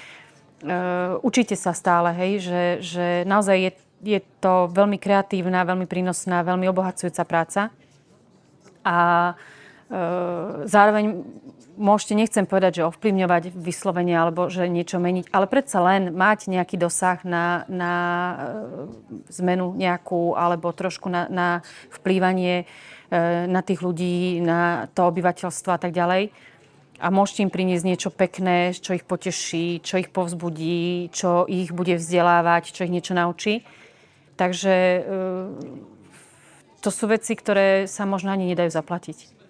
Učíte 1.20 1.60
sa 1.60 1.76
stále, 1.76 2.16
hej, 2.16 2.32
že, 2.40 2.62
že 2.80 3.06
naozaj 3.28 3.56
je, 3.68 3.70
je 4.16 4.20
to 4.40 4.72
veľmi 4.72 4.96
kreatívna, 4.96 5.68
veľmi 5.68 5.84
prínosná, 5.84 6.40
veľmi 6.40 6.64
obohacujúca 6.72 7.20
práca. 7.28 7.68
A 8.80 8.96
zároveň 10.64 11.22
môžete, 11.76 12.14
nechcem 12.14 12.46
povedať, 12.46 12.80
že 12.80 12.88
ovplyvňovať 12.88 13.54
vyslovene 13.54 14.14
alebo 14.14 14.46
že 14.50 14.70
niečo 14.70 15.02
meniť, 15.02 15.30
ale 15.34 15.46
predsa 15.50 15.82
len 15.82 16.14
mať 16.14 16.50
nejaký 16.50 16.78
dosah 16.78 17.18
na, 17.26 17.66
na 17.66 17.92
e, 17.94 18.34
zmenu 19.42 19.74
nejakú 19.74 20.38
alebo 20.38 20.70
trošku 20.70 21.10
na, 21.10 21.26
na 21.26 21.48
vplývanie 21.90 22.64
e, 22.64 23.46
na 23.50 23.60
tých 23.62 23.82
ľudí, 23.82 24.38
na 24.42 24.86
to 24.94 25.10
obyvateľstvo 25.10 25.70
a 25.74 25.78
tak 25.78 25.90
ďalej. 25.90 26.30
A 27.02 27.10
môžete 27.10 27.42
im 27.42 27.50
priniesť 27.50 27.84
niečo 27.84 28.10
pekné, 28.14 28.70
čo 28.70 28.94
ich 28.94 29.02
poteší, 29.02 29.82
čo 29.82 29.98
ich 29.98 30.14
povzbudí, 30.14 31.10
čo 31.10 31.42
ich 31.50 31.74
bude 31.74 31.98
vzdelávať, 31.98 32.70
čo 32.70 32.86
ich 32.86 32.94
niečo 32.94 33.18
naučí. 33.18 33.66
Takže 34.38 35.02
to 36.78 36.90
sú 36.94 37.10
veci, 37.10 37.34
ktoré 37.34 37.90
sa 37.90 38.06
možno 38.06 38.30
ani 38.30 38.46
nedajú 38.46 38.70
zaplatiť. 38.70 39.43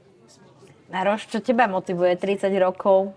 Naroš, 0.93 1.29
čo 1.33 1.39
teba 1.41 1.65
motivuje 1.65 2.17
30 2.17 2.49
rokov 2.61 3.17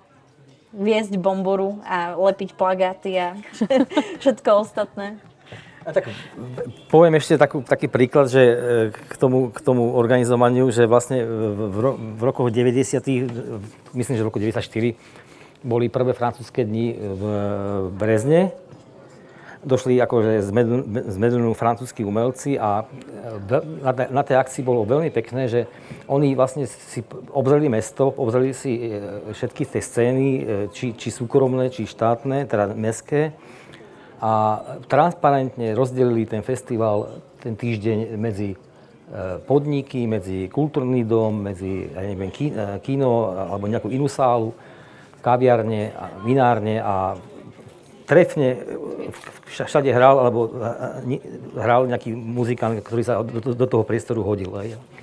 viesť 0.71 1.15
bomboru 1.19 1.79
a 1.83 2.15
lepiť 2.15 2.55
plagáty 2.55 3.17
a 3.17 3.35
všetko 4.21 4.49
ostatné? 4.63 5.19
A 5.87 5.95
tak 5.95 6.11
poviem 6.91 7.15
ešte 7.15 7.39
takú, 7.39 7.63
taký 7.63 7.87
príklad, 7.87 8.27
že 8.27 8.43
e, 8.43 8.55
k 8.91 9.15
tomu, 9.15 9.55
k 9.55 9.59
tomu 9.63 9.95
organizovaniu, 9.95 10.67
že 10.67 10.83
vlastne 10.83 11.23
v, 11.23 11.77
ro, 11.79 11.91
v 11.95 12.21
rokoch 12.27 12.51
90 12.51 13.95
myslím, 13.95 14.15
že 14.19 14.23
v 14.23 14.27
roku 14.27 14.39
94 14.43 14.67
boli 15.63 15.87
prvé 15.87 16.11
francúzske 16.11 16.67
dni 16.67 16.91
v 16.91 17.23
Brezne 17.95 18.51
došli 19.67 19.99
akože 19.99 20.39
z 21.11 21.17
Medunu 21.19 21.51
francúzskí 21.51 22.07
umelci 22.07 22.55
a 22.55 22.87
e, 22.87 24.07
na, 24.07 24.23
tej 24.23 24.39
akcii 24.39 24.63
bolo 24.63 24.87
veľmi 24.87 25.11
pekné, 25.11 25.51
že 25.51 25.67
oni 26.07 26.33
vlastne 26.33 26.63
si 26.65 27.03
obzreli 27.35 27.67
mesto, 27.67 28.07
obzreli 28.07 28.55
si 28.55 28.79
e, 28.79 29.35
všetky 29.35 29.67
tie 29.67 29.81
scény, 29.83 30.27
e, 30.27 30.41
či, 30.71 30.95
či 30.95 31.11
súkromné, 31.11 31.67
či 31.67 31.83
štátne, 31.83 32.47
teda 32.47 32.71
mestské 32.71 33.35
a 34.17 34.63
transparentne 34.89 35.77
rozdelili 35.77 36.25
ten 36.25 36.41
festival 36.41 37.21
ten 37.37 37.53
týždeň 37.53 38.17
medzi 38.17 38.57
podniky, 39.45 40.03
medzi 40.09 40.49
kultúrny 40.51 41.05
dom, 41.05 41.45
medzi 41.45 41.85
ja 41.85 42.01
neviem, 42.01 42.33
kino 42.81 43.37
alebo 43.37 43.69
nejakú 43.69 43.87
inú 43.93 44.09
sálu, 44.09 44.51
kaviarne, 45.21 45.93
vinárne 46.25 46.81
a 46.81 47.15
trefne 48.07 48.55
všade 49.51 49.91
hral, 49.91 50.15
alebo 50.23 50.47
hral 51.59 51.91
nejaký 51.91 52.15
muzikant, 52.15 52.79
ktorý 52.79 53.03
sa 53.03 53.19
do, 53.21 53.67
toho 53.67 53.83
priestoru 53.83 54.23
hodil. 54.23 54.55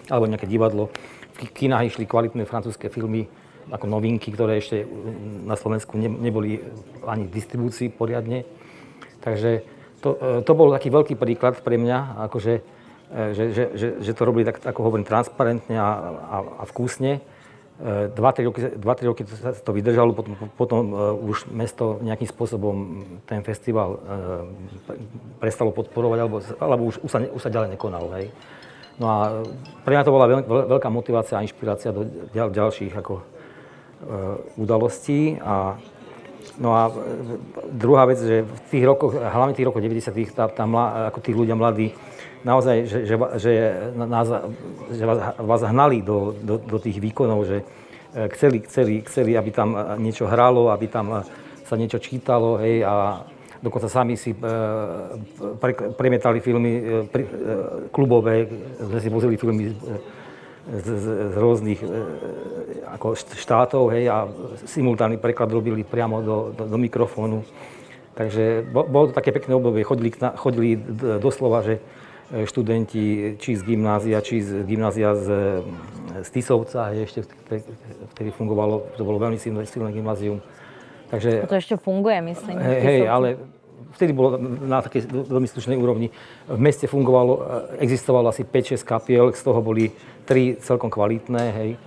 Alebo 0.09 0.25
nejaké 0.25 0.49
divadlo. 0.49 0.89
V 1.37 1.53
kinách 1.53 1.93
išli 1.95 2.09
kvalitné 2.09 2.49
francúzske 2.49 2.89
filmy, 2.89 3.29
ako 3.69 3.85
novinky, 3.89 4.33
ktoré 4.33 4.61
ešte 4.61 4.89
na 5.45 5.57
Slovensku 5.57 5.97
ne, 6.01 6.09
neboli 6.09 6.65
ani 7.05 7.29
v 7.29 7.35
distribúcii 7.37 7.93
poriadne. 7.93 8.49
Takže 9.21 9.65
to, 10.01 10.41
to 10.45 10.53
bol 10.53 10.73
taký 10.73 10.93
veľký 10.93 11.15
príklad 11.17 11.61
pre 11.65 11.81
mňa, 11.81 12.29
akože, 12.29 12.55
že, 13.33 13.45
že, 13.53 13.65
že, 13.73 13.89
že 14.05 14.13
to 14.13 14.23
robili 14.25 14.45
tak, 14.45 14.61
ako 14.65 14.81
hovorím, 14.85 15.09
transparentne 15.09 15.77
a, 15.81 15.91
a, 16.29 16.37
a 16.61 16.65
vkusne 16.69 17.25
2-3 17.75 18.47
roky, 18.47 18.61
2-3 18.79 19.11
roky 19.11 19.23
to 19.67 19.71
vydržalo, 19.75 20.15
potom, 20.15 20.33
potom 20.55 20.81
uh, 20.95 21.11
už 21.11 21.51
mesto 21.51 21.99
nejakým 22.07 22.31
spôsobom 22.31 23.03
ten 23.27 23.43
festival 23.43 23.99
uh, 23.99 24.47
prestalo 25.43 25.75
podporovať, 25.75 26.19
alebo, 26.23 26.39
alebo 26.63 26.83
už, 26.87 27.03
už, 27.03 27.11
sa, 27.11 27.19
už 27.19 27.43
sa 27.43 27.51
ďalej 27.51 27.75
nekonal. 27.75 28.07
Hej. 28.15 28.31
No 28.95 29.07
a 29.11 29.19
pre 29.83 29.99
mňa 29.99 30.07
to 30.07 30.15
bola 30.15 30.31
veľ, 30.31 30.41
veľká 30.47 30.87
motivácia 30.87 31.35
a 31.35 31.43
inšpirácia 31.43 31.91
do 31.91 32.07
ďal, 32.31 32.55
ďalších 32.55 32.95
ako, 32.95 33.15
uh, 33.19 34.39
udalostí. 34.55 35.43
A, 35.43 35.75
no 36.59 36.71
a 36.75 36.93
druhá 37.71 38.05
vec, 38.05 38.19
že 38.23 38.47
v 38.47 38.61
tých 38.71 38.85
rokoch, 38.85 39.15
hlavne 39.19 39.55
tých 39.55 39.67
rokoch 39.67 39.83
90 39.83 40.15
tá, 40.35 40.47
tá 40.51 40.65
mla, 40.67 41.11
ako 41.11 41.19
tí 41.21 41.31
ľudia 41.35 41.59
mladí, 41.59 41.91
naozaj, 42.45 42.77
že, 42.87 42.99
že, 43.09 43.17
že, 43.41 43.53
nás, 43.97 44.29
že 44.93 45.05
vás, 45.07 45.19
vás 45.41 45.63
hnali 45.65 46.05
do, 46.05 46.37
do, 46.45 46.61
do 46.61 46.79
tých 46.79 47.01
výkonov, 47.01 47.49
že 47.49 47.59
e, 47.61 47.65
chceli, 48.37 48.61
chceli, 48.69 48.95
chceli, 49.09 49.33
aby 49.35 49.51
tam 49.51 49.75
niečo 49.99 50.29
hralo, 50.29 50.69
aby 50.69 50.87
tam 50.87 51.25
sa 51.65 51.75
niečo 51.75 51.99
čítalo, 51.99 52.61
hej, 52.61 52.85
a 52.85 53.25
dokonca 53.65 53.89
sami 53.89 54.21
si 54.21 54.37
e, 54.37 54.39
pre, 55.57 55.73
premietali 55.97 56.45
filmy 56.45 56.73
e, 56.79 56.83
klubové, 57.89 58.45
sme 58.79 59.01
si 59.01 59.09
vozili 59.09 59.41
filmy 59.41 59.73
z, 60.65 60.87
z, 60.87 61.07
z 61.33 61.37
rôznych 61.37 61.81
ako 62.95 63.17
štátov, 63.17 63.93
hej, 63.93 64.09
a 64.09 64.29
simultánny 64.65 65.21
preklad 65.21 65.53
robili 65.53 65.85
priamo 65.85 66.25
do, 66.25 66.37
do, 66.57 66.65
do 66.71 66.79
mikrofónu. 66.81 67.45
Takže 68.15 68.63
bolo 68.71 69.11
to 69.11 69.17
také 69.17 69.35
pekné 69.35 69.59
obdobie, 69.59 69.83
chodili, 69.83 70.15
chodili 70.39 70.79
doslova, 71.19 71.67
že 71.67 71.83
E, 72.33 72.49
študenti 72.49 73.37
či 73.37 73.53
z 73.53 73.63
gymnázia, 73.63 74.17
či 74.25 74.41
z 74.41 74.65
gymnázia 74.65 75.13
z, 75.13 75.29
z 76.25 76.29
Tisovca, 76.33 76.89
ešte 76.97 77.21
vtedy 78.17 78.33
fungovalo, 78.33 78.97
to 78.97 79.05
bolo 79.05 79.21
veľmi 79.21 79.37
silné, 79.37 79.69
silné 79.69 79.93
gymnázium. 79.93 80.41
Takže, 81.13 81.45
to 81.45 81.61
ešte 81.61 81.77
funguje, 81.77 82.25
myslím. 82.33 82.57
Hej, 82.57 82.81
hej, 82.81 83.01
ale 83.13 83.37
vtedy 83.95 84.13
bolo 84.13 84.37
na 84.41 84.83
takej 84.83 85.07
veľmi 85.07 85.49
slušnej 85.49 85.79
úrovni. 85.79 86.11
V 86.51 86.61
meste 86.61 86.91
fungovalo, 86.91 87.33
e, 87.35 87.43
existovalo 87.87 88.29
asi 88.31 88.43
5-6 88.43 88.83
kapiel, 88.83 89.31
z 89.33 89.43
toho 89.43 89.61
boli 89.63 89.95
3 90.27 90.59
celkom 90.61 90.91
kvalitné, 90.91 91.45
hej. 91.55 91.71
E, 91.75 91.79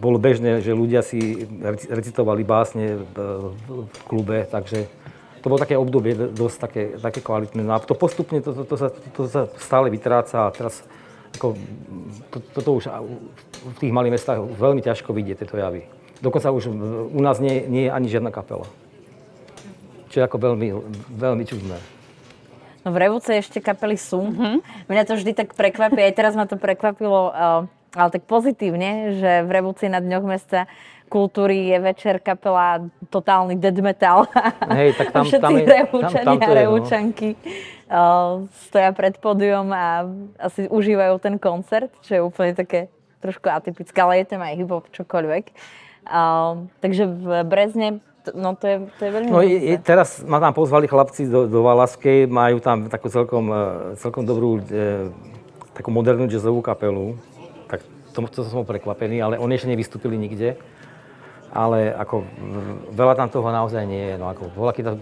bolo 0.00 0.16
bežné, 0.16 0.64
že 0.64 0.72
ľudia 0.72 1.04
si 1.04 1.44
recitovali 1.88 2.42
básne 2.42 3.04
v 3.14 3.96
klube, 4.08 4.48
takže 4.48 4.88
to 5.40 5.48
bolo 5.48 5.60
také 5.60 5.76
obdobie 5.76 6.12
dosť 6.14 6.56
také, 6.60 6.82
také 7.00 7.20
kvalitné. 7.24 7.64
No 7.64 7.76
a 7.76 7.80
to 7.80 7.96
postupne, 7.96 8.44
to, 8.44 8.52
to, 8.52 8.62
to, 8.68 8.76
sa, 8.76 8.88
to 8.92 9.22
sa 9.24 9.42
stále 9.56 9.88
vytráca 9.88 10.48
a 10.48 10.52
teraz 10.52 10.84
ako, 11.36 11.56
to, 12.28 12.36
toto 12.60 12.70
už 12.76 12.92
v 13.76 13.78
tých 13.80 13.94
malých 13.94 14.20
mestách 14.20 14.38
veľmi 14.44 14.84
ťažko 14.84 15.16
vidieť 15.16 15.40
tieto 15.40 15.56
javy. 15.56 15.88
Dokonca 16.20 16.52
už 16.52 16.68
u 17.08 17.20
nás 17.24 17.40
nie, 17.40 17.64
nie 17.64 17.88
je 17.88 17.94
ani 17.94 18.08
žiadna 18.12 18.28
kapela. 18.28 18.68
Čo 20.10 20.20
je 20.20 20.24
ako 20.26 20.38
veľmi, 20.42 20.68
veľmi 21.14 21.44
čudné. 21.46 21.78
No 22.82 22.88
v 22.90 22.98
Revúce 22.98 23.36
ešte 23.38 23.62
kapely 23.62 23.94
sú. 23.94 24.26
Mm-hmm. 24.26 24.88
Mňa 24.88 25.02
to 25.06 25.14
vždy 25.14 25.32
tak 25.36 25.54
prekvapí, 25.54 26.00
aj 26.00 26.14
teraz 26.16 26.32
ma 26.34 26.48
to 26.48 26.58
prekvapilo, 26.58 27.30
ale 27.94 28.08
tak 28.10 28.26
pozitívne, 28.26 29.20
že 29.20 29.46
v 29.46 29.50
Revúci 29.50 29.86
na 29.86 30.02
Dňoch 30.02 30.24
mesta 30.26 30.66
kultúry 31.10 31.74
je 31.74 31.78
večer 31.82 32.22
kapela 32.22 32.86
totálny 33.10 33.58
dead 33.58 33.74
metal. 33.82 34.30
Hej, 34.70 34.94
tak 34.94 35.10
tam, 35.10 35.24
Všetci 35.26 35.42
tam, 35.42 35.52
je, 35.58 35.66
tam, 35.66 36.38
tam 36.38 36.38
a 36.38 36.54
revúčanky 36.54 37.34
no. 37.34 37.42
uh, 37.90 38.32
stoja 38.70 38.94
pred 38.94 39.18
pódium 39.18 39.74
a 39.74 40.06
asi 40.38 40.70
užívajú 40.70 41.18
ten 41.18 41.34
koncert, 41.42 41.90
čo 42.06 42.10
je 42.14 42.20
úplne 42.22 42.54
také 42.54 42.86
trošku 43.18 43.50
atypická, 43.50 44.06
ale 44.06 44.22
je 44.22 44.26
tam 44.30 44.40
aj 44.40 44.54
hip-hop, 44.54 44.86
čokoľvek. 44.94 45.44
Uh, 46.08 46.70
takže 46.80 47.04
v 47.04 47.26
Brezne, 47.44 48.00
no 48.34 48.56
to 48.56 48.64
je, 48.68 48.76
to 49.00 49.02
je 49.06 49.10
veľmi 49.10 49.28
No 49.32 49.40
je, 49.40 49.76
teraz 49.80 50.20
ma 50.24 50.38
tam 50.38 50.52
pozvali 50.52 50.84
chlapci 50.84 51.26
do, 51.26 51.48
do 51.48 51.60
Valaskej, 51.64 52.28
majú 52.28 52.60
tam 52.60 52.86
takú 52.92 53.08
celkom, 53.08 53.48
e, 53.48 53.60
celkom 53.96 54.28
dobrú, 54.28 54.60
e, 54.68 55.08
takú 55.72 55.88
modernú 55.88 56.28
jazzovú 56.28 56.60
kapelu. 56.60 57.16
Tak 57.72 57.80
to, 58.12 58.18
to 58.28 58.40
som 58.44 58.68
prekvapený, 58.68 59.24
ale 59.24 59.40
oni 59.40 59.56
ešte 59.56 59.70
nevystúpili 59.72 60.20
nikde. 60.20 60.60
Ale 61.50 61.90
ako 61.90 62.22
veľa 62.94 63.14
tam 63.18 63.28
toho 63.32 63.48
naozaj 63.50 63.82
nie 63.82 64.14
je. 64.14 64.16
No 64.20 64.30
ako 64.30 64.54
voľaký, 64.54 64.86
tá, 64.86 64.92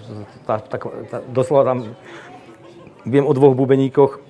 tá, 0.48 0.54
tá, 0.64 0.76
tá, 0.80 1.16
doslova 1.28 1.76
tam, 1.76 1.92
viem 3.04 3.26
o 3.26 3.36
dvoch 3.36 3.52
bubeníkoch, 3.52 4.24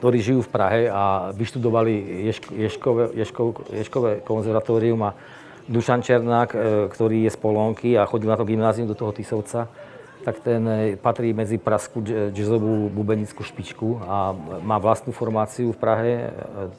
ktorí 0.00 0.18
žijú 0.20 0.40
v 0.44 0.52
Prahe 0.52 0.80
a 0.88 1.32
vyštudovali 1.36 2.24
Ješko, 2.28 2.48
Ješkové, 2.56 3.04
Ješkov, 3.16 3.46
Ješkové 3.68 4.10
konzervatórium 4.24 5.00
a 5.04 5.12
Dušan 5.70 6.02
Černák, 6.02 6.50
e, 6.50 6.58
ktorý 6.90 7.24
je 7.24 7.30
z 7.30 7.38
Polonky 7.38 7.94
a 7.94 8.02
chodil 8.02 8.26
na 8.26 8.34
to 8.34 8.42
gymnázium 8.42 8.90
do 8.90 8.98
toho 8.98 9.14
Tisovca, 9.14 9.70
tak 10.26 10.42
ten 10.42 10.66
e, 10.66 10.98
patrí 10.98 11.30
medzi 11.30 11.62
praskú 11.62 12.02
jazzovú 12.34 12.90
bubenickú 12.90 13.46
špičku 13.46 14.02
a 14.02 14.34
má 14.66 14.82
vlastnú 14.82 15.14
formáciu 15.14 15.70
v 15.70 15.78
Prahe, 15.78 16.12
e, 16.26 16.28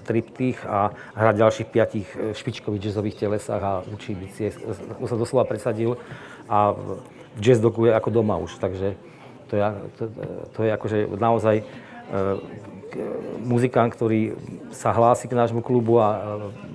triptych 0.03 0.59
a 0.67 0.91
hrá 1.15 1.31
ďalších 1.31 1.71
piatich 1.71 2.07
špičkových 2.35 2.91
jazzových 2.91 3.15
telesách 3.15 3.63
a 3.63 3.73
učí 3.87 4.11
bicie. 4.11 4.51
To 4.99 5.07
sa 5.07 5.15
doslova 5.15 5.47
presadil 5.47 5.95
a 6.51 6.75
jazz 7.39 7.63
doku 7.63 7.87
je 7.87 7.95
ako 7.95 8.11
doma 8.11 8.35
už, 8.43 8.59
takže 8.59 8.99
to 9.47 9.55
je, 9.55 9.63
to, 9.95 10.03
to 10.51 10.59
je 10.67 10.69
akože 10.75 10.97
naozaj 11.15 11.63
muzikant, 13.41 13.91
ktorý 13.91 14.35
sa 14.71 14.91
hlási 14.91 15.27
k 15.27 15.37
nášmu 15.37 15.63
klubu 15.63 15.99
a 15.99 16.09
e, 16.11 16.19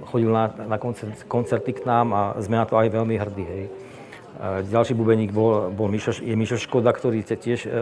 chodil 0.08 0.30
na, 0.32 0.48
na 0.48 0.76
koncert, 0.80 1.12
koncerty 1.28 1.76
k 1.76 1.84
nám 1.84 2.12
a 2.12 2.22
sme 2.40 2.56
na 2.56 2.66
to 2.66 2.76
aj 2.76 2.88
veľmi 2.88 3.14
hrdí. 3.16 3.44
Hej. 3.44 3.64
E, 3.66 3.70
Ďalší 4.68 4.92
bubeník 4.96 5.30
bol, 5.32 5.72
bol 5.72 5.88
Mišo, 5.92 6.16
je 6.16 6.34
Mišo 6.36 6.56
Škoda, 6.56 6.92
ktorý 6.92 7.20
tiež 7.24 7.66
e, 7.66 7.68
e, 7.68 7.72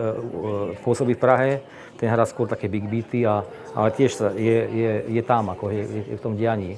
pôsobí 0.82 1.14
v 1.14 1.22
Prahe. 1.22 1.50
Ten 1.94 2.10
hrá 2.10 2.26
skôr 2.26 2.50
také 2.50 2.66
big 2.66 2.90
beaty, 2.90 3.22
a, 3.22 3.46
ale 3.74 3.94
tiež 3.94 4.10
sa, 4.18 4.26
je, 4.34 4.56
je, 4.66 4.90
je 5.14 5.22
tam, 5.22 5.54
ako 5.54 5.70
je, 5.70 5.82
je, 5.86 6.14
v 6.18 6.22
tom 6.22 6.34
dianí. 6.34 6.74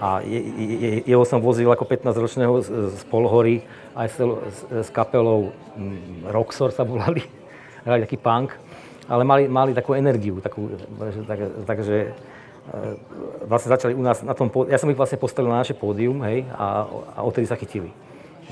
A 0.00 0.24
je, 0.24 0.40
je, 0.40 0.90
jeho 1.04 1.24
som 1.28 1.44
vozil 1.44 1.68
ako 1.68 1.84
15-ročného 1.84 2.54
z, 2.64 2.68
z 2.96 3.02
Polhory 3.12 3.60
aj 3.92 4.08
s, 4.08 4.16
s, 4.16 4.58
s 4.84 4.88
kapelou 4.88 5.52
Roxor 6.24 6.72
sa 6.72 6.82
volali, 6.82 7.20
hrali 7.84 8.08
taký 8.08 8.16
punk, 8.16 8.56
ale 9.08 9.22
mali, 9.24 9.44
mali 9.48 9.72
takú 9.76 9.92
energiu, 9.92 10.40
takú, 10.40 10.72
tak, 11.28 11.38
takže 11.68 11.96
e, 12.08 12.10
vlastne 13.44 13.70
začali 13.72 13.92
u 13.92 14.02
nás 14.02 14.24
na 14.24 14.32
tom, 14.32 14.48
ja 14.68 14.80
som 14.80 14.88
ich 14.88 14.96
vlastne 14.96 15.20
postavil 15.20 15.52
na 15.52 15.60
naše 15.60 15.76
pódium, 15.76 16.24
hej, 16.24 16.48
a, 16.56 16.88
a 17.16 17.18
odtedy 17.20 17.44
sa 17.44 17.58
chytili. 17.60 17.92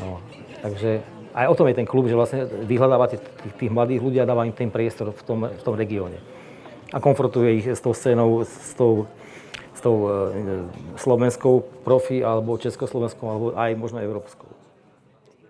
No, 0.00 0.20
takže 0.60 1.00
aj 1.32 1.46
o 1.48 1.56
tom 1.56 1.68
je 1.68 1.78
ten 1.80 1.88
klub, 1.88 2.04
že 2.08 2.16
vlastne 2.16 2.44
vyhľadávate 2.44 3.16
tých, 3.16 3.54
tých 3.56 3.72
mladých 3.72 4.00
ľudí 4.04 4.18
a 4.20 4.28
dáva 4.28 4.44
im 4.44 4.52
ten 4.52 4.68
priestor 4.68 5.16
v 5.16 5.22
tom, 5.24 5.38
v 5.48 5.62
tom 5.64 5.74
regióne. 5.76 6.20
A 6.92 7.00
konfrontuje 7.00 7.64
ich 7.64 7.66
s 7.72 7.80
tou 7.80 7.96
scénou, 7.96 8.44
s 8.44 8.76
tou, 8.76 9.08
s 9.72 9.80
tou 9.80 9.96
e, 10.04 10.68
slovenskou 11.00 11.64
profi, 11.80 12.20
alebo 12.20 12.60
československou, 12.60 13.24
alebo 13.24 13.46
aj 13.56 13.72
možno 13.80 14.04
európskou. 14.04 14.52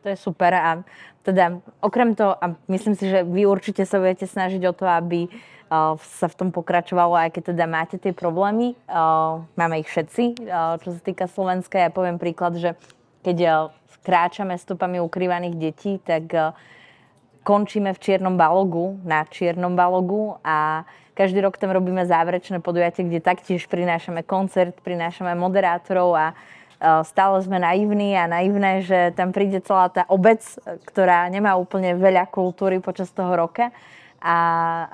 To 0.02 0.06
je 0.10 0.18
super 0.18 0.54
a 0.54 0.82
teda 1.22 1.62
okrem 1.78 2.14
toho, 2.18 2.34
a 2.38 2.58
myslím 2.66 2.94
si, 2.98 3.06
že 3.10 3.22
vy 3.22 3.46
určite 3.46 3.86
sa 3.86 4.02
budete 4.02 4.26
snažiť 4.26 4.62
o 4.66 4.74
to, 4.74 4.86
aby 4.86 5.30
uh, 5.30 5.94
sa 6.18 6.26
v 6.26 6.36
tom 6.38 6.48
pokračovalo, 6.50 7.14
aj 7.14 7.38
keď 7.38 7.42
teda 7.54 7.66
máte 7.70 7.96
tie 7.96 8.10
problémy. 8.10 8.74
Uh, 8.90 9.46
máme 9.54 9.80
ich 9.82 9.88
všetci, 9.88 10.42
uh, 10.46 10.76
čo 10.82 10.94
sa 10.94 11.00
týka 11.00 11.30
Slovenska. 11.30 11.78
Ja 11.78 11.94
poviem 11.94 12.18
príklad, 12.18 12.58
že 12.58 12.74
keď 13.22 13.36
uh, 13.42 13.54
kráčame 14.02 14.58
stopami 14.58 14.98
ukrývaných 14.98 15.54
detí, 15.56 16.02
tak 16.02 16.26
uh, 16.34 16.52
končíme 17.42 17.90
v 17.94 18.02
Čiernom 18.02 18.38
balogu, 18.38 18.98
na 19.02 19.26
Čiernom 19.26 19.74
balogu 19.74 20.38
a 20.42 20.86
každý 21.12 21.44
rok 21.44 21.60
tam 21.60 21.74
robíme 21.74 22.06
záverečné 22.08 22.64
podujatie, 22.64 23.04
kde 23.04 23.20
taktiež 23.20 23.68
prinášame 23.68 24.24
koncert, 24.24 24.78
prinášame 24.80 25.36
moderátorov 25.36 26.16
a 26.16 26.26
e, 26.32 26.34
stále 27.06 27.38
sme 27.46 27.62
naivní 27.62 28.18
a 28.18 28.26
naivné, 28.26 28.82
že 28.82 29.14
tam 29.14 29.30
príde 29.30 29.62
celá 29.62 29.86
tá 29.86 30.02
obec, 30.10 30.42
ktorá 30.90 31.30
nemá 31.30 31.54
úplne 31.54 31.94
veľa 31.94 32.26
kultúry 32.26 32.82
počas 32.82 33.08
toho 33.14 33.30
roka 33.38 33.70
a 34.22 34.36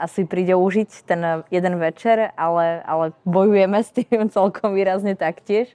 asi 0.00 0.24
príde 0.24 0.56
užiť 0.56 1.04
ten 1.04 1.44
jeden 1.52 1.74
večer, 1.76 2.32
ale, 2.32 2.80
ale 2.88 3.12
bojujeme 3.28 3.76
s 3.84 3.92
tým 3.92 4.28
celkom 4.36 4.72
výrazne 4.72 5.12
taktiež. 5.12 5.68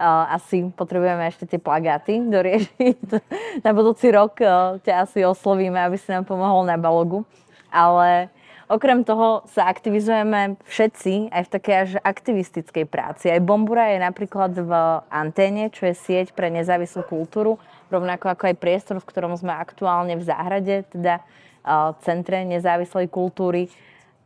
Asi 0.00 0.64
potrebujeme 0.72 1.28
ešte 1.28 1.44
tie 1.44 1.60
plagáty 1.60 2.24
doriešiť. 2.24 3.04
Na 3.64 3.76
budúci 3.76 4.08
rok 4.08 4.40
uh, 4.40 4.80
ťa 4.80 5.04
asi 5.04 5.28
oslovíme, 5.28 5.76
aby 5.76 6.00
si 6.00 6.08
nám 6.08 6.24
pomohol 6.24 6.64
na 6.64 6.80
balogu. 6.80 7.28
Ale 7.68 8.32
okrem 8.70 9.02
toho 9.02 9.42
sa 9.50 9.66
aktivizujeme 9.66 10.54
všetci 10.62 11.34
aj 11.34 11.42
v 11.42 11.52
takej 11.58 11.74
až 11.74 11.90
aktivistickej 12.06 12.86
práci. 12.86 13.26
Aj 13.26 13.42
Bombura 13.42 13.90
je 13.90 13.98
napríklad 13.98 14.54
v 14.54 14.72
Anténe, 15.10 15.74
čo 15.74 15.90
je 15.90 15.94
sieť 15.98 16.30
pre 16.30 16.54
nezávislú 16.54 17.02
kultúru, 17.02 17.58
rovnako 17.90 18.30
ako 18.30 18.54
aj 18.54 18.56
priestor, 18.62 18.96
v 19.02 19.08
ktorom 19.10 19.34
sme 19.34 19.50
aktuálne 19.50 20.14
v 20.14 20.22
záhrade, 20.22 20.86
teda 20.94 21.18
uh, 21.18 21.98
Centre 22.06 22.46
nezávislej 22.46 23.10
kultúry. 23.10 23.66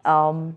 Um, 0.05 0.53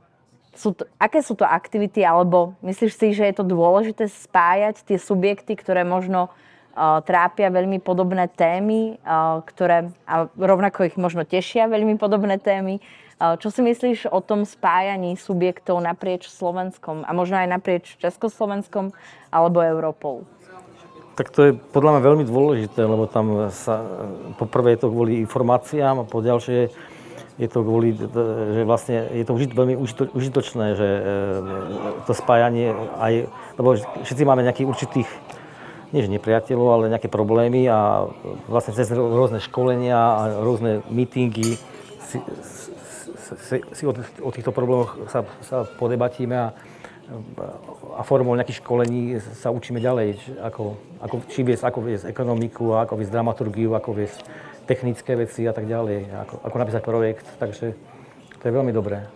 sú 0.51 0.75
to, 0.75 0.83
aké 0.99 1.23
sú 1.23 1.39
to 1.39 1.47
aktivity, 1.47 2.03
alebo 2.03 2.59
myslíš 2.65 2.91
si, 2.91 3.07
že 3.15 3.23
je 3.31 3.35
to 3.39 3.47
dôležité 3.47 4.11
spájať 4.11 4.83
tie 4.83 4.99
subjekty, 4.99 5.55
ktoré 5.55 5.87
možno 5.87 6.27
uh, 6.27 6.99
trápia 7.07 7.47
veľmi 7.47 7.79
podobné 7.79 8.27
témy, 8.27 8.99
uh, 8.99 9.39
ktoré 9.47 9.95
a 10.03 10.27
rovnako 10.35 10.91
ich 10.91 10.99
možno 10.99 11.23
tešia 11.23 11.71
veľmi 11.71 11.95
podobné 11.95 12.35
témy. 12.35 12.83
Uh, 13.17 13.33
čo 13.41 13.49
si 13.49 13.65
myslíš 13.65 14.13
o 14.13 14.21
tom 14.21 14.45
spájaní 14.45 15.17
subjektov 15.17 15.81
naprieč 15.81 16.29
Slovenskom 16.29 17.01
a 17.01 17.11
možno 17.17 17.41
aj 17.41 17.49
naprieč 17.49 17.97
Československom 17.97 18.93
alebo 19.33 19.65
Európou? 19.65 20.21
Tak 21.17 21.33
to 21.33 21.49
je 21.49 21.51
podľa 21.57 21.97
mňa 21.97 22.01
veľmi 22.05 22.25
dôležité, 22.29 22.85
lebo 22.85 23.09
tam 23.09 23.49
sa, 23.49 23.81
poprvé 24.37 24.77
je 24.77 24.85
to 24.85 24.93
kvôli 24.93 25.17
informáciám 25.25 26.05
a 26.05 26.05
po 26.05 26.21
ďalšie 26.21 26.69
je 27.41 27.47
to 27.49 27.65
kvôli, 27.65 27.97
že 28.53 28.61
vlastne 28.69 29.09
je 29.13 29.25
to 29.25 29.33
užit, 29.33 29.49
veľmi 29.53 29.73
užito, 29.77 30.09
užitočné, 30.13 30.77
že 30.77 30.89
to 32.05 32.13
spájanie 32.13 32.69
aj, 33.01 33.29
lebo 33.57 33.77
všetci 34.05 34.29
máme 34.29 34.45
nejakých 34.45 34.69
určitých, 34.69 35.09
nie 35.89 36.05
že 36.05 36.13
nepriateľov, 36.13 36.69
ale 36.69 36.93
nejaké 36.93 37.09
problémy 37.09 37.65
a 37.65 38.09
vlastne 38.45 38.77
cez 38.77 38.89
rôzne 38.93 39.41
školenia 39.41 39.97
a 39.97 40.21
rôzne 40.41 40.85
meetingy 40.89 41.57
si, 42.09 42.17
si, 43.35 43.57
si 43.75 43.83
o, 43.83 43.91
o 44.23 44.29
týchto 44.31 44.55
problémoch 44.55 45.11
sa, 45.11 45.27
sa 45.43 45.67
podebatíme 45.67 46.35
a 46.35 46.55
a 47.95 48.03
formou 48.03 48.35
nejakých 48.35 48.59
školení 48.61 49.15
sa 49.39 49.47
učíme 49.47 49.79
ďalej, 49.79 50.19
ako, 50.43 50.75
ako, 50.99 51.15
či 51.31 51.41
viesť, 51.47 51.63
ako 51.71 51.79
viesť 51.79 52.05
ekonomiku, 52.11 52.75
ako 52.75 52.99
viesť 52.99 53.13
dramaturgiu, 53.15 53.71
ako 53.73 53.95
viesť 53.95 54.19
technické 54.67 55.15
veci 55.15 55.47
a 55.47 55.55
tak 55.55 55.71
ďalej, 55.71 56.11
ako, 56.27 56.35
ako 56.43 56.55
napísať 56.59 56.83
projekt, 56.83 57.25
takže 57.39 57.73
to 58.37 58.43
je 58.43 58.51
veľmi 58.51 58.75
dobré. 58.75 59.07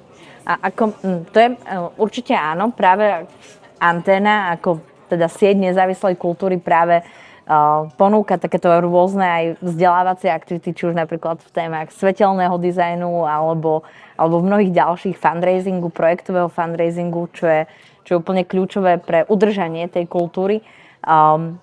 A 0.47 0.71
ako, 0.71 0.95
mm, 1.03 1.21
to 1.35 1.37
je 1.37 1.49
e, 1.51 1.55
určite 1.99 2.33
áno, 2.33 2.71
práve 2.71 3.27
anténa 3.75 4.55
ako 4.55 4.79
teda 5.11 5.27
sieť 5.27 5.59
nezávislej 5.59 6.15
kultúry 6.15 6.55
práve 6.55 7.03
uh, 7.03 7.30
ponúka 7.97 8.37
takéto 8.37 8.69
rôzne 8.69 9.25
aj 9.25 9.45
vzdelávacie 9.59 10.29
aktivity, 10.29 10.71
či 10.77 10.83
už 10.87 10.95
napríklad 10.95 11.41
v 11.41 11.49
témach 11.51 11.89
svetelného 11.89 12.55
dizajnu 12.61 13.25
alebo, 13.25 13.81
alebo 14.15 14.39
v 14.39 14.47
mnohých 14.47 14.71
ďalších 14.71 15.17
fundraisingu, 15.17 15.89
projektového 15.89 16.47
fundraisingu, 16.47 17.27
čo 17.33 17.45
je, 17.49 17.61
čo 18.05 18.09
je 18.15 18.19
úplne 18.21 18.45
kľúčové 18.45 19.01
pre 19.01 19.25
udržanie 19.25 19.89
tej 19.89 20.05
kultúry. 20.05 20.61
Um, 21.01 21.57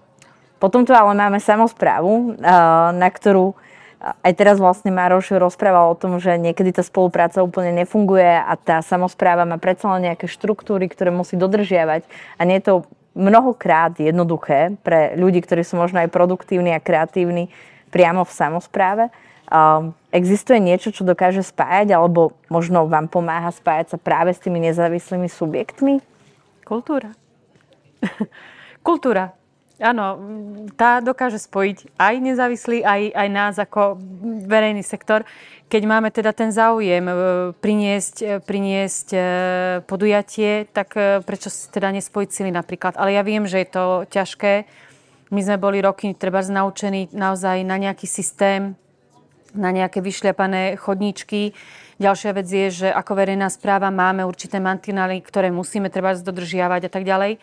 potom 0.59 0.83
tu 0.83 0.91
ale 0.91 1.15
máme 1.15 1.39
samozprávu, 1.39 2.35
uh, 2.35 2.91
na 2.91 3.09
ktorú 3.09 3.55
aj 3.99 4.33
teraz 4.39 4.57
vlastne 4.63 4.95
Mároš 4.95 5.35
rozprával 5.35 5.91
o 5.91 5.99
tom, 5.99 6.23
že 6.23 6.39
niekedy 6.39 6.71
tá 6.71 6.87
spolupráca 6.87 7.43
úplne 7.43 7.83
nefunguje 7.83 8.31
a 8.31 8.55
tá 8.55 8.79
samozpráva 8.79 9.43
má 9.43 9.59
predsa 9.59 9.91
len 9.99 10.11
nejaké 10.11 10.31
štruktúry, 10.31 10.87
ktoré 10.87 11.11
musí 11.11 11.35
dodržiavať 11.35 12.07
a 12.39 12.41
nie 12.47 12.63
je 12.63 12.65
to 12.67 12.75
mnohokrát 13.19 13.99
jednoduché 13.99 14.79
pre 14.87 15.19
ľudí, 15.19 15.43
ktorí 15.43 15.67
sú 15.67 15.75
možno 15.75 15.99
aj 15.99 16.15
produktívni 16.15 16.71
a 16.71 16.81
kreatívni 16.81 17.51
priamo 17.91 18.23
v 18.23 18.33
samozpráve. 18.33 19.05
Um, 19.49 19.97
existuje 20.13 20.61
niečo, 20.61 20.93
čo 20.93 21.09
dokáže 21.09 21.41
spájať 21.41 21.97
alebo 21.97 22.37
možno 22.53 22.85
vám 22.85 23.09
pomáha 23.09 23.49
spájať 23.49 23.97
sa 23.97 23.99
práve 23.99 24.37
s 24.37 24.41
tými 24.45 24.61
nezávislými 24.61 25.27
subjektmi? 25.27 26.05
Kultúra. 26.69 27.17
Kultúra. 28.87 29.38
Áno, 29.79 30.19
tá 30.75 30.99
dokáže 30.99 31.39
spojiť 31.39 31.95
aj 32.03 32.15
nezávislý, 32.19 32.83
aj, 32.83 33.15
aj 33.15 33.29
nás 33.31 33.55
ako 33.63 33.95
verejný 34.51 34.83
sektor. 34.83 35.23
Keď 35.71 35.83
máme 35.87 36.11
teda 36.11 36.35
ten 36.35 36.51
záujem 36.51 37.07
e, 37.07 37.15
priniesť, 37.55 38.17
e, 38.19 38.27
priniesť 38.43 39.09
e, 39.15 39.21
podujatie, 39.87 40.67
tak 40.75 40.99
prečo 41.23 41.47
si 41.47 41.71
teda 41.71 41.95
nespojiť 41.95 42.29
sily 42.33 42.51
napríklad. 42.51 42.99
Ale 42.99 43.15
ja 43.15 43.23
viem, 43.23 43.47
že 43.47 43.63
je 43.63 43.69
to 43.71 43.85
ťažké. 44.11 44.67
My 45.31 45.41
sme 45.47 45.63
boli 45.63 45.79
roky 45.79 46.11
treba 46.11 46.43
naučení 46.43 47.07
naozaj 47.15 47.63
na 47.63 47.79
nejaký 47.79 48.11
systém, 48.11 48.75
na 49.55 49.71
nejaké 49.71 50.03
vyšľapané 50.03 50.75
chodníčky. 50.75 51.55
Ďalšia 52.03 52.35
vec 52.35 52.51
je, 52.51 52.67
že 52.83 52.89
ako 52.91 53.15
verejná 53.15 53.47
správa 53.47 53.95
máme 53.95 54.27
určité 54.27 54.59
mantinály, 54.59 55.23
ktoré 55.23 55.55
musíme 55.55 55.87
treba 55.87 56.19
dodržiavať 56.19 56.89
a 56.89 56.91
tak 56.91 57.07
ďalej. 57.07 57.39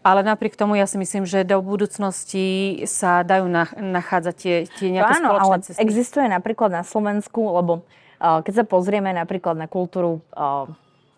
Ale 0.00 0.24
napriek 0.24 0.56
tomu 0.56 0.80
ja 0.80 0.88
si 0.88 0.96
myslím, 0.96 1.28
že 1.28 1.44
do 1.44 1.60
budúcnosti 1.60 2.80
sa 2.88 3.20
dajú 3.20 3.44
nachádzať 3.76 4.34
tie, 4.34 4.56
tie 4.64 4.88
nejaké 4.96 5.20
áno, 5.20 5.36
ale 5.36 5.60
cesty. 5.60 5.76
existuje 5.76 6.24
napríklad 6.24 6.72
na 6.72 6.80
Slovensku, 6.80 7.44
lebo 7.52 7.84
uh, 7.84 8.40
keď 8.40 8.64
sa 8.64 8.64
pozrieme 8.64 9.12
napríklad 9.12 9.60
na 9.60 9.68
kultúru, 9.68 10.24
uh, 10.32 10.64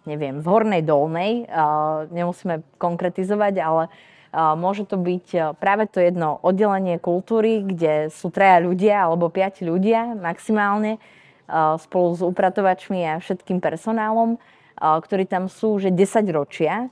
neviem, 0.03 0.43
v 0.43 0.47
Hornej 0.51 0.83
Dolnej, 0.83 1.47
uh, 1.47 2.11
nemusíme 2.11 2.67
konkretizovať, 2.83 3.55
ale 3.63 3.83
uh, 3.87 4.59
môže 4.59 4.83
to 4.83 4.99
byť 4.99 5.55
práve 5.63 5.87
to 5.87 6.03
jedno 6.03 6.43
oddelenie 6.43 6.99
kultúry, 6.99 7.63
kde 7.63 8.11
sú 8.11 8.35
traja 8.35 8.67
ľudia 8.67 9.07
alebo 9.07 9.31
piati 9.31 9.63
ľudia 9.63 10.19
maximálne 10.19 10.99
uh, 10.99 11.79
spolu 11.79 12.19
s 12.19 12.23
upratovačmi 12.27 13.15
a 13.15 13.23
všetkým 13.23 13.63
personálom, 13.63 14.43
ktorí 14.83 15.31
tam 15.31 15.47
sú, 15.47 15.79
že 15.79 15.95
10 15.95 16.27
ročia. 16.35 16.91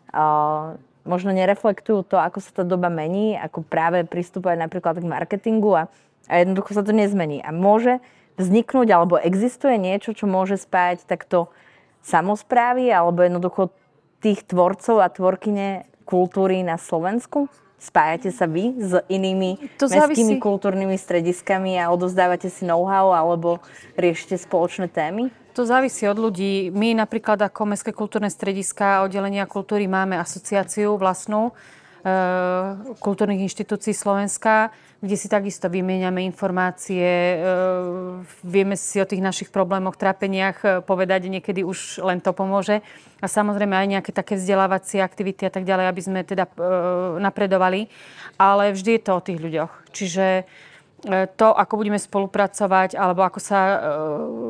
Možno 1.08 1.32
nereflektujú 1.32 2.04
to, 2.04 2.20
ako 2.20 2.44
sa 2.44 2.60
tá 2.60 2.62
doba 2.62 2.92
mení, 2.92 3.34
ako 3.36 3.64
práve 3.64 4.04
pristúpať 4.04 4.60
napríklad 4.60 5.00
k 5.00 5.08
marketingu 5.08 5.72
a, 5.72 5.82
a 6.28 6.34
jednoducho 6.44 6.76
sa 6.76 6.84
to 6.84 6.92
nezmení. 6.92 7.40
A 7.40 7.50
môže 7.50 8.04
vzniknúť, 8.36 8.88
alebo 8.92 9.16
existuje 9.16 9.80
niečo, 9.80 10.12
čo 10.12 10.28
môže 10.28 10.60
spájať 10.60 11.08
takto 11.08 11.48
samozprávy, 12.04 12.92
alebo 12.92 13.24
jednoducho 13.24 13.72
tých 14.20 14.44
tvorcov 14.44 15.00
a 15.00 15.08
tvorkyne 15.08 15.88
kultúry 16.04 16.60
na 16.60 16.76
Slovensku? 16.76 17.48
Spájate 17.80 18.28
sa 18.28 18.44
vy 18.44 18.76
s 18.76 18.92
inými 19.08 19.56
to 19.80 19.88
mestskými 19.88 20.36
závisí. 20.36 20.44
kultúrnymi 20.44 21.00
strediskami 21.00 21.80
a 21.80 21.88
odozdávate 21.88 22.52
si 22.52 22.68
know-how 22.68 23.08
alebo 23.16 23.56
riešite 23.96 24.36
spoločné 24.36 24.92
témy? 24.92 25.32
To 25.54 25.66
závisí 25.66 26.06
od 26.06 26.14
ľudí. 26.14 26.70
My 26.70 26.94
napríklad 26.94 27.42
ako 27.42 27.74
Mestské 27.74 27.90
kultúrne 27.90 28.30
strediska 28.30 29.00
a 29.00 29.02
oddelenia 29.02 29.50
kultúry 29.50 29.90
máme 29.90 30.14
asociáciu 30.14 30.94
vlastnú 30.94 31.50
e, 31.50 31.52
kultúrnych 33.02 33.50
inštitúcií 33.50 33.90
Slovenska, 33.90 34.70
kde 35.02 35.16
si 35.18 35.26
takisto 35.26 35.66
vymieňame 35.66 36.22
informácie, 36.22 37.02
e, 37.02 37.36
vieme 38.46 38.78
si 38.78 39.02
o 39.02 39.08
tých 39.10 39.18
našich 39.18 39.50
problémoch, 39.50 39.98
trápeniach 39.98 40.58
e, 40.62 40.68
povedať, 40.86 41.26
niekedy 41.26 41.66
už 41.66 41.98
len 42.06 42.22
to 42.22 42.30
pomôže. 42.30 42.78
A 43.18 43.26
samozrejme 43.26 43.74
aj 43.74 43.88
nejaké 43.90 44.10
také 44.14 44.38
vzdelávacie 44.38 45.02
aktivity 45.02 45.50
a 45.50 45.52
tak 45.52 45.66
ďalej, 45.66 45.86
aby 45.90 46.00
sme 46.00 46.20
teda 46.22 46.46
napredovali. 47.18 47.90
Ale 48.38 48.70
vždy 48.70 48.96
je 48.96 49.02
to 49.02 49.12
o 49.18 49.24
tých 49.24 49.38
ľuďoch. 49.42 49.72
Čiže 49.90 50.26
E, 50.46 50.69
to, 51.08 51.48
ako 51.48 51.74
budeme 51.80 51.96
spolupracovať, 51.96 52.92
alebo 52.92 53.24
ako 53.24 53.40
sa 53.40 53.60
e, 53.60 53.76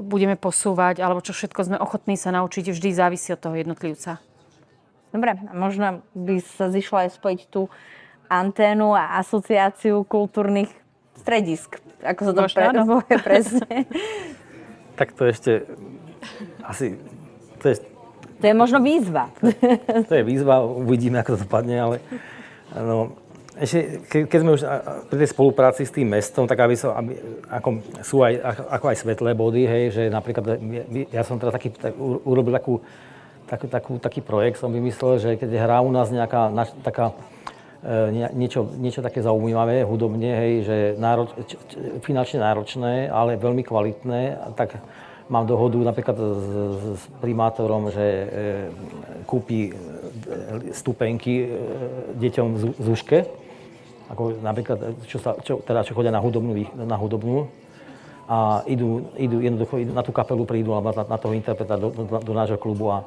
budeme 0.02 0.34
posúvať, 0.34 0.98
alebo 0.98 1.22
čo 1.22 1.30
všetko 1.30 1.60
sme 1.62 1.76
ochotní 1.78 2.18
sa 2.18 2.34
naučiť, 2.34 2.74
vždy 2.74 2.90
závisí 2.90 3.30
od 3.30 3.38
toho 3.38 3.54
jednotlivca. 3.54 4.18
Dobre, 5.14 5.38
a 5.38 5.52
možno 5.54 6.02
by 6.14 6.42
sa 6.42 6.70
zišla 6.70 7.06
aj 7.06 7.10
spojiť 7.18 7.40
tú 7.50 7.70
anténu 8.30 8.94
a 8.94 9.18
asociáciu 9.18 10.06
kultúrnych 10.06 10.70
stredisk. 11.18 11.82
Ako 12.02 12.20
sa 12.22 12.32
to 12.34 12.42
pre, 12.46 13.18
presne? 13.28 13.90
tak 14.94 15.14
to 15.14 15.26
ešte 15.26 15.66
asi... 16.62 16.98
To 17.60 17.66
je, 17.68 17.76
to 18.40 18.44
je 18.48 18.54
možno 18.56 18.80
výzva. 18.80 19.28
To, 19.42 19.52
to 20.08 20.14
je 20.16 20.24
výzva, 20.24 20.64
uvidíme, 20.64 21.20
ako 21.20 21.36
to 21.36 21.38
dopadne, 21.44 21.76
ale 21.76 21.96
no, 22.72 23.19
ešte, 23.60 24.00
ke, 24.08 24.18
keď 24.24 24.38
sme 24.40 24.50
už 24.56 24.62
pri 25.12 25.16
tej 25.20 25.30
spolupráci 25.36 25.82
s 25.84 25.92
tým 25.92 26.08
mestom, 26.08 26.48
tak 26.48 26.64
aby, 26.64 26.74
som, 26.74 26.96
aby 26.96 27.12
ako, 27.52 27.68
sú 28.00 28.24
aj, 28.24 28.40
ako 28.72 28.86
aj 28.88 28.96
svetlé 28.96 29.36
body, 29.36 29.62
hej, 29.68 29.84
že 29.92 30.02
napríklad 30.08 30.56
ja 31.12 31.22
som 31.22 31.36
teraz 31.36 31.52
taký, 31.52 31.68
tak, 31.76 31.92
urobil 32.00 32.56
takú, 32.56 32.80
takú, 33.44 33.66
takú, 33.68 33.92
taký 34.00 34.20
projekt, 34.24 34.56
som 34.56 34.72
vymyslel, 34.72 35.20
že 35.20 35.30
keď 35.36 35.60
hrá 35.60 35.78
u 35.84 35.92
nás 35.92 36.08
nejaká 36.08 36.48
naš, 36.48 36.72
taká 36.80 37.12
e, 37.84 38.32
niečo, 38.32 38.64
niečo 38.80 39.04
také 39.04 39.20
zaujímavé 39.20 39.84
hudobne, 39.84 40.32
hej, 40.32 40.52
že 40.64 40.76
nároč, 40.96 41.28
č, 41.44 41.52
č, 41.68 41.72
finančne 42.00 42.40
náročné, 42.40 43.12
ale 43.12 43.36
veľmi 43.36 43.60
kvalitné, 43.60 44.40
tak 44.56 44.80
mám 45.30 45.46
dohodu 45.46 45.78
napríklad 45.78 46.16
s, 46.18 46.46
s 46.98 47.02
primátorom, 47.22 47.92
že 47.94 48.02
e, 48.02 48.24
kúpi 49.30 49.70
e, 49.70 49.72
stupenky 50.74 51.44
e, 51.44 51.46
deťom 52.18 52.48
z, 52.58 52.64
z 52.74 52.88
ako 54.10 54.42
napríklad, 54.42 54.78
čo, 55.06 55.22
sa, 55.22 55.38
čo, 55.38 55.62
teda, 55.62 55.86
čo 55.86 55.94
chodia 55.94 56.10
na 56.10 56.18
hudobnú, 56.18 56.52
na 56.74 56.98
hudobnú 56.98 57.46
a 58.30 58.62
idú, 58.66 59.10
idú 59.18 59.38
jednoducho 59.38 59.78
idú, 59.78 59.90
na 59.94 60.02
tú 60.02 60.10
kapelu 60.10 60.42
prídu 60.46 60.74
alebo 60.74 60.90
na, 60.94 61.02
na 61.06 61.18
toho 61.18 61.34
interpreta 61.34 61.78
do, 61.78 61.94
do, 61.94 62.02
do 62.06 62.32
nášho 62.34 62.58
klubu 62.58 62.90
a 62.90 63.06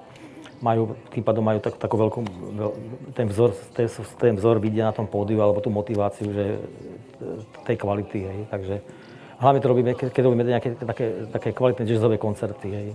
majú, 0.64 0.96
tým 1.12 1.24
pádom 1.24 1.44
majú 1.44 1.60
tak, 1.60 1.76
takú 1.76 1.96
veľkú, 2.00 2.20
veľ, 2.56 2.72
ten, 3.12 3.28
vzor, 3.28 3.52
ten, 3.76 3.88
ten 4.16 4.34
vzor 4.40 4.64
vidia 4.64 4.88
na 4.88 4.96
tom 4.96 5.08
pódiu 5.08 5.44
alebo 5.44 5.60
tú 5.60 5.68
motiváciu, 5.68 6.32
že 6.32 6.46
tej 7.68 7.76
kvality, 7.76 8.20
hej. 8.24 8.40
Takže 8.48 8.76
hlavne 9.44 9.60
to 9.60 9.68
robíme, 9.68 9.92
keď, 9.92 10.08
keď 10.12 10.24
robíme 10.24 10.44
nejaké 10.48 10.70
také, 10.80 11.06
také 11.36 11.50
kvalitné 11.52 11.84
jazzové 11.84 12.16
koncerty, 12.16 12.68
hej. 12.72 12.88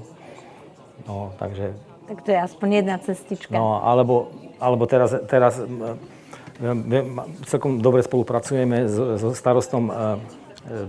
No, 1.05 1.37
takže... 1.37 1.77
Tak 2.09 2.25
to 2.25 2.33
je 2.33 2.41
aspoň 2.41 2.69
jedna 2.73 2.97
cestička. 3.05 3.53
No, 3.53 3.85
alebo, 3.85 4.33
alebo 4.57 4.89
teraz, 4.89 5.13
teraz 5.29 5.61
celkom 7.47 7.79
dobre 7.79 8.03
spolupracujeme 8.03 8.91
so 8.91 9.31
starostom 9.31 9.91
e, 9.91 9.95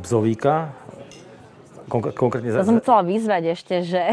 Bzovíka. 0.01 0.73
Konkrétne 1.89 2.53
to 2.53 2.69
som 2.69 2.77
chcela 2.77 3.01
vyzvať 3.01 3.43
ešte, 3.57 3.75
že 3.81 4.03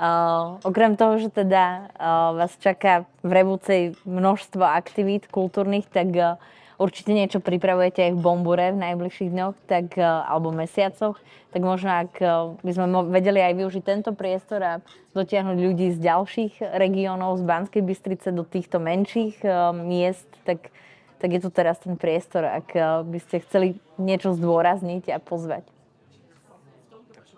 uh, 0.00 0.56
okrem 0.68 0.96
toho, 0.96 1.20
že 1.20 1.28
teda 1.28 1.92
uh, 1.92 2.40
vás 2.40 2.56
čaká 2.56 3.04
v 3.20 3.30
Revúcej 3.36 3.82
množstvo 4.08 4.64
aktivít 4.64 5.28
kultúrnych, 5.28 5.84
tak 5.92 6.40
určite 6.78 7.14
niečo 7.14 7.38
pripravujete 7.38 8.10
aj 8.10 8.12
v 8.14 8.22
Bombure 8.22 8.74
v 8.74 8.82
najbližších 8.82 9.30
dňoch 9.30 9.54
tak, 9.66 9.94
e, 9.94 10.02
alebo 10.02 10.50
mesiacoch, 10.50 11.18
tak 11.54 11.62
možno 11.62 11.90
ak 12.06 12.12
e, 12.18 12.26
by 12.58 12.70
sme 12.74 12.86
vedeli 13.10 13.40
aj 13.42 13.54
využiť 13.54 13.82
tento 13.82 14.10
priestor 14.14 14.60
a 14.62 14.72
dotiahnuť 15.14 15.58
ľudí 15.58 15.94
z 15.94 15.98
ďalších 16.02 16.52
regiónov, 16.74 17.38
z 17.38 17.44
Banskej 17.46 17.82
Bystrice 17.82 18.34
do 18.34 18.42
týchto 18.42 18.82
menších 18.82 19.42
e, 19.42 19.48
miest, 19.74 20.26
tak, 20.42 20.74
tak 21.22 21.28
je 21.30 21.40
tu 21.40 21.48
teraz 21.54 21.78
ten 21.78 21.94
priestor, 21.94 22.44
ak 22.44 22.74
by 23.06 23.18
ste 23.22 23.42
chceli 23.46 23.78
niečo 23.96 24.34
zdôrazniť 24.34 25.14
a 25.14 25.18
pozvať. 25.22 25.64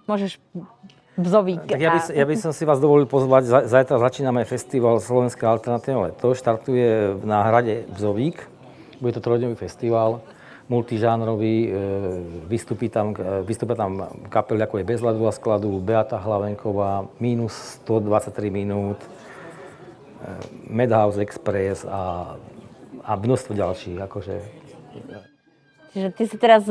Môžeš 0.06 0.38
Bzovík. 1.16 1.64
Tak 1.64 1.80
ja 1.80 1.96
by, 1.96 2.00
ja 2.12 2.24
by 2.28 2.36
som 2.36 2.52
si 2.52 2.68
vás 2.68 2.76
dovolil 2.76 3.08
pozvať. 3.08 3.48
Zajtra 3.64 3.96
začíname 3.96 4.44
festival 4.44 5.00
Slovenské 5.00 5.48
alternatívne 5.48 6.12
leto. 6.12 6.36
Štartuje 6.36 7.16
na 7.24 7.40
hrade 7.40 7.88
Bzovík 7.88 8.55
bude 9.00 9.12
to 9.16 9.20
trojdňový 9.20 9.56
festival, 9.56 10.24
multižánrový, 10.66 11.56
e, 11.62 11.68
vystúpi 12.50 12.90
tam, 12.90 13.14
e, 13.14 13.46
vystúpia 13.46 13.78
tam 13.78 14.02
kapely 14.26 14.62
ako 14.66 14.82
je 14.82 14.84
Bez 14.84 15.00
ľadu 15.02 15.22
a 15.30 15.32
skladu, 15.32 15.78
Beata 15.78 16.18
Hlavenková, 16.18 17.06
Minus 17.22 17.78
123 17.86 18.50
minút, 18.50 18.98
e, 18.98 19.08
Madhouse 20.66 21.22
Express 21.22 21.86
a, 21.86 22.34
a 23.06 23.12
množstvo 23.14 23.54
ďalších. 23.54 23.98
Akože. 24.10 24.34
Čiže 25.94 26.08
ty 26.12 26.22
si 26.28 26.36
teraz 26.36 26.68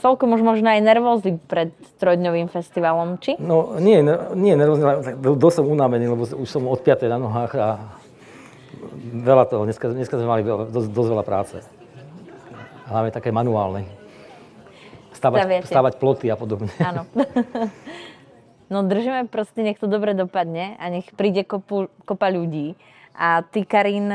celkom 0.00 0.32
už 0.32 0.40
možno 0.40 0.72
aj 0.72 0.80
nervózny 0.80 1.36
pred 1.44 1.76
trojdňovým 2.00 2.48
festivalom, 2.48 3.20
či? 3.20 3.36
No 3.36 3.76
nie, 3.76 4.00
nie 4.32 4.56
nervózny, 4.56 5.12
dosť 5.18 5.60
som 5.60 5.66
unavený, 5.68 6.08
lebo 6.08 6.24
už 6.24 6.48
som 6.48 6.64
od 6.64 6.80
5. 6.80 7.04
na 7.04 7.20
nohách 7.20 7.52
a 7.60 7.68
veľa 9.02 9.44
toho. 9.50 9.66
Dneska, 9.66 9.90
dneska 9.90 10.14
sme 10.14 10.28
mali 10.30 10.42
dosť, 10.46 10.88
dosť 10.94 11.08
veľa 11.10 11.24
práce. 11.26 11.56
Hlavne 12.86 13.10
také 13.10 13.34
manuálne. 13.34 13.84
Stavať, 15.12 15.66
stavať 15.66 15.94
ploty 15.98 16.26
a 16.30 16.36
podobne. 16.38 16.70
Áno. 16.78 17.06
No 18.72 18.80
držíme 18.80 19.28
proste, 19.28 19.60
nech 19.60 19.76
to 19.76 19.84
dobre 19.84 20.16
dopadne 20.16 20.80
a 20.80 20.88
nech 20.88 21.04
príde 21.12 21.44
kopu, 21.44 21.92
kopa 22.08 22.32
ľudí. 22.32 22.72
A 23.12 23.44
ty, 23.44 23.68
Karin, 23.68 24.08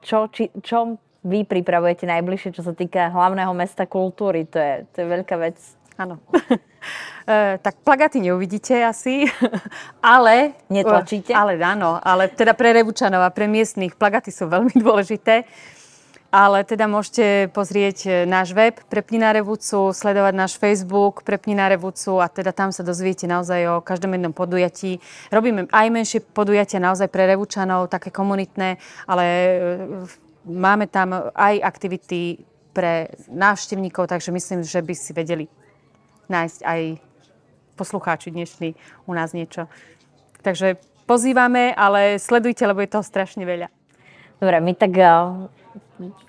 čo, 0.00 0.32
či, 0.32 0.48
čo 0.64 0.96
vy 1.20 1.44
pripravujete 1.44 2.08
najbližšie, 2.08 2.56
čo 2.56 2.64
sa 2.64 2.72
týka 2.72 3.12
hlavného 3.12 3.52
mesta 3.52 3.84
kultúry? 3.84 4.48
To 4.48 4.56
je, 4.56 4.74
to 4.96 5.04
je 5.04 5.06
veľká 5.12 5.36
vec. 5.36 5.60
Áno. 5.98 6.22
E, 7.28 7.60
tak 7.60 7.84
plagaty 7.84 8.24
neuvidíte 8.24 8.72
asi, 8.88 9.28
ale... 10.00 10.56
Netlačíte? 10.72 11.36
Ale 11.36 11.60
áno, 11.60 12.00
ale 12.00 12.32
teda 12.32 12.56
pre 12.56 12.72
Revučanov 12.72 13.20
a 13.20 13.28
pre 13.28 13.44
miestnych 13.44 14.00
plagaty 14.00 14.32
sú 14.32 14.48
veľmi 14.48 14.72
dôležité. 14.72 15.44
Ale 16.32 16.64
teda 16.64 16.88
môžete 16.88 17.52
pozrieť 17.52 17.98
e, 18.08 18.10
náš 18.24 18.56
web 18.56 18.80
Prepni 18.88 19.20
na 19.20 19.36
Revúcu, 19.36 19.92
sledovať 19.92 20.34
náš 20.40 20.56
Facebook 20.56 21.20
Prepni 21.20 21.52
na 21.52 21.68
Revúcu 21.68 22.16
a 22.16 22.32
teda 22.32 22.56
tam 22.56 22.72
sa 22.72 22.80
dozviete 22.80 23.28
naozaj 23.28 23.60
o 23.76 23.84
každom 23.84 24.16
jednom 24.16 24.32
podujatí. 24.32 24.96
Robíme 25.28 25.68
aj 25.68 25.86
menšie 25.92 26.24
podujatia 26.24 26.80
naozaj 26.80 27.12
pre 27.12 27.28
Revúčanov, 27.28 27.92
také 27.92 28.08
komunitné, 28.08 28.80
ale 29.04 29.24
e, 29.24 29.48
máme 30.48 30.88
tam 30.88 31.28
aj 31.36 31.60
aktivity 31.60 32.40
pre 32.72 33.12
návštevníkov, 33.28 34.08
takže 34.08 34.32
myslím, 34.32 34.64
že 34.64 34.80
by 34.80 34.94
si 34.96 35.12
vedeli 35.12 35.44
nájsť 36.28 36.60
aj 36.64 36.80
poslucháči 37.74 38.28
dnešní 38.30 38.76
u 39.08 39.12
nás 39.16 39.32
niečo. 39.32 39.66
Takže 40.44 40.78
pozývame, 41.08 41.72
ale 41.72 42.20
sledujte, 42.20 42.62
lebo 42.68 42.84
je 42.84 42.92
toho 42.92 43.02
strašne 43.02 43.42
veľa. 43.48 43.68
Dobre, 44.38 44.56
my 44.62 44.72
tak 44.76 44.92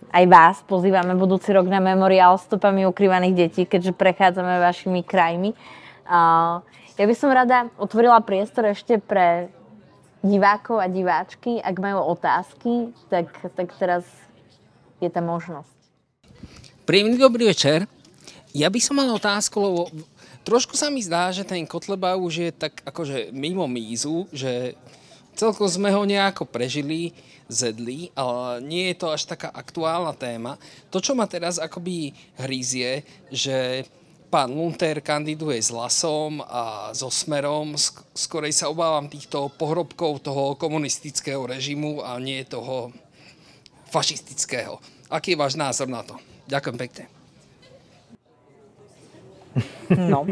aj 0.10 0.26
vás 0.26 0.66
pozývame 0.66 1.14
budúci 1.14 1.54
rok 1.54 1.70
na 1.70 1.78
memoriál 1.78 2.42
stopami 2.42 2.90
ukrývaných 2.90 3.38
detí, 3.38 3.62
keďže 3.70 3.94
prechádzame 3.94 4.58
vašimi 4.58 5.06
krajmi. 5.06 5.54
Ja 6.98 7.06
by 7.06 7.16
som 7.16 7.30
rada 7.30 7.70
otvorila 7.78 8.18
priestor 8.26 8.66
ešte 8.74 8.98
pre 8.98 9.54
divákov 10.26 10.82
a 10.82 10.90
diváčky. 10.90 11.62
Ak 11.62 11.78
majú 11.78 12.02
otázky, 12.12 12.92
tak, 13.14 13.30
tak 13.54 13.72
teraz 13.78 14.04
je 15.00 15.08
tá 15.08 15.22
možnosť. 15.22 15.78
Príjemný 16.90 17.22
dobrý 17.22 17.54
večer. 17.54 17.86
Ja 18.50 18.66
by 18.70 18.80
som 18.82 18.98
mal 18.98 19.10
otázku, 19.14 19.62
lebo 19.62 19.82
trošku 20.42 20.74
sa 20.74 20.90
mi 20.90 21.06
zdá, 21.06 21.30
že 21.30 21.46
ten 21.46 21.70
Kotleba 21.70 22.18
už 22.18 22.34
je 22.34 22.50
tak 22.50 22.82
akože 22.82 23.30
mimo 23.30 23.70
mízu, 23.70 24.26
že 24.34 24.74
celkom 25.38 25.70
sme 25.70 25.94
ho 25.94 26.02
nejako 26.02 26.50
prežili 26.50 27.14
zedli, 27.46 28.10
ale 28.18 28.62
nie 28.66 28.94
je 28.94 28.96
to 28.98 29.08
až 29.14 29.30
taká 29.30 29.50
aktuálna 29.54 30.14
téma. 30.18 30.58
To, 30.94 31.02
čo 31.02 31.14
ma 31.14 31.26
teraz 31.26 31.62
akoby 31.62 32.14
hrízie, 32.42 33.06
že 33.30 33.86
pán 34.30 34.54
Lunter 34.54 35.02
kandiduje 35.02 35.58
s 35.58 35.74
Lasom 35.74 36.46
a 36.46 36.94
so 36.94 37.10
Smerom. 37.10 37.74
Skorej 38.14 38.54
sa 38.54 38.70
obávam 38.70 39.10
týchto 39.10 39.50
pohrobkov 39.58 40.22
toho 40.22 40.54
komunistického 40.58 41.42
režimu 41.46 42.06
a 42.06 42.18
nie 42.22 42.46
toho 42.46 42.94
fašistického. 43.90 44.78
Aký 45.10 45.34
je 45.34 45.42
váš 45.42 45.58
názor 45.58 45.90
na 45.90 46.06
to? 46.06 46.14
Ďakujem 46.46 46.78
pekne. 46.78 47.19
No. 49.98 50.26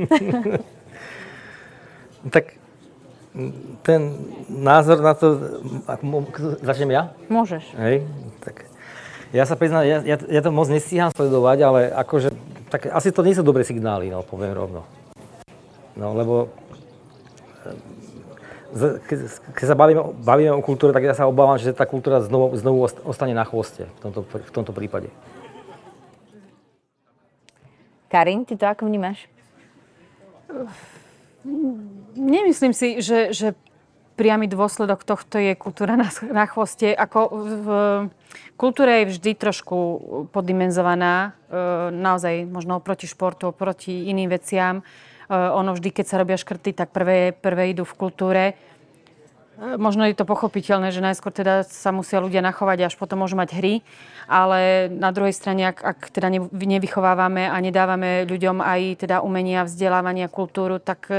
tak 2.36 2.58
ten 3.86 4.01
názor 4.49 5.01
na 5.01 5.14
to, 5.14 5.38
začnem 6.62 6.91
ja? 6.91 7.14
Môžeš. 7.30 7.64
Hej, 7.78 8.05
tak 8.41 8.66
ja 9.36 9.43
sa 9.45 9.60
priznám, 9.60 9.86
ja, 9.86 10.01
ja, 10.01 10.18
ja 10.18 10.41
to 10.41 10.49
moc 10.49 10.72
nestíham 10.72 11.12
sledovať, 11.14 11.58
ale 11.62 11.80
akože, 11.93 12.34
tak 12.72 12.89
asi 12.89 13.14
to 13.14 13.22
nie 13.22 13.36
sú 13.38 13.43
dobré 13.45 13.62
signály, 13.62 14.10
no, 14.10 14.26
poviem 14.26 14.55
rovno. 14.55 14.88
No, 15.93 16.18
lebo 16.18 16.49
eh, 18.74 18.97
keď, 19.05 19.18
keď 19.53 19.66
sa 19.68 19.76
bavíme, 19.78 20.01
bavíme 20.24 20.51
o 20.58 20.66
kultúre, 20.66 20.95
tak 20.95 21.05
ja 21.05 21.14
sa 21.14 21.30
obávam, 21.30 21.60
že 21.62 21.76
tá 21.76 21.86
kultúra 21.86 22.24
znovu, 22.26 22.58
znovu 22.58 22.89
ostane 23.05 23.38
na 23.38 23.45
chvoste 23.45 23.86
v 23.86 23.99
tomto, 24.01 24.22
v 24.26 24.51
tomto 24.53 24.74
prípade. 24.74 25.12
Karin, 28.08 28.47
ty 28.47 28.55
to 28.55 28.64
ako 28.64 28.88
vnímaš? 28.88 29.28
Nemyslím 32.18 32.74
si, 32.74 33.00
že, 33.00 33.32
že 33.32 33.56
priamy 34.18 34.50
dôsledok 34.50 35.06
tohto 35.06 35.38
je 35.38 35.54
kultúra 35.54 35.93
na, 35.93 36.10
na 36.34 36.45
chvoste. 36.50 36.91
Ako 36.91 37.20
v, 37.32 37.68
kultúra 38.58 39.06
je 39.06 39.14
vždy 39.14 39.32
trošku 39.38 39.78
poddimenzovaná, 40.34 41.38
e, 41.48 41.54
naozaj 41.93 42.50
možno 42.50 42.82
proti 42.82 43.06
športu, 43.06 43.54
proti 43.54 44.10
iným 44.10 44.34
veciam. 44.34 44.82
E, 44.82 44.84
ono 45.32 45.78
vždy, 45.78 45.93
keď 45.93 46.06
sa 46.10 46.20
robia 46.20 46.36
škrty, 46.36 46.74
tak 46.74 46.89
prvé, 46.89 47.32
prvé 47.32 47.78
idú 47.78 47.86
v 47.86 47.98
kultúre. 47.98 48.43
Možno 49.58 50.05
je 50.05 50.14
to 50.14 50.22
pochopiteľné, 50.22 50.93
že 50.93 51.01
najskôr 51.01 51.34
teda 51.34 51.66
sa 51.66 51.89
musia 51.89 52.22
ľudia 52.22 52.45
nachovať, 52.45 52.93
až 52.93 52.93
potom 52.93 53.26
môžu 53.26 53.34
mať 53.34 53.58
hry, 53.58 53.82
ale 54.30 54.86
na 54.86 55.10
druhej 55.10 55.34
strane, 55.34 55.74
ak, 55.74 55.82
ak 55.82 55.99
teda 56.14 56.30
nevychovávame 56.53 57.49
a 57.49 57.58
nedávame 57.58 58.30
ľuďom 58.30 58.62
aj 58.62 59.01
teda 59.01 59.26
umenia, 59.26 59.66
vzdelávania, 59.66 60.30
kultúru, 60.30 60.78
tak 60.78 61.10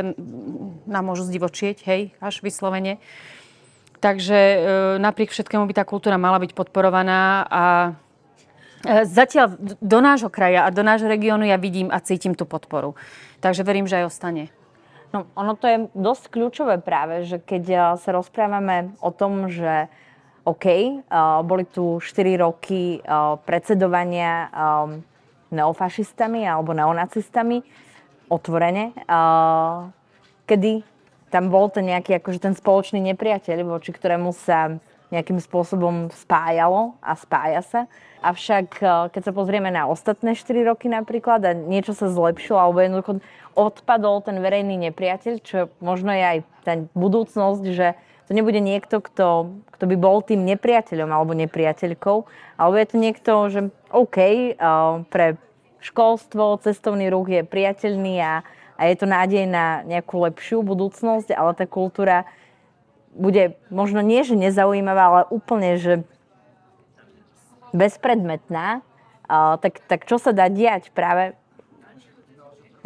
nám 0.87 1.03
môžu 1.03 1.27
zdivočieť, 1.27 1.83
hej, 1.91 2.15
až 2.23 2.39
vyslovene. 2.47 3.03
Takže 3.99 4.39
e, 4.39 4.59
napriek 5.03 5.35
všetkému 5.35 5.67
by 5.67 5.75
tá 5.75 5.83
kultúra 5.83 6.15
mala 6.15 6.39
byť 6.39 6.55
podporovaná 6.55 7.43
a 7.51 7.65
e, 8.87 9.03
zatiaľ 9.03 9.59
do 9.83 9.99
nášho 9.99 10.31
kraja 10.31 10.63
a 10.63 10.71
do 10.71 10.87
nášho 10.87 11.11
regiónu 11.11 11.43
ja 11.43 11.59
vidím 11.59 11.91
a 11.91 11.99
cítim 11.99 12.39
tú 12.39 12.47
podporu. 12.47 12.95
Takže 13.43 13.67
verím, 13.67 13.91
že 13.91 13.99
aj 13.99 14.07
ostane. 14.07 14.55
No, 15.09 15.25
ono 15.33 15.57
to 15.57 15.65
je 15.65 15.79
dosť 15.97 16.25
kľúčové 16.29 16.85
práve, 16.85 17.25
že 17.25 17.41
keď 17.41 17.65
eh, 17.69 17.81
sa 17.97 18.11
rozprávame 18.13 18.93
o 19.01 19.09
tom, 19.09 19.49
že 19.49 19.89
OK, 20.49 20.65
uh, 20.65 21.45
boli 21.45 21.69
tu 21.69 22.01
4 22.01 22.41
roky 22.41 23.05
uh, 23.05 23.37
predsedovania 23.45 24.49
neofašistami 25.53 26.49
alebo 26.49 26.73
neonacistami, 26.73 27.61
otvorene, 28.33 28.93
kedy 30.45 30.73
tam 31.29 31.53
bol 31.53 31.69
ten 31.73 31.89
nejaký 31.89 32.21
akože 32.21 32.41
ten 32.41 32.55
spoločný 32.57 33.01
nepriateľ, 33.13 33.65
voči 33.65 33.93
ktorému 33.93 34.33
sa 34.33 34.77
nejakým 35.09 35.41
spôsobom 35.41 36.13
spájalo 36.13 36.97
a 37.01 37.17
spája 37.17 37.63
sa. 37.65 37.81
Avšak 38.21 38.83
keď 39.15 39.23
sa 39.23 39.33
pozrieme 39.33 39.71
na 39.71 39.87
ostatné 39.87 40.35
4 40.35 40.69
roky 40.69 40.91
napríklad 40.91 41.41
a 41.47 41.53
niečo 41.55 41.95
sa 41.95 42.11
zlepšilo 42.11 42.59
alebo 42.59 42.83
jednoducho 42.83 43.13
odpadol 43.55 44.23
ten 44.23 44.39
verejný 44.43 44.77
nepriateľ, 44.91 45.35
čo 45.43 45.71
možno 45.79 46.11
je 46.15 46.25
aj 46.25 46.39
tá 46.67 46.73
budúcnosť, 46.93 47.65
že 47.73 47.95
to 48.29 48.37
nebude 48.37 48.61
niekto, 48.61 49.01
kto, 49.01 49.57
kto 49.73 49.85
by 49.89 49.97
bol 49.97 50.21
tým 50.21 50.45
nepriateľom 50.45 51.09
alebo 51.09 51.33
nepriateľkou, 51.33 52.17
alebo 52.61 52.75
je 52.77 52.87
to 52.87 52.97
niekto, 53.01 53.33
že 53.49 53.61
OK, 53.89 54.19
uh, 54.61 55.01
pre 55.09 55.41
školstvo, 55.81 56.61
cestovný 56.61 57.09
ruch 57.09 57.33
je 57.33 57.41
priateľný 57.41 58.21
a, 58.21 58.45
a 58.77 58.83
je 58.85 58.95
to 59.01 59.07
nádej 59.09 59.49
na 59.49 59.81
nejakú 59.89 60.21
lepšiu 60.29 60.61
budúcnosť, 60.61 61.33
ale 61.33 61.57
tá 61.57 61.65
kultúra 61.65 62.29
bude 63.15 63.57
možno 63.73 64.01
nie, 64.05 64.25
že 64.25 64.37
nezaujímavá, 64.37 65.05
ale 65.09 65.23
úplne, 65.33 65.77
že 65.81 65.95
bezpredmetná, 67.73 68.81
tak, 69.29 69.85
tak 69.85 70.09
čo 70.09 70.17
sa 70.17 70.33
dá 70.33 70.49
diať 70.49 70.89
práve 70.97 71.37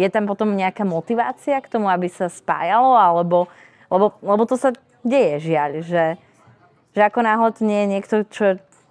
je 0.01 0.09
tam 0.09 0.25
potom 0.27 0.57
nejaká 0.57 0.83
motivácia 0.83 1.61
k 1.61 1.71
tomu, 1.71 1.87
aby 1.87 2.09
sa 2.09 2.27
spájalo, 2.27 2.97
alebo, 2.97 3.47
lebo, 3.93 4.17
lebo 4.25 4.43
to 4.49 4.57
sa 4.57 4.73
deje, 5.05 5.53
žiaľ, 5.53 5.85
že, 5.85 6.05
že 6.97 7.01
ako 7.07 7.21
náhle 7.23 7.51
nie 7.63 7.79
je 7.85 7.93
niekto, 7.93 8.15
čo, 8.33 8.45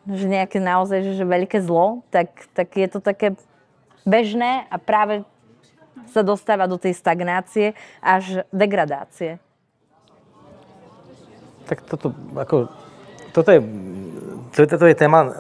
že 0.08 0.26
nejaké 0.30 0.62
naozaj, 0.62 1.04
že, 1.04 1.14
že 1.20 1.26
veľké 1.26 1.60
zlo, 1.66 2.06
tak, 2.14 2.48
tak 2.54 2.78
je 2.78 2.88
to 2.88 3.00
také 3.02 3.34
bežné 4.08 4.70
a 4.70 4.78
práve 4.78 5.26
sa 6.10 6.26
dostáva 6.26 6.66
do 6.66 6.80
tej 6.80 6.98
stagnácie 6.98 7.78
až 8.02 8.46
degradácie. 8.50 9.38
Tak 11.66 11.78
toto, 11.88 12.14
ako, 12.36 12.70
toto 13.32 13.50
je, 13.52 13.60
toto 14.56 14.86
je 14.86 14.96
téma 14.96 15.32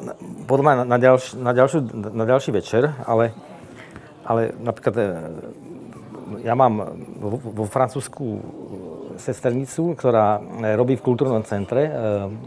podľa 0.48 0.64
mňa 0.64 0.76
na, 0.88 0.98
ďalš, 0.98 1.24
na, 1.40 1.52
ďalšiu, 1.52 1.80
na 2.12 2.26
ďalší 2.28 2.52
večer, 2.52 2.92
ale 3.08 3.36
ale 4.26 4.54
napríklad 4.62 4.96
e, 4.98 5.04
ja 6.46 6.54
mám 6.54 6.96
vo, 7.20 7.38
vo 7.38 7.66
Francúzsku 7.66 8.26
e, 8.26 8.40
sesternicu, 9.18 9.98
ktorá 9.98 10.40
e, 10.40 10.78
robí 10.78 10.96
v 10.98 11.06
kultúrnom 11.06 11.44
centre, 11.44 11.90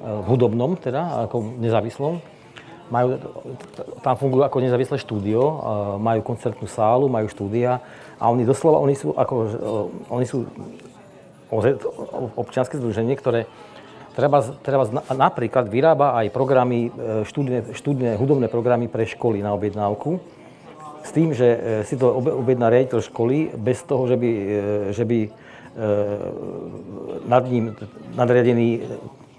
v 0.01 0.25
hudobnom 0.25 0.79
teda, 0.79 1.29
ako 1.29 1.59
nezávislom. 1.59 2.23
Majú, 2.85 3.17
tam 4.05 4.15
fungujú 4.21 4.45
ako 4.45 4.61
nezávislé 4.61 5.01
štúdio, 5.01 5.41
majú 5.97 6.21
koncertnú 6.21 6.69
sálu, 6.69 7.09
majú 7.09 7.33
štúdia 7.33 7.81
a 8.21 8.29
oni 8.29 8.45
doslova, 8.45 8.77
oni 8.77 8.93
sú, 8.93 9.17
ako, 9.17 9.35
oni 10.13 10.27
sú 10.29 10.45
občianske 12.37 12.77
združenie, 12.77 13.17
ktoré 13.17 13.49
treba, 14.15 14.39
treba 14.63 14.85
napríklad 15.13 15.67
vyrába 15.69 16.15
aj 16.23 16.27
programy, 16.31 16.89
štúdne, 17.27 17.75
štúdne 17.75 18.15
hudobné 18.15 18.47
programy 18.47 18.87
pre 18.87 19.05
školy 19.05 19.43
na 19.43 19.53
objednávku 19.53 20.23
s 21.05 21.11
tým, 21.13 21.37
že 21.37 21.45
e, 21.45 21.59
si 21.85 22.01
to 22.01 22.09
objedná 22.17 22.73
riaditeľ 22.73 23.05
školy 23.05 23.53
bez 23.61 23.85
toho, 23.85 24.09
že 24.09 24.17
by, 24.17 24.31
e, 24.33 24.59
že 24.97 25.05
by 25.05 25.19
e, 25.21 25.29
nad 27.29 27.45
ním 27.45 27.77
nadriadený 28.17 28.89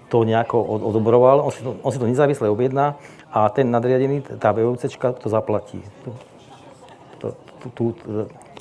to 0.06 0.22
nejako 0.22 0.62
odobroval. 0.62 1.42
On 1.42 1.50
si 1.50 1.66
to, 1.66 1.74
on 1.82 1.90
si 1.90 1.98
to 1.98 2.06
nezávisle 2.06 2.46
objedná 2.46 2.94
a 3.34 3.50
ten 3.50 3.66
nadriadený, 3.66 4.22
tá 4.38 4.54
VOCčka 4.54 5.18
to 5.18 5.26
zaplatí. 5.26 5.82
Tú, 6.06 6.14
tú, 7.18 7.66
tú, 7.74 7.84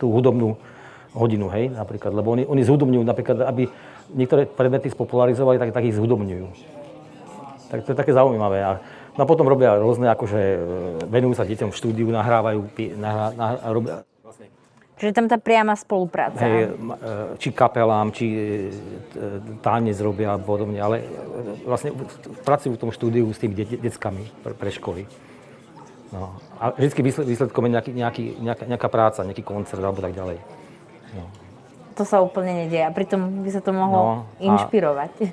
tú 0.01 0.05
hudobnú 0.09 0.57
hodinu, 1.13 1.45
hej, 1.53 1.70
napríklad. 1.70 2.09
Lebo 2.09 2.34
oni, 2.34 2.49
oni 2.49 2.66
zhudobňujú, 2.66 3.03
napríklad, 3.05 3.45
aby 3.45 3.70
niektoré 4.14 4.45
predmety 4.45 4.91
spopularizovali, 4.91 5.58
tak, 5.58 5.74
tak 5.74 5.88
ich 5.88 5.97
zhudobňujú. 5.97 6.47
Tak 7.74 7.80
to 7.82 7.91
je 7.93 7.97
také 7.97 8.14
zaujímavé. 8.14 8.62
A 8.62 8.72
No 9.16 9.24
a 9.24 9.28
potom 9.28 9.47
robia 9.47 9.80
rôzne, 9.80 10.12
akože 10.12 10.39
e, 10.39 10.60
venujú 11.08 11.39
sa 11.39 11.47
deťom 11.47 11.72
v 11.72 11.78
štúdiu, 11.80 12.08
nahrávajú, 12.12 12.68
nahrá, 12.99 13.28
nahrá, 13.32 13.60
robia, 13.72 14.03
Čiže 14.95 15.12
tam 15.12 15.28
tá 15.28 15.36
priama 15.36 15.76
spolupráca. 15.76 16.39
hej, 16.39 16.72
e, 16.72 17.39
či 17.39 17.51
kapelám, 17.51 18.12
či 18.12 18.26
e, 18.28 18.39
tanec 19.64 19.95
robia 20.03 20.36
a 20.36 20.39
podobne, 20.39 20.80
ale 20.80 21.03
vlastne 21.64 21.95
pracujú 22.43 22.76
v 22.76 22.80
tom 22.80 22.91
štúdiu 22.91 23.28
s 23.32 23.39
tými 23.39 23.56
de- 23.56 23.80
deckami 23.88 24.24
pre, 24.43 24.51
pre 24.56 24.72
školy. 24.72 25.08
No. 26.12 26.36
A 26.60 26.76
vždy 26.76 27.03
výsled, 27.03 27.28
výsledkom 27.28 27.68
je 27.68 27.72
nejaký, 27.72 27.91
nejaký, 27.91 28.24
nejaká, 28.39 28.64
nejaká 28.68 28.88
práca, 28.88 29.24
nejaký 29.28 29.43
koncert 29.43 29.84
alebo 29.84 29.99
tak 29.99 30.16
ďalej. 30.16 30.39
To 31.95 32.03
sa 32.03 32.19
úplne 32.19 32.65
nedieje. 32.65 32.83
A 32.83 32.91
pritom 32.91 33.41
by 33.41 33.49
sa 33.49 33.61
to 33.63 33.71
mohlo 33.71 33.99
No, 33.99 34.11
a- 34.11 34.43
inšpirovať. 34.43 35.11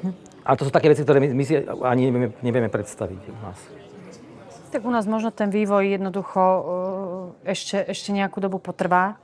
A 0.42 0.58
to 0.58 0.66
sú 0.66 0.74
také 0.74 0.90
veci, 0.90 1.06
ktoré 1.06 1.22
my, 1.22 1.38
my 1.38 1.44
si 1.46 1.54
ani 1.86 2.10
nevieme, 2.10 2.28
nevieme 2.42 2.66
predstaviť 2.66 3.30
u 3.30 3.36
nás. 3.46 3.58
Tak 4.74 4.82
u 4.82 4.90
nás 4.90 5.06
možno 5.06 5.30
ten 5.30 5.54
vývoj 5.54 5.86
jednoducho 5.86 6.42
e, 6.42 6.60
ešte, 7.54 7.86
ešte 7.86 8.10
nejakú 8.10 8.42
dobu 8.42 8.58
potrvá. 8.58 9.22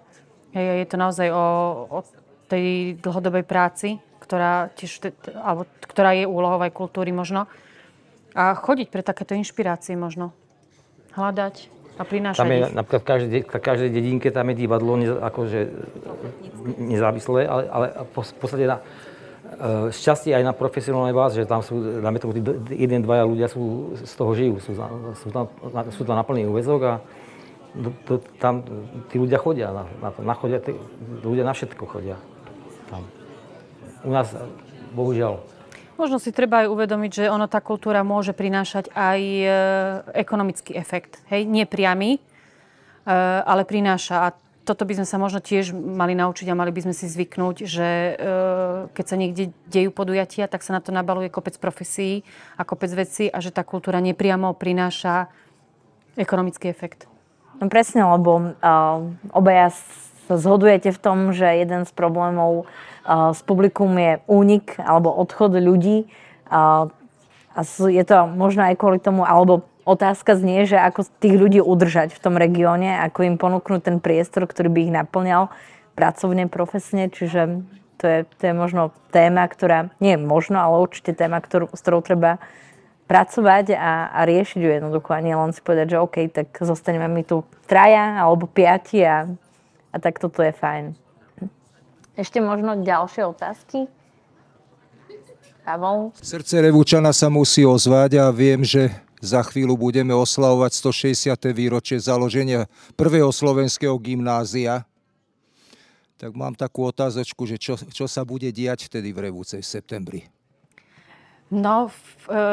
Je, 0.54 0.62
je 0.62 0.86
to 0.86 0.94
naozaj 0.94 1.26
o, 1.26 1.44
o 1.90 1.98
tej 2.46 2.94
dlhodobej 3.02 3.42
práci, 3.42 3.98
ktorá, 4.22 4.70
tiež, 4.78 5.10
alebo, 5.42 5.66
ktorá 5.90 6.14
je 6.14 6.22
úlohou 6.22 6.62
aj 6.62 6.70
kultúry 6.70 7.10
možno. 7.10 7.50
A 8.38 8.54
chodiť 8.54 8.86
pre 8.86 9.02
takéto 9.02 9.34
inšpirácie 9.34 9.98
možno. 9.98 10.30
Hľadať 11.18 11.66
a 11.98 12.02
prinášať 12.06 12.38
Tam 12.38 12.48
je 12.48 12.58
ich. 12.62 12.70
napríklad 12.70 13.00
v 13.02 13.08
každej, 13.10 13.30
de- 13.30 13.46
v 13.50 13.58
každej 13.58 13.90
dedinke 13.90 14.28
tam 14.30 14.46
je 14.48 14.54
divadlo 14.54 14.94
ne, 14.94 15.10
akože 15.18 15.60
nezávislé, 16.78 17.50
ale, 17.50 17.62
ale 17.66 17.86
v 18.14 18.32
podstate 18.38 18.64
na, 18.64 18.78
e, 18.78 19.90
šťastie 19.90 20.30
aj 20.32 20.44
na 20.46 20.54
profesionálnej 20.54 21.12
báze, 21.12 21.34
že 21.36 21.46
tam 21.48 21.60
sú, 21.60 21.98
dáme 21.98 22.22
tomu, 22.22 22.38
tí 22.38 22.42
jeden, 22.78 23.02
dvaja 23.02 23.26
ľudia 23.26 23.48
sú, 23.50 23.94
z 23.98 24.14
toho 24.14 24.30
žijú, 24.32 24.54
sú, 24.62 24.78
sú, 25.18 25.28
tam, 25.34 25.50
sú 25.90 26.02
tam 26.06 26.16
na 26.16 26.24
plný 26.24 26.46
úvezok 26.46 26.80
a 26.86 26.94
do, 27.74 27.90
do, 28.06 28.22
tam 28.40 28.64
tí 29.12 29.20
ľudia 29.20 29.36
chodia 29.36 29.74
na, 29.74 29.84
na 30.00 30.08
to, 30.14 30.18
na 30.22 30.34
chodia, 30.38 30.58
tí, 30.62 30.72
ľudia 31.20 31.44
na 31.44 31.52
všetko 31.52 31.84
chodia 31.84 32.16
tam. 32.88 33.04
U 34.06 34.14
nás, 34.14 34.30
bohužiaľ, 34.94 35.42
Možno 35.98 36.22
si 36.22 36.30
treba 36.30 36.62
aj 36.62 36.70
uvedomiť, 36.70 37.10
že 37.10 37.24
ono 37.26 37.50
tá 37.50 37.58
kultúra 37.58 38.06
môže 38.06 38.30
prinášať 38.30 38.94
aj 38.94 39.20
e, 39.20 39.46
ekonomický 40.14 40.78
efekt. 40.78 41.18
Hej, 41.26 41.42
nie 41.50 41.66
e, 42.14 42.20
ale 43.42 43.66
prináša. 43.66 44.30
A 44.30 44.38
toto 44.62 44.86
by 44.86 45.02
sme 45.02 45.06
sa 45.10 45.18
možno 45.18 45.42
tiež 45.42 45.74
mali 45.74 46.14
naučiť 46.14 46.46
a 46.52 46.58
mali 46.58 46.70
by 46.70 46.86
sme 46.86 46.94
si 46.94 47.10
zvyknúť, 47.10 47.56
že 47.66 47.88
e, 47.90 48.12
keď 48.94 49.04
sa 49.10 49.16
niekde 49.18 49.50
dejú 49.66 49.90
podujatia, 49.90 50.46
tak 50.46 50.62
sa 50.62 50.78
na 50.78 50.80
to 50.84 50.94
nabaluje 50.94 51.34
kopec 51.34 51.58
profesí 51.58 52.22
a 52.54 52.62
kopec 52.62 52.94
vecí 52.94 53.26
a 53.26 53.42
že 53.42 53.50
tá 53.50 53.66
kultúra 53.66 53.98
nepriamo 53.98 54.54
prináša 54.54 55.26
ekonomický 56.14 56.70
efekt. 56.70 57.10
No 57.58 57.66
presne, 57.66 58.06
lebo 58.06 58.54
uh, 58.54 59.02
obaja 59.34 59.74
sa 60.28 60.36
zhodujete 60.36 60.92
v 60.94 61.00
tom, 61.00 61.18
že 61.34 61.48
jeden 61.58 61.82
z 61.88 61.90
problémov 61.90 62.68
s 63.08 63.40
publikum 63.40 63.96
je 63.96 64.20
únik 64.28 64.76
alebo 64.76 65.08
odchod 65.08 65.56
ľudí. 65.56 66.12
A 66.52 66.92
je 67.88 68.04
to 68.04 68.28
možno 68.28 68.68
aj 68.68 68.76
kvôli 68.76 69.00
tomu, 69.00 69.24
alebo 69.24 69.64
otázka 69.88 70.36
znie, 70.36 70.68
že 70.68 70.76
ako 70.76 71.08
tých 71.18 71.40
ľudí 71.40 71.60
udržať 71.64 72.12
v 72.12 72.20
tom 72.20 72.36
regióne, 72.36 73.00
ako 73.00 73.24
im 73.24 73.40
ponúknuť 73.40 73.80
ten 73.80 73.96
priestor, 73.98 74.44
ktorý 74.44 74.68
by 74.68 74.80
ich 74.84 74.92
naplňal 74.92 75.48
pracovne, 75.96 76.46
profesne, 76.46 77.08
čiže 77.08 77.64
to 77.98 78.04
je, 78.06 78.18
to 78.38 78.42
je 78.52 78.54
možno 78.54 78.94
téma, 79.10 79.48
ktorá, 79.50 79.90
nie 79.98 80.14
je 80.14 80.20
možno, 80.20 80.62
ale 80.62 80.78
určite 80.78 81.16
téma, 81.16 81.42
ktorú, 81.42 81.72
s 81.74 81.80
ktorou 81.82 82.04
treba 82.04 82.38
pracovať 83.10 83.74
a, 83.74 84.12
a 84.12 84.20
riešiť 84.28 84.60
ju 84.60 84.70
jednoducho 84.70 85.16
a 85.16 85.24
nie 85.24 85.34
len 85.34 85.50
si 85.56 85.64
povedať, 85.64 85.96
že 85.96 86.02
OK, 86.04 86.16
tak 86.30 86.52
zostaneme 86.60 87.08
mi 87.08 87.24
tu 87.24 87.42
traja 87.64 88.20
alebo 88.20 88.44
piati 88.46 89.00
a, 89.02 89.26
a 89.90 89.96
tak 89.98 90.20
toto 90.20 90.44
je 90.44 90.52
fajn. 90.52 91.07
Ešte 92.18 92.42
možno 92.42 92.82
ďalšie 92.82 93.22
otázky? 93.30 93.86
Pavol? 95.62 96.10
Srdce 96.18 96.58
Revúčana 96.58 97.14
sa 97.14 97.30
musí 97.30 97.62
ozvať 97.62 98.18
a 98.18 98.34
viem, 98.34 98.66
že 98.66 98.90
za 99.22 99.46
chvíľu 99.46 99.78
budeme 99.78 100.10
oslavovať 100.10 100.82
160. 100.82 101.38
výročie 101.54 101.94
založenia 102.02 102.66
prvého 102.98 103.30
slovenského 103.30 103.94
gymnázia. 104.02 104.82
Tak 106.18 106.34
mám 106.34 106.58
takú 106.58 106.90
otázočku, 106.90 107.46
že 107.46 107.54
čo, 107.54 107.78
čo 107.78 108.10
sa 108.10 108.26
bude 108.26 108.50
diať 108.50 108.90
vtedy 108.90 109.14
v 109.14 109.30
Revúcej 109.30 109.62
v 109.62 109.70
septembri. 109.70 110.20
No, 111.54 111.86
v, 111.86 112.34
e, 112.34 112.44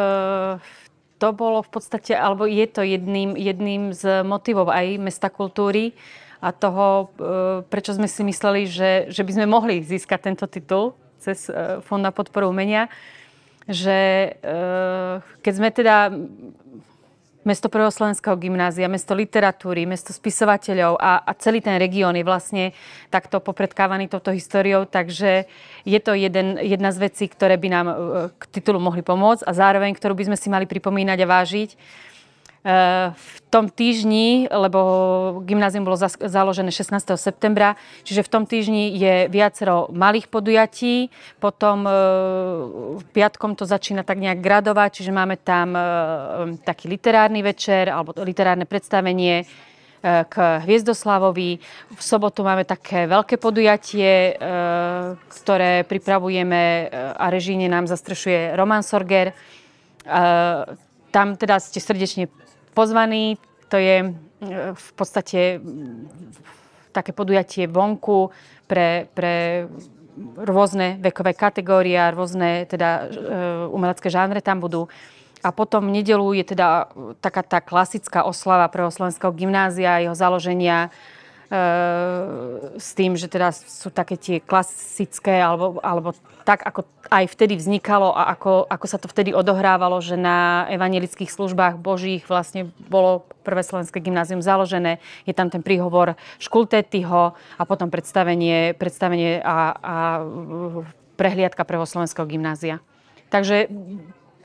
to 1.18 1.34
bolo 1.34 1.66
v 1.66 1.70
podstate, 1.74 2.14
alebo 2.14 2.46
je 2.46 2.70
to 2.70 2.86
jedným, 2.86 3.34
jedným 3.34 3.98
z 3.98 4.22
motivov 4.22 4.70
aj 4.70 5.02
mesta 5.02 5.34
kultúry 5.34 5.98
a 6.42 6.50
toho, 6.52 6.88
e, 6.88 7.06
prečo 7.68 7.96
sme 7.96 8.08
si 8.10 8.22
mysleli, 8.24 8.68
že, 8.68 9.08
že 9.12 9.22
by 9.24 9.32
sme 9.32 9.46
mohli 9.48 9.80
získať 9.84 10.32
tento 10.32 10.46
titul 10.50 10.98
cez 11.20 11.48
e, 11.48 11.82
Fond 11.82 12.04
na 12.04 12.12
podporu 12.12 12.52
umenia, 12.52 12.92
že 13.66 13.98
e, 13.98 14.30
keď 15.42 15.54
sme 15.56 15.70
teda 15.72 15.96
mesto 17.46 17.70
prvého 17.70 17.94
slovenského 17.94 18.34
gymnázia, 18.42 18.90
mesto 18.90 19.14
literatúry, 19.14 19.86
mesto 19.86 20.10
spisovateľov 20.10 20.98
a, 20.98 21.22
a 21.22 21.32
celý 21.38 21.62
ten 21.62 21.78
región 21.78 22.18
je 22.18 22.26
vlastne 22.26 22.74
takto 23.14 23.38
popredkávaný 23.38 24.10
touto 24.10 24.34
históriou, 24.34 24.90
takže 24.90 25.46
je 25.86 26.00
to 26.02 26.18
jeden, 26.18 26.58
jedna 26.58 26.90
z 26.90 27.06
vecí, 27.06 27.30
ktoré 27.30 27.62
by 27.62 27.70
nám 27.70 27.88
k 28.34 28.44
titulu 28.50 28.82
mohli 28.82 29.06
pomôcť 29.06 29.46
a 29.46 29.52
zároveň, 29.54 29.94
ktorú 29.94 30.18
by 30.18 30.34
sme 30.34 30.38
si 30.42 30.50
mali 30.50 30.66
pripomínať 30.66 31.22
a 31.22 31.30
vážiť. 31.30 31.70
E, 32.66 33.14
V 33.14 33.40
tom 33.54 33.70
týždni, 33.70 34.50
lebo 34.52 34.82
gymnázium 35.46 35.86
bolo 35.86 35.96
založené 36.02 36.74
16. 36.74 37.14
septembra, 37.16 37.78
čiže 38.04 38.26
v 38.26 38.32
tom 38.34 38.44
týždni 38.44 38.92
je 38.92 39.32
viacero 39.32 39.88
malých 39.94 40.28
podujatí, 40.28 41.14
potom 41.38 41.86
e, 41.86 41.92
v 43.00 43.04
piatkom 43.14 43.54
to 43.54 43.70
začína 43.70 44.02
tak 44.02 44.18
nejak 44.18 44.42
gradovať, 44.42 44.90
čiže 45.00 45.14
máme 45.14 45.38
tam 45.38 45.78
e, 45.78 45.80
taký 46.66 46.90
literárny 46.90 47.46
večer 47.46 47.88
alebo 47.88 48.18
literárne 48.18 48.66
predstavenie 48.66 49.46
k 50.06 50.36
Hviezdoslavovi. 50.62 51.58
V 51.98 52.02
sobotu 52.02 52.46
máme 52.46 52.62
také 52.62 53.10
veľké 53.10 53.42
podujatie, 53.42 54.38
ktoré 55.34 55.82
pripravujeme 55.82 56.94
a 56.94 57.26
režíne 57.34 57.66
nám 57.66 57.90
zastrešuje 57.90 58.54
Roman 58.54 58.86
Sorger. 58.86 59.34
Tam 61.10 61.28
teda 61.42 61.58
ste 61.58 61.82
srdečne 61.82 62.30
pozvaní. 62.76 63.40
To 63.72 63.80
je 63.80 63.96
e, 64.04 64.08
v 64.76 64.90
podstate 65.00 65.64
také 66.92 67.16
podujatie 67.16 67.72
vonku 67.72 68.30
pre, 68.68 69.08
pre 69.16 69.66
rôzne 70.36 71.00
vekové 71.00 71.36
kategórie 71.36 71.96
a 71.96 72.12
rôzne 72.12 72.68
teda 72.68 72.90
e, 72.90 73.04
umelecké 73.72 74.12
žánre 74.12 74.44
tam 74.44 74.60
budú. 74.60 74.92
A 75.46 75.54
potom 75.54 75.86
v 75.88 76.02
nedelu 76.02 76.42
je 76.42 76.56
teda 76.56 76.90
taká 77.22 77.46
tá 77.46 77.60
klasická 77.62 78.26
oslava 78.26 78.66
pre 78.66 78.82
slovenského 78.90 79.30
gymnázia, 79.30 80.02
jeho 80.02 80.18
založenia 80.18 80.90
s 82.76 82.90
tým, 82.98 83.14
že 83.14 83.30
teda 83.30 83.54
sú 83.54 83.94
také 83.94 84.18
tie 84.18 84.42
klasické, 84.42 85.38
alebo, 85.38 85.78
alebo 85.86 86.18
tak, 86.42 86.66
ako 86.66 86.86
aj 87.14 87.26
vtedy 87.30 87.54
vznikalo 87.58 88.14
a 88.14 88.34
ako, 88.34 88.66
ako 88.66 88.86
sa 88.90 88.98
to 88.98 89.06
vtedy 89.06 89.30
odohrávalo, 89.34 90.02
že 90.02 90.18
na 90.18 90.66
evangelických 90.74 91.30
službách 91.30 91.78
božích 91.78 92.26
vlastne 92.26 92.74
bolo 92.90 93.26
prvé 93.46 93.62
slovenské 93.62 94.02
gymnázium 94.02 94.42
založené. 94.42 94.98
Je 95.30 95.34
tam 95.38 95.54
ten 95.54 95.62
príhovor 95.62 96.18
Škultétyho 96.42 97.38
a 97.38 97.64
potom 97.66 97.94
predstavenie, 97.94 98.74
predstavenie 98.74 99.42
a, 99.42 99.58
a 99.78 99.96
prehliadka 101.18 101.62
prvého 101.62 101.86
slovenského 101.86 102.26
gymnázia. 102.26 102.82
Takže 103.30 103.70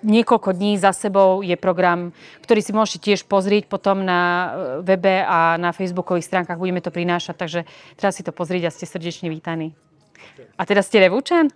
niekoľko 0.03 0.57
dní 0.57 0.77
za 0.81 0.93
sebou 0.93 1.41
je 1.41 1.55
program, 1.57 2.13
ktorý 2.45 2.61
si 2.61 2.73
môžete 2.73 2.99
tiež 3.11 3.29
pozrieť 3.29 3.69
potom 3.69 4.03
na 4.05 4.21
e, 4.21 4.49
webe 4.85 5.23
a 5.25 5.61
na 5.61 5.71
facebookových 5.71 6.27
stránkach. 6.27 6.61
Budeme 6.61 6.85
to 6.85 6.93
prinášať, 6.93 7.35
takže 7.37 7.61
teraz 7.97 8.17
si 8.17 8.23
to 8.25 8.33
pozrieť 8.35 8.69
a 8.69 8.75
ste 8.75 8.89
srdečne 8.89 9.29
vítaní. 9.29 9.77
A 10.57 10.63
teda 10.69 10.85
ste 10.85 11.01
Revúčan? 11.01 11.49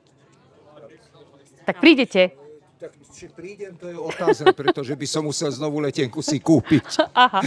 Tak 1.64 1.80
prídete. 1.80 2.36
Tak 2.76 2.92
či 3.16 3.32
prídem, 3.32 3.72
to 3.80 3.88
je 3.88 3.96
otázka, 3.96 4.52
pretože 4.52 4.92
by 4.92 5.06
som 5.08 5.24
musel 5.24 5.48
znovu 5.48 5.80
letenku 5.80 6.20
si 6.20 6.36
kúpiť. 6.36 6.84
Aha. 7.24 7.40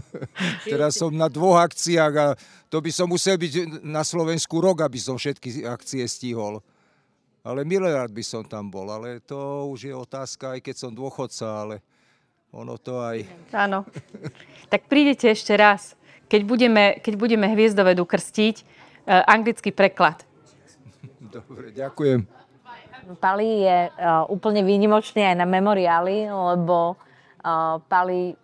Teraz 0.72 0.96
som 0.96 1.12
na 1.12 1.28
dvoch 1.28 1.60
akciách 1.60 2.14
a 2.16 2.26
to 2.72 2.80
by 2.80 2.88
som 2.88 3.10
musel 3.10 3.36
byť 3.36 3.84
na 3.84 4.00
Slovensku 4.00 4.56
rok, 4.64 4.80
aby 4.80 4.96
som 4.96 5.20
všetky 5.20 5.68
akcie 5.68 6.08
stihol. 6.08 6.64
Ale 7.42 7.66
miliard 7.66 8.14
by 8.14 8.22
som 8.22 8.46
tam 8.46 8.70
bol, 8.70 8.86
ale 8.86 9.18
to 9.18 9.66
už 9.66 9.90
je 9.90 9.94
otázka, 9.94 10.54
aj 10.54 10.60
keď 10.62 10.74
som 10.78 10.94
dôchodca, 10.94 11.46
ale 11.66 11.76
ono 12.54 12.78
to 12.78 13.02
aj... 13.02 13.26
Áno. 13.50 13.82
Tak 14.70 14.86
prídete 14.86 15.26
ešte 15.26 15.58
raz, 15.58 15.98
keď 16.30 16.40
budeme, 16.46 16.84
keď 17.02 17.14
budeme 17.18 17.50
Hviezdovedu 17.50 18.06
krstiť, 18.06 18.56
e, 18.56 18.64
anglický 19.26 19.74
preklad. 19.74 20.22
Dobre, 21.18 21.74
ďakujem. 21.74 22.42
Pali 23.18 23.66
je 23.66 23.78
uh, 23.90 24.22
úplne 24.30 24.62
výnimočný 24.62 25.26
aj 25.26 25.36
na 25.42 25.46
memoriáli, 25.48 26.30
lebo 26.30 26.94
uh, 26.94 27.82
Pali 27.90 28.38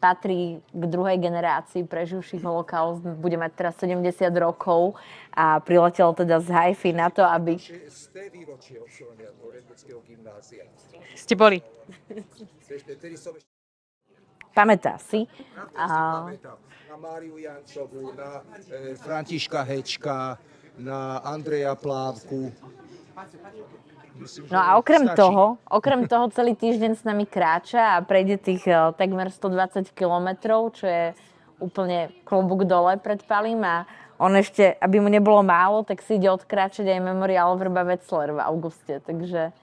patrí 0.00 0.64
k 0.72 0.84
druhej 0.88 1.20
generácii 1.20 1.84
preživších 1.84 2.40
holokaust, 2.40 3.04
bude 3.04 3.36
mať 3.36 3.52
teraz 3.52 3.74
70 3.76 4.00
rokov 4.40 4.96
a 5.36 5.60
priletel 5.60 6.16
teda 6.16 6.40
z 6.40 6.48
Haify 6.48 6.96
na 6.96 7.12
to, 7.12 7.20
aby... 7.20 7.60
Ste 7.60 8.32
výročie 8.32 8.80
oslovenia 8.80 9.28
Redneckého 9.36 10.00
gymnázia. 10.08 10.64
Ste 11.12 11.36
boli? 11.36 11.60
Pamätá 14.56 14.96
si. 14.98 15.28
A, 15.76 16.26
Na 16.90 16.98
Máriu 16.98 17.38
Jančovú, 17.38 18.10
na 18.18 18.42
e, 18.66 18.98
Františka 18.98 19.62
Hečka, 19.62 20.34
na 20.74 21.22
Andreja 21.22 21.78
Plávku. 21.78 22.50
Myslím, 24.20 24.52
no 24.52 24.58
a 24.60 24.76
okrem 24.76 25.08
stačí. 25.08 25.16
toho, 25.16 25.44
okrem 25.64 26.04
toho 26.04 26.28
celý 26.28 26.52
týždeň 26.52 26.92
s 26.92 27.02
nami 27.08 27.24
kráča 27.24 27.96
a 27.96 28.04
prejde 28.04 28.36
tých 28.36 28.68
eh, 28.68 28.92
takmer 28.92 29.32
120 29.32 29.88
kilometrov, 29.96 30.76
čo 30.76 30.84
je 30.84 31.04
úplne 31.56 32.12
klobúk 32.28 32.68
dole 32.68 33.00
pred 33.00 33.24
Palím 33.24 33.64
a 33.64 33.88
on 34.20 34.36
ešte, 34.36 34.76
aby 34.76 35.00
mu 35.00 35.08
nebolo 35.08 35.40
málo, 35.40 35.80
tak 35.80 36.04
si 36.04 36.20
ide 36.20 36.28
odkráčať 36.28 36.84
aj 36.84 37.00
memoriál 37.00 37.56
Vrba 37.56 37.88
Wetzler 37.88 38.36
v 38.36 38.40
auguste, 38.44 39.00
takže 39.00 39.56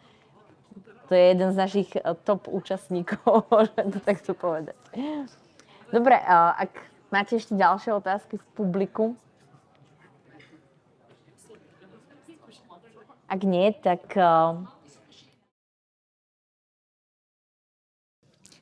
to 1.05 1.11
je 1.13 1.23
jeden 1.37 1.53
z 1.53 1.57
našich 1.57 1.89
eh, 1.93 2.01
top 2.25 2.49
účastníkov, 2.49 3.45
môžem 3.53 3.93
to 3.93 4.01
takto 4.01 4.33
povedať. 4.33 4.73
Dobre, 5.93 6.17
eh, 6.17 6.65
ak 6.65 6.73
máte 7.13 7.37
ešte 7.37 7.53
ďalšie 7.53 7.93
otázky 7.93 8.41
v 8.41 8.45
publiku, 8.57 9.13
ak 13.27 13.41
nie, 13.43 13.71
tak 13.83 14.03
eh, 14.15 14.55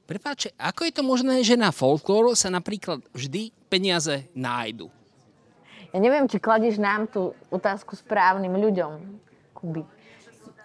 Prepáče, 0.05 0.53
ako 0.61 0.85
je 0.85 0.93
to 0.93 1.01
možné, 1.01 1.41
že 1.41 1.57
na 1.57 1.73
folklóru 1.73 2.37
sa 2.37 2.53
napríklad 2.53 3.01
vždy 3.09 3.49
peniaze 3.65 4.29
nájdu? 4.37 4.93
ja 5.95 6.03
neviem, 6.03 6.27
či 6.27 6.43
kladieš 6.43 6.75
nám 6.75 7.07
tú 7.07 7.31
otázku 7.47 7.95
správnym 7.95 8.51
ľuďom, 8.51 8.99
Kuby. 9.55 9.87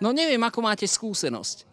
No 0.03 0.11
neviem, 0.11 0.43
ako 0.43 0.59
máte 0.59 0.91
skúsenosť. 0.91 1.71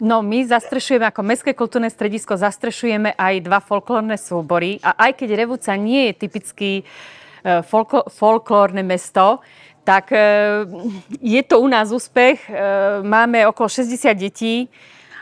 No 0.00 0.24
my 0.24 0.40
zastrešujeme 0.48 1.04
ako 1.04 1.20
Mestské 1.20 1.52
kultúrne 1.52 1.92
stredisko, 1.92 2.40
zastrešujeme 2.40 3.12
aj 3.12 3.44
dva 3.44 3.60
folklórne 3.60 4.16
súbory 4.16 4.80
a 4.80 4.96
aj 5.04 5.20
keď 5.20 5.28
Revúca 5.36 5.76
nie 5.76 6.10
je 6.10 6.12
typický 6.24 6.72
e, 6.80 6.84
folko- 7.62 8.08
folklórne 8.08 8.80
mesto, 8.80 9.44
tak 9.84 10.12
e, 10.12 10.18
je 11.20 11.42
to 11.44 11.60
u 11.60 11.68
nás 11.68 11.92
úspech. 11.92 12.48
E, 12.48 12.52
Máme 13.04 13.44
okolo 13.46 13.68
60 13.68 14.16
detí 14.16 14.68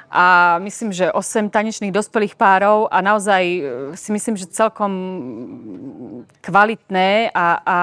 a 0.06 0.56
myslím, 0.62 0.94
že 0.94 1.10
8 1.12 1.50
tanečných 1.50 1.90
dospelých 1.90 2.38
párov 2.38 2.86
a 2.86 3.02
naozaj 3.02 3.42
e, 3.42 3.60
si 3.98 4.14
myslím, 4.14 4.38
že 4.38 4.46
celkom 4.46 4.92
kvalitné 6.40 7.34
a, 7.34 7.46
a 7.58 7.78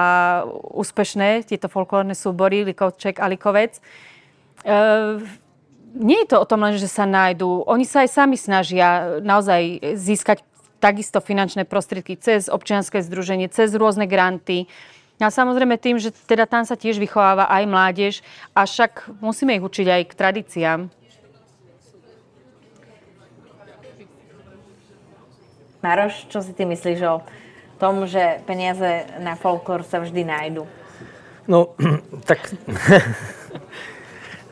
úspešné 0.72 1.44
tieto 1.44 1.68
folklórne 1.68 2.16
súbory 2.16 2.64
Likovček 2.64 3.20
a 3.20 3.28
Likovec. 3.28 3.76
Nie 5.90 6.18
je 6.22 6.28
to 6.30 6.36
o 6.38 6.48
tom 6.48 6.62
len, 6.62 6.78
že 6.78 6.86
sa 6.86 7.02
nájdú. 7.08 7.66
Oni 7.66 7.82
sa 7.82 8.06
aj 8.06 8.10
sami 8.14 8.36
snažia 8.38 9.20
naozaj 9.20 9.96
získať 9.98 10.44
takisto 10.80 11.20
finančné 11.20 11.68
prostriedky 11.68 12.16
cez 12.16 12.48
občianske 12.48 13.04
združenie, 13.04 13.52
cez 13.52 13.76
rôzne 13.76 14.08
granty. 14.08 14.66
A 15.20 15.28
samozrejme 15.28 15.76
tým, 15.76 16.00
že 16.00 16.08
teda 16.24 16.48
tam 16.48 16.64
sa 16.64 16.80
tiež 16.80 16.96
vychováva 16.96 17.44
aj 17.52 17.64
mládež, 17.68 18.14
a 18.56 18.64
však 18.64 19.20
musíme 19.20 19.52
ich 19.52 19.64
učiť 19.64 19.86
aj 19.86 20.02
k 20.08 20.16
tradíciám. 20.16 20.80
Maroš, 25.80 26.28
čo 26.28 26.44
si 26.44 26.52
ty 26.52 26.64
myslíš 26.64 27.00
o 27.08 27.24
tom, 27.80 28.04
že 28.04 28.44
peniaze 28.44 29.08
na 29.20 29.36
folklór 29.36 29.84
sa 29.84 30.00
vždy 30.00 30.24
nájdu? 30.24 30.64
No, 31.48 31.72
tak... 32.28 32.40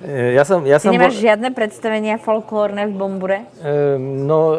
ja 0.07 0.47
som, 0.47 0.63
ja 0.63 0.79
Ty 0.79 0.89
som 0.89 0.95
nemáš 0.95 1.19
žiadne 1.19 1.51
predstavenia 1.51 2.23
folklórne 2.23 2.87
v 2.87 2.95
Bombure? 2.95 3.39
Ehm, 3.67 4.23
No, 4.29 4.55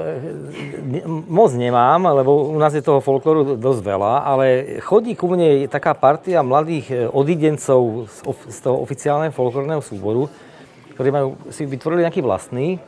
ne, 0.84 1.02
moc 1.08 1.56
nemám, 1.56 2.12
lebo 2.12 2.52
u 2.52 2.60
nás 2.60 2.76
je 2.76 2.84
toho 2.84 3.00
folklóru 3.00 3.56
dosť 3.56 3.82
veľa, 3.86 4.14
ale 4.28 4.46
chodí 4.84 5.16
ku 5.16 5.32
mne 5.32 5.70
taká 5.72 5.96
partia 5.96 6.44
mladých 6.44 6.86
e, 6.92 6.96
odidencov 7.08 8.12
z, 8.12 8.18
of, 8.28 8.38
z 8.50 8.58
toho 8.60 8.84
oficiálneho 8.84 9.32
folklórneho 9.32 9.80
súboru, 9.80 10.28
ktorí 10.98 11.10
majú, 11.14 11.40
si 11.54 11.64
vytvorili 11.64 12.04
nejaký 12.04 12.20
vlastný 12.20 12.82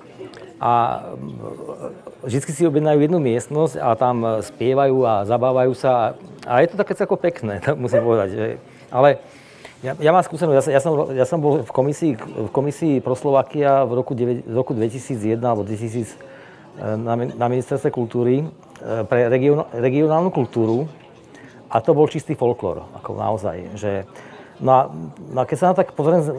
a 0.60 1.06
vždy 2.28 2.52
si 2.52 2.68
objednajú 2.68 3.00
jednu 3.00 3.20
miestnosť 3.24 3.80
a 3.80 3.96
tam 3.96 4.44
spievajú 4.44 4.98
a 5.08 5.14
zabávajú 5.24 5.72
sa 5.74 6.20
a 6.46 6.62
je 6.62 6.68
to 6.74 6.78
také 6.82 6.94
celko 6.98 7.16
pekné, 7.16 7.60
tak 7.66 7.78
musím 7.78 8.04
povedať. 8.04 8.30
Že, 8.36 8.46
ale 8.92 9.10
ja, 9.82 9.98
ja 9.98 10.12
mám 10.14 10.22
skúsenosť, 10.22 10.54
ja, 10.54 10.62
som- 10.62 10.74
ja, 10.74 10.82
som, 10.82 10.94
ja 11.12 11.26
som 11.26 11.40
bol 11.42 11.66
v 11.66 11.72
komisii, 11.74 12.12
v 12.18 12.50
komisii 12.54 13.02
pro 13.02 13.18
Slovakia 13.18 13.82
v 13.84 13.98
roku, 13.98 14.14
9, 14.14 14.46
v 14.46 14.54
roku 14.54 14.78
2001 14.78 15.42
alebo 15.42 15.66
2000 15.66 16.18
na, 16.98 17.14
mi- 17.20 17.34
na 17.36 17.48
ministerstve 17.48 17.92
kultúry 17.92 18.42
e, 18.42 18.46
pre 19.04 19.28
region, 19.28 19.68
regionálnu 19.76 20.32
kultúru 20.32 20.88
a 21.68 21.78
to 21.84 21.92
bol 21.92 22.08
čistý 22.08 22.34
folklór, 22.34 22.84
ako 22.96 23.16
naozaj. 23.16 23.58
Že, 23.76 23.92
no, 24.64 24.72
a, 24.72 24.82
no 25.34 25.38
a 25.42 25.46
keď 25.46 25.58
sa 25.58 25.68
na 25.72 25.76
tak 25.76 25.92
pozriem 25.92 26.22
s, 26.24 26.30
e, 26.30 26.36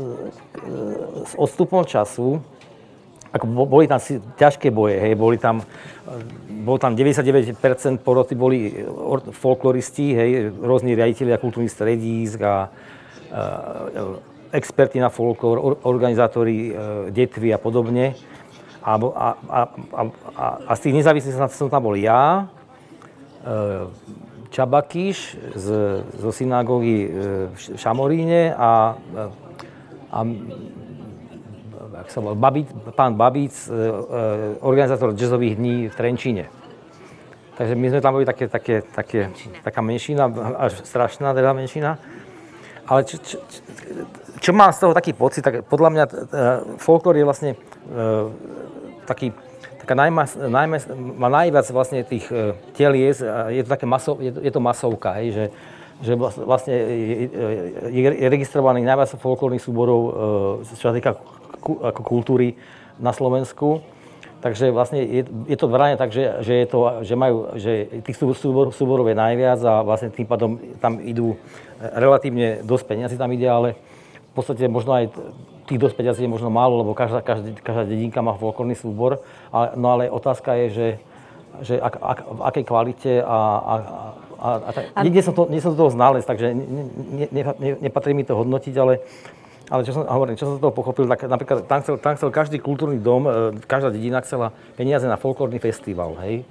s 1.28 1.32
odstupom 1.36 1.84
času, 1.84 2.40
ako 3.28 3.44
bo- 3.44 3.68
boli 3.68 3.84
tam 3.84 4.00
si, 4.00 4.20
ťažké 4.40 4.72
boje, 4.72 4.96
hej, 4.98 5.12
boli 5.18 5.36
tam, 5.36 5.60
e, 5.60 5.64
bol 6.64 6.80
tam 6.80 6.96
99% 6.96 7.52
poroty 8.00 8.32
boli 8.32 8.72
or- 8.88 9.34
folkloristi, 9.36 10.16
hej, 10.16 10.30
rôzni 10.64 10.96
riaditeľia 10.96 11.36
kultúrnych 11.36 11.72
stredísk 11.72 12.40
a 12.40 12.72
e, 12.72 12.91
experti 14.52 15.00
na 15.00 15.08
folklór, 15.08 15.56
or- 15.58 15.80
organizátori 15.88 16.70
e, 16.70 16.74
detvy 17.08 17.56
a 17.56 17.58
podobne. 17.58 18.12
A, 18.84 18.98
a, 18.98 19.28
a, 19.48 19.60
a, 20.36 20.46
a, 20.68 20.72
z 20.76 20.80
tých 20.90 20.96
nezávislých 21.00 21.38
som, 21.48 21.72
tam 21.72 21.82
bol 21.82 21.96
ja, 21.96 22.50
e, 23.40 23.88
Čabakiš 24.52 25.40
z, 25.56 25.66
zo 26.12 26.30
synagógy 26.30 27.08
e, 27.08 27.10
v 27.48 27.56
Šamoríne 27.80 28.52
a, 28.52 29.00
a 30.12 30.18
jak 32.02 32.08
sa 32.12 32.18
volal, 32.20 32.36
Babic, 32.36 32.68
pán 32.92 33.16
Babic, 33.16 33.54
e, 33.68 33.72
e, 33.72 33.80
organizátor 34.60 35.16
jazzových 35.16 35.56
dní 35.56 35.88
v 35.88 35.94
Trenčíne. 35.96 36.44
Takže 37.56 37.72
my 37.76 37.86
sme 37.88 38.00
tam 38.04 38.12
boli 38.16 38.28
také, 38.28 38.48
také, 38.48 38.82
také, 38.82 39.28
taká 39.64 39.80
menšina, 39.80 40.28
až 40.56 40.84
strašná 40.84 41.32
teda 41.32 41.52
menšina. 41.52 42.00
Ale 42.86 43.06
čo, 43.06 43.16
čo, 43.22 43.36
čo, 44.42 44.50
mám 44.50 44.74
z 44.74 44.82
toho 44.82 44.92
taký 44.92 45.14
pocit, 45.14 45.46
tak 45.46 45.62
podľa 45.70 45.88
mňa 45.94 46.04
folklór 46.82 47.14
je 47.14 47.28
vlastne 47.28 47.50
e, 47.54 47.56
taký, 49.06 49.30
taká 49.78 49.94
najmas, 49.94 50.34
najmas, 50.34 50.82
má 50.90 51.30
najviac 51.30 51.66
vlastne 51.70 52.02
tých 52.02 52.26
e, 52.26 52.58
telies, 52.74 53.22
je 53.22 53.62
to 53.62 53.70
také 53.70 53.86
maso, 53.86 54.18
je, 54.18 54.34
je 54.34 54.50
to 54.50 54.58
masovka, 54.58 55.14
hej, 55.22 55.28
že, 55.30 55.44
že 56.02 56.12
vlast- 56.18 56.42
vlastne 56.42 56.74
je, 56.74 57.30
je, 57.94 58.00
je 58.18 58.26
registrovaných 58.26 58.86
najviac 58.86 59.14
folklórnych 59.14 59.62
súborov, 59.62 60.00
e, 60.02 60.74
čo 60.74 60.90
sa 60.90 60.94
týka 60.94 61.14
ku, 61.62 61.78
ako 61.78 62.00
kultúry 62.02 62.58
na 62.98 63.14
Slovensku. 63.14 63.78
Takže 64.42 64.74
vlastne 64.74 65.06
je, 65.06 65.22
je 65.22 65.54
to 65.54 65.70
branie 65.70 65.94
tak, 65.94 66.10
že, 66.10 66.42
že, 66.42 66.66
je 66.66 66.66
to, 66.66 66.78
že, 67.06 67.14
majú, 67.14 67.54
že 67.54 68.02
tých 68.02 68.18
súbor, 68.18 68.34
súbor, 68.34 68.66
súborov 68.74 69.06
je 69.06 69.14
najviac 69.14 69.62
a 69.62 69.86
vlastne 69.86 70.10
tým 70.10 70.26
pádom 70.26 70.58
tam 70.82 70.98
idú 70.98 71.38
relatívne 71.78 72.66
dosť 72.66 72.84
peniazy 72.90 73.14
tam 73.14 73.30
ide, 73.30 73.46
ale 73.46 73.78
v 73.78 74.32
podstate 74.34 74.66
možno 74.66 74.98
aj 74.98 75.14
tých 75.70 75.78
dosť 75.78 75.94
peniazy 75.94 76.26
je 76.26 76.34
možno 76.34 76.50
málo, 76.50 76.82
lebo 76.82 76.90
každá, 76.90 77.22
každá, 77.22 77.54
každá 77.62 77.86
dedinka 77.86 78.18
má 78.18 78.34
folklórny 78.34 78.74
súbor, 78.74 79.22
ale, 79.54 79.78
no 79.78 79.94
ale 79.94 80.10
otázka 80.10 80.58
je, 80.58 80.66
že, 80.74 80.88
že 81.62 81.74
ak, 81.78 81.94
ak, 82.02 82.18
v 82.26 82.40
akej 82.42 82.64
kvalite 82.66 83.12
a, 83.22 83.38
a, 83.62 83.74
a, 84.42 84.48
a, 84.58 84.70
tak, 84.74 84.84
nie, 85.06 85.22
som 85.22 85.38
to, 85.38 85.46
nie 85.46 85.62
som 85.62 85.70
to 85.70 85.86
toho 85.86 85.94
znalec, 85.94 86.26
takže 86.26 86.50
ne, 86.50 87.30
ne, 87.30 87.42
ne, 87.62 87.70
nepatrí 87.78 88.10
mi 88.10 88.26
to 88.26 88.34
hodnotiť, 88.34 88.74
ale 88.74 89.06
ale 89.72 89.88
čo 89.88 89.96
som, 89.96 90.04
hovorím, 90.04 90.36
čo 90.36 90.44
som 90.44 90.60
z 90.60 90.62
toho 90.62 90.76
pochopil, 90.76 91.08
tak 91.08 91.24
napríklad 91.24 91.64
tam 91.64 91.80
chcel, 91.80 91.96
tam 91.96 92.12
chcel 92.20 92.28
každý 92.28 92.60
kultúrny 92.60 93.00
dom, 93.00 93.24
e, 93.24 93.56
každá 93.64 93.88
dedina 93.88 94.20
chcela 94.20 94.52
peniaze 94.76 95.08
na 95.08 95.16
folklórny 95.16 95.56
festival, 95.56 96.12
hej. 96.20 96.44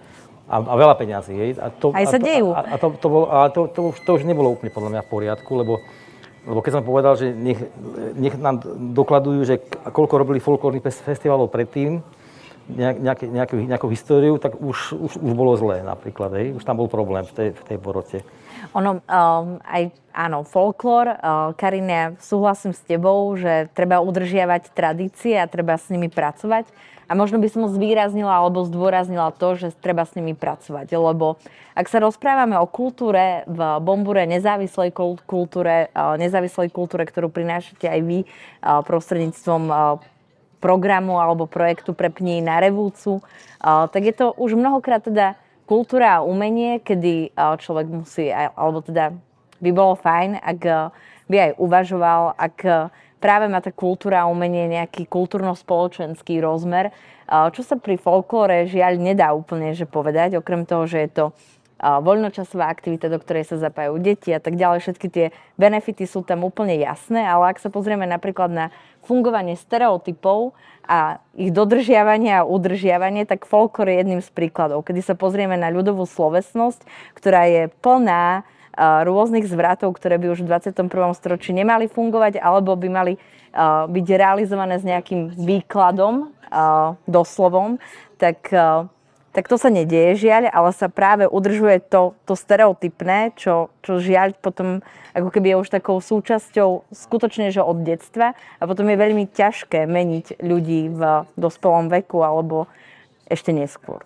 A, 0.49 0.57
a 0.57 0.73
veľa 0.73 0.97
peňazí, 0.97 1.33
hej. 1.37 1.51
A 1.61 1.69
to, 1.69 1.93
Aj 1.93 2.01
a 2.01 2.09
sa 2.09 2.17
to, 2.17 2.25
dejú. 2.25 2.49
A, 2.57 2.65
a, 2.65 2.75
to, 2.81 2.97
to, 2.97 3.07
bolo, 3.07 3.25
a 3.29 3.45
to, 3.53 3.69
to, 3.69 3.93
už, 3.93 3.95
to 4.01 4.09
už 4.17 4.25
nebolo 4.25 4.49
úplne 4.49 4.73
podľa 4.73 4.89
mňa 4.97 5.01
v 5.05 5.11
poriadku, 5.13 5.51
lebo, 5.53 5.73
lebo 6.49 6.59
keď 6.65 6.81
som 6.81 6.83
povedal, 6.83 7.13
že 7.13 7.29
nech, 7.29 7.61
nech 8.17 8.33
nám 8.41 8.65
dokladujú, 8.97 9.41
že 9.45 9.61
koľko 9.69 10.13
robili 10.17 10.41
folklórnych 10.41 10.81
fes- 10.81 11.05
festivalov 11.05 11.53
predtým, 11.53 12.01
nejak, 12.71 13.27
nejakú, 13.27 13.55
nejakú 13.67 13.87
históriu, 13.91 14.39
tak 14.39 14.55
už, 14.57 14.95
už, 14.95 15.11
už 15.19 15.31
bolo 15.35 15.53
zlé 15.59 15.83
napríklad. 15.83 16.31
Hej? 16.39 16.57
Už 16.57 16.63
tam 16.63 16.79
bol 16.79 16.87
problém 16.87 17.27
v 17.27 17.33
tej, 17.33 17.49
v 17.53 17.63
tej 17.67 17.77
porote. 17.77 18.19
Ono, 18.77 19.01
um, 19.01 19.59
aj 19.65 19.91
áno, 20.15 20.45
folklór, 20.47 21.11
uh, 21.11 21.51
Karine, 21.57 22.15
súhlasím 22.21 22.71
s 22.71 22.81
tebou, 22.85 23.33
že 23.35 23.67
treba 23.75 23.99
udržiavať 23.99 24.71
tradície 24.71 25.35
a 25.35 25.49
treba 25.49 25.75
s 25.75 25.91
nimi 25.91 26.07
pracovať. 26.07 26.69
A 27.11 27.17
možno 27.17 27.43
by 27.43 27.51
som 27.51 27.67
zvýraznila 27.67 28.31
alebo 28.31 28.63
zdôraznila 28.63 29.35
to, 29.35 29.59
že 29.59 29.75
treba 29.83 30.07
s 30.07 30.15
nimi 30.15 30.31
pracovať. 30.31 30.87
Lebo 30.95 31.35
ak 31.75 31.91
sa 31.91 31.99
rozprávame 31.99 32.55
o 32.55 32.63
kultúre 32.63 33.43
v 33.51 33.59
Bombure, 33.83 34.23
nezávislej 34.23 34.95
kul- 34.95 35.19
kultúre, 35.27 35.91
uh, 35.91 36.15
nezávislej 36.15 36.71
kultúre, 36.71 37.03
ktorú 37.03 37.27
prinášate 37.27 37.83
aj 37.83 37.99
vy 38.07 38.19
uh, 38.23 38.79
prostredníctvom 38.87 39.63
uh, 39.67 39.99
programu 40.61 41.17
alebo 41.17 41.49
projektu 41.49 41.97
Prepni 41.97 42.39
na 42.39 42.61
revúcu, 42.61 43.19
uh, 43.19 43.89
tak 43.89 44.05
je 44.05 44.13
to 44.13 44.37
už 44.37 44.53
mnohokrát 44.53 45.01
teda 45.01 45.33
kultúra 45.65 46.21
a 46.21 46.25
umenie, 46.25 46.77
kedy 46.79 47.33
uh, 47.33 47.57
človek 47.57 47.89
musí, 47.89 48.29
alebo 48.31 48.85
teda 48.85 49.11
by 49.57 49.69
bolo 49.73 49.97
fajn, 49.97 50.37
ak 50.37 50.59
uh, 50.69 50.93
by 51.25 51.35
aj 51.49 51.51
uvažoval, 51.57 52.21
ak 52.37 52.57
práve 53.23 53.45
má 53.47 53.63
tá 53.63 53.71
kultúra 53.71 54.27
a 54.27 54.31
umenie 54.31 54.67
nejaký 54.67 55.07
kultúrno-spoločenský 55.07 56.43
rozmer, 56.43 56.91
čo 57.55 57.63
sa 57.63 57.79
pri 57.79 57.95
folklóre 57.95 58.67
žiaľ 58.67 58.99
nedá 58.99 59.31
úplne 59.31 59.71
že 59.71 59.87
povedať, 59.87 60.35
okrem 60.35 60.67
toho, 60.67 60.83
že 60.83 61.07
je 61.07 61.09
to 61.15 61.25
voľnočasová 61.81 62.69
aktivita, 62.69 63.09
do 63.09 63.17
ktorej 63.17 63.49
sa 63.49 63.57
zapájajú 63.57 63.97
deti 63.97 64.29
a 64.29 64.37
tak 64.37 64.53
ďalej. 64.53 64.85
Všetky 64.85 65.07
tie 65.09 65.25
benefity 65.57 66.05
sú 66.05 66.21
tam 66.21 66.45
úplne 66.45 66.77
jasné, 66.77 67.25
ale 67.25 67.49
ak 67.49 67.57
sa 67.57 67.73
pozrieme 67.73 68.05
napríklad 68.05 68.53
na 68.53 68.65
fungovanie 69.01 69.57
stereotypov 69.57 70.53
a 70.85 71.17
ich 71.33 71.49
dodržiavanie 71.49 72.37
a 72.37 72.45
udržiavanie, 72.45 73.25
tak 73.25 73.49
folklór 73.49 73.89
je 73.89 73.97
jedným 74.05 74.21
z 74.21 74.29
príkladov. 74.29 74.85
Kedy 74.85 75.01
sa 75.01 75.17
pozrieme 75.17 75.57
na 75.57 75.73
ľudovú 75.73 76.05
slovesnosť, 76.05 76.85
ktorá 77.17 77.49
je 77.49 77.73
plná 77.81 78.45
rôznych 78.77 79.49
zvratov, 79.49 79.97
ktoré 79.97 80.21
by 80.21 80.37
už 80.37 80.45
v 80.45 80.53
21. 80.53 80.87
storočí 81.17 81.51
nemali 81.51 81.89
fungovať, 81.89 82.37
alebo 82.39 82.77
by 82.77 82.87
mali 82.87 83.13
byť 83.89 84.05
realizované 84.15 84.79
s 84.79 84.85
nejakým 84.85 85.33
výkladom, 85.33 86.31
doslovom, 87.09 87.81
tak 88.15 88.47
tak 89.31 89.47
to 89.47 89.55
sa 89.55 89.71
nedieje 89.71 90.27
žiaľ, 90.27 90.51
ale 90.51 90.75
sa 90.75 90.91
práve 90.91 91.23
udržuje 91.23 91.79
to, 91.87 92.11
to 92.27 92.35
stereotypné, 92.35 93.31
čo, 93.39 93.71
čo 93.79 94.03
žiaľ 94.03 94.35
potom 94.35 94.83
ako 95.15 95.31
keby 95.31 95.55
je 95.55 95.61
už 95.63 95.69
takou 95.71 95.97
súčasťou 96.03 96.91
skutočne, 96.91 97.51
že 97.51 97.63
od 97.63 97.83
detstva 97.83 98.35
a 98.59 98.63
potom 98.67 98.87
je 98.91 98.99
veľmi 98.99 99.31
ťažké 99.31 99.87
meniť 99.87 100.43
ľudí 100.43 100.91
v 100.91 101.01
dospelom 101.39 101.87
veku 101.87 102.23
alebo 102.23 102.67
ešte 103.31 103.55
neskôr. 103.55 104.03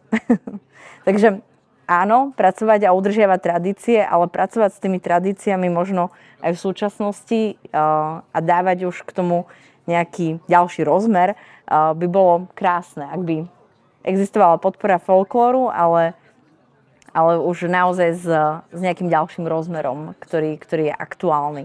Takže 1.10 1.42
áno, 1.90 2.34
pracovať 2.38 2.86
a 2.86 2.94
udržiavať 2.94 3.40
tradície, 3.42 4.00
ale 4.02 4.30
pracovať 4.30 4.72
s 4.78 4.82
tými 4.82 5.02
tradíciami 5.02 5.70
možno 5.74 6.14
aj 6.46 6.54
v 6.54 6.64
súčasnosti 6.70 7.42
a 7.74 8.40
dávať 8.42 8.90
už 8.90 9.06
k 9.06 9.12
tomu 9.14 9.50
nejaký 9.90 10.42
ďalší 10.50 10.86
rozmer 10.86 11.38
by 11.70 12.08
bolo 12.10 12.50
krásne, 12.58 13.06
ak 13.10 13.22
by 13.22 13.36
existovala 14.06 14.62
podpora 14.62 15.02
folklóru, 15.02 15.74
ale, 15.74 16.14
ale 17.10 17.42
už 17.42 17.66
naozaj 17.66 18.10
s, 18.14 18.26
s 18.70 18.80
nejakým 18.80 19.10
ďalším 19.10 19.50
rozmerom, 19.50 20.14
ktorý, 20.22 20.62
ktorý 20.62 20.94
je 20.94 20.96
aktuálny. 20.96 21.64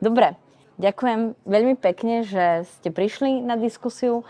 Dobre, 0.00 0.38
ďakujem 0.80 1.36
veľmi 1.44 1.74
pekne, 1.76 2.24
že 2.24 2.64
ste 2.78 2.88
prišli 2.88 3.44
na 3.44 3.60
diskusiu. 3.60 4.24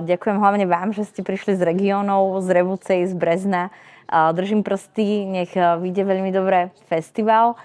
Ďakujem 0.00 0.38
hlavne 0.40 0.64
vám, 0.64 0.94
že 0.94 1.04
ste 1.04 1.26
prišli 1.26 1.58
z 1.58 1.62
regiónov, 1.66 2.40
z 2.40 2.48
Revúcej, 2.54 3.04
z 3.10 3.14
Brezna. 3.18 3.74
Držím 4.12 4.62
prsty, 4.62 5.24
nech 5.26 5.52
vyjde 5.56 6.04
veľmi 6.04 6.30
dobré 6.30 6.70
festival. 6.86 7.58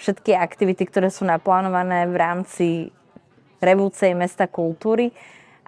Všetky 0.00 0.34
aktivity, 0.34 0.82
ktoré 0.88 1.14
sú 1.14 1.22
naplánované 1.22 2.10
v 2.10 2.16
rámci 2.18 2.66
Revúcej 3.62 4.18
mesta 4.18 4.50
kultúry. 4.50 5.14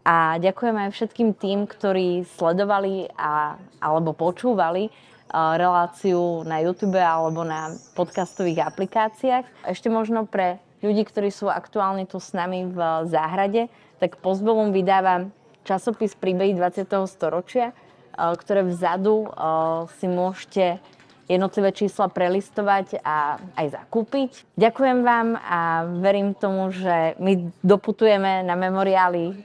A 0.05 0.37
ďakujem 0.37 0.77
aj 0.77 0.91
všetkým 0.93 1.33
tým, 1.33 1.65
ktorí 1.65 2.29
sledovali 2.37 3.09
a, 3.17 3.57
alebo 3.81 4.13
počúvali 4.13 4.93
uh, 4.93 5.57
reláciu 5.57 6.45
na 6.45 6.61
YouTube 6.61 7.01
alebo 7.01 7.41
na 7.41 7.73
podcastových 7.97 8.69
aplikáciách. 8.69 9.49
Ešte 9.65 9.89
možno 9.89 10.29
pre 10.29 10.61
ľudí, 10.85 11.09
ktorí 11.09 11.33
sú 11.33 11.49
aktuálne 11.49 12.05
tu 12.05 12.21
s 12.21 12.37
nami 12.37 12.69
v 12.69 13.09
záhrade, 13.09 13.73
tak 13.97 14.21
Postbelum 14.21 14.77
vydáva 14.77 15.33
časopis 15.65 16.13
Príbehy 16.13 16.53
20. 16.53 16.85
storočia, 17.09 17.73
uh, 17.73 18.37
ktoré 18.37 18.61
vzadu 18.61 19.33
uh, 19.33 19.89
si 19.97 20.05
môžete 20.05 20.85
jednotlivé 21.29 21.72
čísla 21.72 22.12
prelistovať 22.12 23.01
a 23.01 23.41
aj 23.57 23.66
zakúpiť. 23.72 24.31
Ďakujem 24.61 24.99
vám 25.01 25.29
a 25.41 25.89
verím 26.01 26.37
tomu, 26.37 26.68
že 26.68 27.16
my 27.16 27.49
doputujeme 27.64 28.45
na 28.45 28.55
memoriály 28.55 29.33
eh, 29.33 29.37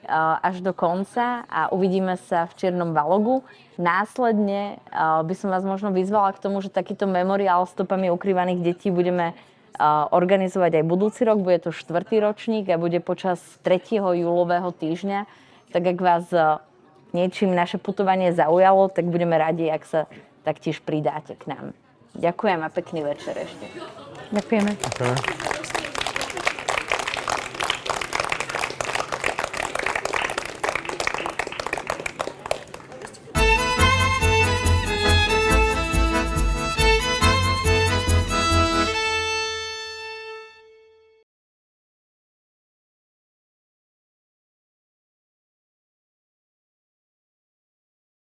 až 0.44 0.60
do 0.60 0.76
konca 0.76 1.48
a 1.48 1.72
uvidíme 1.72 2.20
sa 2.28 2.46
v 2.52 2.56
Čiernom 2.60 2.92
Balogu. 2.92 3.48
Následne 3.80 4.76
eh, 4.76 5.24
by 5.24 5.34
som 5.36 5.48
vás 5.48 5.64
možno 5.64 5.96
vyzvala 5.96 6.36
k 6.36 6.44
tomu, 6.44 6.60
že 6.60 6.74
takýto 6.74 7.08
memoriál 7.08 7.64
stopami 7.64 8.12
ukrývaných 8.12 8.60
detí 8.60 8.92
budeme 8.92 9.32
eh, 9.32 9.84
organizovať 10.12 10.84
aj 10.84 10.90
budúci 10.90 11.24
rok. 11.24 11.40
Bude 11.40 11.64
to 11.64 11.72
štvrtý 11.72 12.20
ročník 12.20 12.68
a 12.68 12.82
bude 12.82 13.00
počas 13.00 13.40
3. 13.64 14.04
júlového 14.20 14.76
týždňa. 14.76 15.48
Tak 15.70 15.84
ak 15.86 16.00
vás 16.02 16.26
niečím 17.14 17.54
naše 17.54 17.78
putovanie 17.78 18.34
zaujalo, 18.34 18.90
tak 18.90 19.06
budeme 19.06 19.38
radi, 19.38 19.70
ak 19.70 19.86
sa 19.86 20.10
taktiež 20.50 20.82
pridáte 20.82 21.38
k 21.38 21.46
nám. 21.54 21.78
Ďakujem 22.18 22.60
a 22.66 22.70
pekný 22.74 23.06
večer 23.06 23.38
ešte. 23.38 23.70
Ďakujeme. 24.34 24.72
Okay. 24.98 25.78